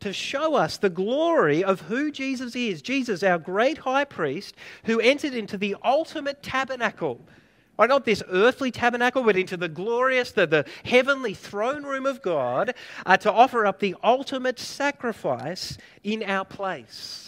to 0.00 0.12
show 0.12 0.54
us 0.54 0.78
the 0.78 0.88
glory 0.88 1.62
of 1.62 1.82
who 1.82 2.10
Jesus 2.10 2.56
is. 2.56 2.80
Jesus, 2.80 3.22
our 3.22 3.38
great 3.38 3.78
high 3.78 4.06
priest, 4.06 4.54
who 4.84 4.98
entered 4.98 5.34
into 5.34 5.58
the 5.58 5.76
ultimate 5.84 6.42
tabernacle 6.42 7.20
Right, 7.78 7.88
not 7.88 8.04
this 8.04 8.24
earthly 8.28 8.72
tabernacle, 8.72 9.22
but 9.22 9.36
into 9.36 9.56
the 9.56 9.68
glorious, 9.68 10.32
the, 10.32 10.48
the 10.48 10.64
heavenly 10.84 11.32
throne 11.32 11.84
room 11.84 12.06
of 12.06 12.22
God 12.22 12.74
uh, 13.06 13.16
to 13.18 13.32
offer 13.32 13.66
up 13.66 13.78
the 13.78 13.94
ultimate 14.02 14.58
sacrifice 14.58 15.78
in 16.02 16.24
our 16.24 16.44
place. 16.44 17.27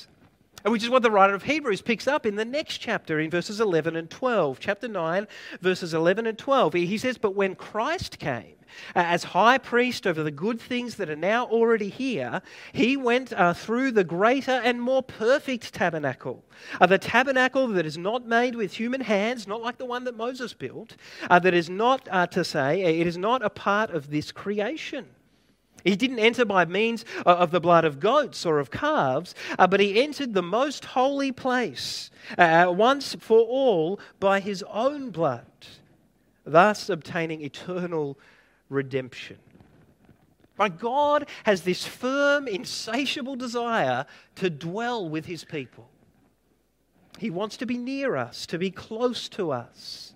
Which 0.64 0.82
is 0.82 0.90
what 0.90 1.02
the 1.02 1.10
writer 1.10 1.34
of 1.34 1.44
Hebrews 1.44 1.82
picks 1.82 2.06
up 2.06 2.26
in 2.26 2.36
the 2.36 2.44
next 2.44 2.78
chapter, 2.78 3.18
in 3.18 3.30
verses 3.30 3.60
11 3.60 3.96
and 3.96 4.10
12. 4.10 4.60
Chapter 4.60 4.88
9, 4.88 5.26
verses 5.60 5.94
11 5.94 6.26
and 6.26 6.36
12. 6.38 6.74
He 6.74 6.98
says, 6.98 7.18
But 7.18 7.34
when 7.34 7.54
Christ 7.54 8.18
came, 8.18 8.56
as 8.94 9.24
high 9.24 9.58
priest 9.58 10.06
over 10.06 10.22
the 10.22 10.30
good 10.30 10.60
things 10.60 10.96
that 10.96 11.10
are 11.10 11.16
now 11.16 11.46
already 11.46 11.88
here, 11.88 12.42
he 12.72 12.96
went 12.96 13.32
uh, 13.32 13.54
through 13.54 13.92
the 13.92 14.04
greater 14.04 14.52
and 14.52 14.80
more 14.80 15.02
perfect 15.02 15.72
tabernacle. 15.74 16.44
Uh, 16.80 16.86
the 16.86 16.98
tabernacle 16.98 17.68
that 17.68 17.86
is 17.86 17.98
not 17.98 18.26
made 18.26 18.54
with 18.54 18.74
human 18.74 19.00
hands, 19.00 19.46
not 19.46 19.62
like 19.62 19.78
the 19.78 19.86
one 19.86 20.04
that 20.04 20.16
Moses 20.16 20.52
built, 20.52 20.96
uh, 21.28 21.38
that 21.38 21.54
is 21.54 21.70
not 21.70 22.08
uh, 22.10 22.26
to 22.28 22.44
say, 22.44 22.82
it 23.00 23.06
is 23.06 23.18
not 23.18 23.42
a 23.42 23.50
part 23.50 23.90
of 23.90 24.10
this 24.10 24.32
creation. 24.32 25.06
He 25.84 25.96
didn't 25.96 26.18
enter 26.18 26.44
by 26.44 26.64
means 26.64 27.04
of 27.24 27.50
the 27.50 27.60
blood 27.60 27.84
of 27.84 28.00
goats 28.00 28.44
or 28.44 28.58
of 28.58 28.70
calves, 28.70 29.34
uh, 29.58 29.66
but 29.66 29.80
he 29.80 30.02
entered 30.02 30.34
the 30.34 30.42
most 30.42 30.84
holy 30.84 31.32
place 31.32 32.10
uh, 32.38 32.72
once 32.74 33.16
for 33.20 33.40
all 33.40 34.00
by 34.18 34.40
his 34.40 34.62
own 34.70 35.10
blood, 35.10 35.46
thus 36.44 36.88
obtaining 36.88 37.42
eternal 37.42 38.18
redemption. 38.68 39.38
But 40.56 40.78
God 40.78 41.26
has 41.44 41.62
this 41.62 41.86
firm, 41.86 42.46
insatiable 42.46 43.36
desire 43.36 44.04
to 44.34 44.50
dwell 44.50 45.08
with 45.08 45.24
his 45.24 45.42
people. 45.42 45.88
He 47.18 47.30
wants 47.30 47.56
to 47.58 47.66
be 47.66 47.78
near 47.78 48.16
us, 48.16 48.44
to 48.46 48.58
be 48.58 48.70
close 48.70 49.28
to 49.30 49.52
us, 49.52 50.14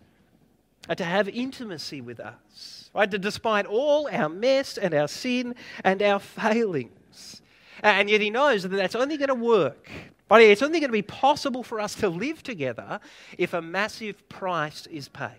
and 0.88 0.98
to 0.98 1.04
have 1.04 1.28
intimacy 1.28 2.00
with 2.00 2.20
us. 2.20 2.83
Right? 2.94 3.10
Despite 3.10 3.66
all 3.66 4.08
our 4.10 4.28
mess 4.28 4.78
and 4.78 4.94
our 4.94 5.08
sin 5.08 5.56
and 5.82 6.00
our 6.00 6.20
failings. 6.20 7.42
And 7.82 8.08
yet 8.08 8.20
he 8.20 8.30
knows 8.30 8.62
that 8.62 8.68
that's 8.68 8.94
only 8.94 9.16
going 9.16 9.28
to 9.28 9.34
work. 9.34 9.90
But 10.28 10.40
it's 10.40 10.62
only 10.62 10.80
going 10.80 10.88
to 10.88 10.92
be 10.92 11.02
possible 11.02 11.62
for 11.62 11.80
us 11.80 11.94
to 11.96 12.08
live 12.08 12.42
together 12.42 13.00
if 13.36 13.52
a 13.52 13.60
massive 13.60 14.26
price 14.28 14.86
is 14.86 15.08
paid. 15.08 15.30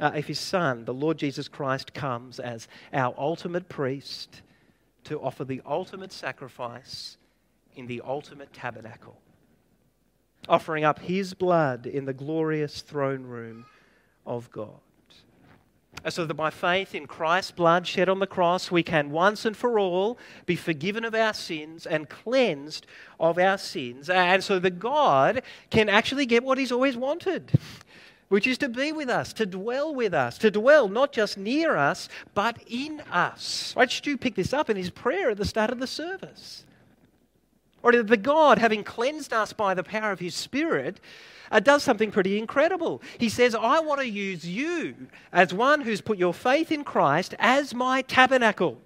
Uh, 0.00 0.12
if 0.14 0.28
his 0.28 0.38
son, 0.38 0.84
the 0.84 0.94
Lord 0.94 1.18
Jesus 1.18 1.48
Christ, 1.48 1.92
comes 1.94 2.38
as 2.38 2.68
our 2.92 3.12
ultimate 3.18 3.68
priest 3.68 4.42
to 5.04 5.20
offer 5.20 5.44
the 5.44 5.60
ultimate 5.66 6.12
sacrifice 6.12 7.16
in 7.74 7.88
the 7.88 8.00
ultimate 8.04 8.52
tabernacle, 8.52 9.20
offering 10.48 10.84
up 10.84 11.00
his 11.00 11.34
blood 11.34 11.86
in 11.86 12.04
the 12.04 12.12
glorious 12.12 12.80
throne 12.82 13.24
room 13.24 13.66
of 14.24 14.48
God 14.52 14.78
so 16.08 16.24
that 16.24 16.34
by 16.34 16.50
faith 16.50 16.94
in 16.94 17.06
Christ's 17.06 17.50
blood 17.50 17.86
shed 17.86 18.08
on 18.08 18.18
the 18.18 18.26
cross, 18.26 18.70
we 18.70 18.82
can 18.82 19.10
once 19.10 19.44
and 19.44 19.56
for 19.56 19.78
all 19.78 20.18
be 20.46 20.56
forgiven 20.56 21.04
of 21.04 21.14
our 21.14 21.34
sins 21.34 21.86
and 21.86 22.08
cleansed 22.08 22.86
of 23.18 23.38
our 23.38 23.58
sins. 23.58 24.08
And 24.08 24.42
so 24.42 24.58
that 24.60 24.78
God 24.78 25.42
can 25.70 25.88
actually 25.88 26.26
get 26.26 26.44
what 26.44 26.58
He's 26.58 26.72
always 26.72 26.96
wanted, 26.96 27.52
which 28.28 28.46
is 28.46 28.58
to 28.58 28.68
be 28.68 28.92
with 28.92 29.08
us, 29.08 29.32
to 29.34 29.46
dwell 29.46 29.94
with 29.94 30.14
us, 30.14 30.38
to 30.38 30.50
dwell 30.50 30.88
not 30.88 31.12
just 31.12 31.36
near 31.36 31.76
us, 31.76 32.08
but 32.34 32.58
in 32.66 33.00
us. 33.10 33.74
Right? 33.76 33.90
Stu 33.90 34.16
picked 34.16 34.36
this 34.36 34.52
up 34.52 34.70
in 34.70 34.76
his 34.76 34.90
prayer 34.90 35.30
at 35.30 35.36
the 35.36 35.44
start 35.44 35.70
of 35.70 35.80
the 35.80 35.86
service. 35.86 36.64
Or 37.82 37.92
the 37.92 38.16
God, 38.16 38.58
having 38.58 38.82
cleansed 38.84 39.32
us 39.32 39.52
by 39.52 39.74
the 39.74 39.84
power 39.84 40.10
of 40.10 40.20
His 40.20 40.34
Spirit, 40.34 41.00
uh, 41.50 41.60
does 41.60 41.82
something 41.82 42.10
pretty 42.10 42.38
incredible. 42.38 43.02
He 43.18 43.28
says, 43.28 43.54
I 43.54 43.80
want 43.80 44.00
to 44.00 44.08
use 44.08 44.46
you 44.46 44.94
as 45.32 45.54
one 45.54 45.80
who's 45.80 46.00
put 46.00 46.18
your 46.18 46.34
faith 46.34 46.72
in 46.72 46.84
Christ 46.84 47.34
as 47.38 47.74
my 47.74 48.02
tabernacle. 48.02 48.78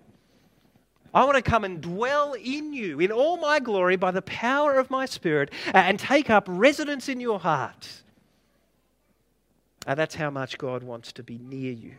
I 1.15 1.25
want 1.25 1.37
to 1.37 1.43
come 1.43 1.65
and 1.65 1.81
dwell 1.81 2.35
in 2.35 2.73
you 2.73 3.01
in 3.01 3.13
all 3.13 3.37
my 3.37 3.61
glory 3.61 3.97
by 3.97 4.13
the 4.13 4.23
power 4.23 4.75
of 4.75 4.91
my 4.91 5.05
Spirit 5.07 5.51
and 5.75 5.99
take 5.99 6.31
up 6.31 6.45
residence 6.49 7.09
in 7.09 7.21
your 7.21 7.39
heart. 7.39 8.03
And 9.87 9.99
that's 9.99 10.15
how 10.15 10.31
much 10.31 10.59
God 10.59 10.83
wants 10.83 11.13
to 11.13 11.23
be 11.23 11.39
near 11.39 11.73
you. 11.73 11.93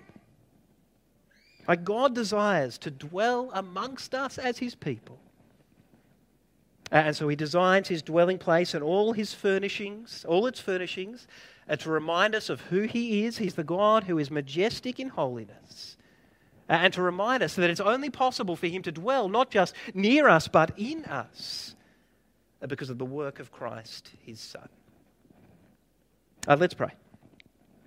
Like 1.68 1.84
God 1.84 2.16
desires 2.16 2.78
to 2.80 2.92
dwell 2.92 3.52
amongst 3.54 4.16
us 4.16 4.38
as 4.38 4.58
his 4.58 4.76
people. 4.76 5.20
Uh, 6.94 6.98
and 6.98 7.16
so 7.16 7.28
he 7.28 7.36
designs 7.36 7.88
his 7.88 8.04
dwelling 8.04 8.38
place 8.38 8.76
and 8.76 8.84
all 8.84 9.14
his 9.14 9.34
furnishings, 9.34 10.24
all 10.30 10.46
its 10.46 10.60
furnishings, 10.60 11.28
uh, 11.68 11.76
to 11.76 11.90
remind 11.90 12.36
us 12.36 12.50
of 12.50 12.62
who 12.62 12.82
he 12.82 13.26
is. 13.26 13.40
He's 13.40 13.56
the 13.56 13.64
God 13.64 14.04
who 14.04 14.20
is 14.20 14.30
majestic 14.30 15.00
in 15.00 15.10
holiness. 15.10 15.98
Uh, 16.70 16.74
and 16.74 16.94
to 16.94 17.02
remind 17.02 17.42
us 17.42 17.56
that 17.56 17.72
it's 17.72 17.80
only 17.80 18.12
possible 18.12 18.56
for 18.56 18.68
him 18.68 18.84
to 18.84 18.92
dwell 18.92 19.28
not 19.28 19.50
just 19.50 19.74
near 19.96 20.30
us, 20.30 20.48
but 20.48 20.72
in 20.78 21.04
us 21.06 21.76
uh, 22.62 22.68
because 22.68 22.92
of 22.92 23.00
the 23.00 23.06
work 23.06 23.40
of 23.40 23.52
Christ, 23.52 24.12
his 24.24 24.40
Son. 24.40 24.70
Uh, 26.48 26.58
let's 26.60 26.76
pray. 26.76 26.92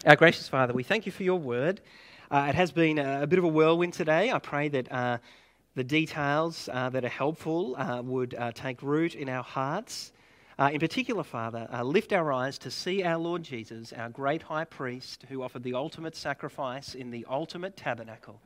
Our 0.04 0.16
gracious 0.16 0.48
Father, 0.48 0.72
we 0.72 0.82
thank 0.82 1.06
you 1.06 1.12
for 1.12 1.22
your 1.22 1.38
word. 1.38 1.80
Uh, 2.28 2.46
it 2.48 2.56
has 2.56 2.72
been 2.72 2.98
a, 2.98 3.22
a, 3.22 3.26
bit 3.28 3.38
of 3.38 3.44
a 3.44 3.48
whirlwind 3.48 3.92
today. 3.92 4.32
I 4.32 4.40
pray 4.40 4.68
that 4.68 5.20
the 5.76 5.84
details 5.84 6.70
uh, 6.72 6.88
that 6.88 7.04
are 7.04 7.08
helpful 7.08 7.76
uh, 7.76 8.00
would 8.02 8.34
uh, 8.34 8.50
take 8.52 8.82
root 8.82 9.14
in 9.14 9.28
our 9.28 9.44
hearts. 9.44 10.10
Uh, 10.58 10.70
in 10.72 10.80
particular, 10.80 11.22
Father, 11.22 11.68
uh, 11.70 11.82
lift 11.82 12.14
our 12.14 12.32
eyes 12.32 12.56
to 12.56 12.70
see 12.70 13.02
our 13.02 13.18
Lord 13.18 13.42
Jesus, 13.42 13.92
our 13.92 14.08
great 14.08 14.42
high 14.42 14.64
priest, 14.64 15.26
who 15.28 15.42
offered 15.42 15.62
the 15.62 15.74
ultimate 15.74 16.16
sacrifice 16.16 16.94
in 16.94 17.10
the 17.10 17.26
ultimate 17.28 17.76
tabernacle. 17.76 18.40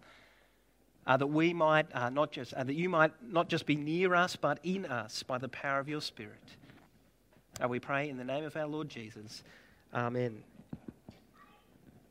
Uh, 1.06 1.16
that 1.16 1.28
we 1.28 1.54
might 1.54 1.86
not 2.12 2.30
just 2.30 2.52
that 2.54 2.74
you 2.74 2.88
might 2.88 3.12
not 3.22 3.48
just 3.48 3.64
be 3.64 3.74
near 3.74 4.14
us, 4.14 4.36
but 4.36 4.58
in 4.64 4.84
us 4.84 5.22
by 5.22 5.38
the 5.38 5.48
power 5.48 5.78
of 5.78 5.88
your 5.88 6.00
Spirit. 6.00 6.42
we 7.68 7.78
pray 7.78 8.10
in 8.10 8.18
the 8.18 8.24
name 8.24 8.44
of 8.44 8.54
our 8.56 8.66
Lord 8.66 8.88
Jesus. 8.88 9.42
Amen. 9.94 10.42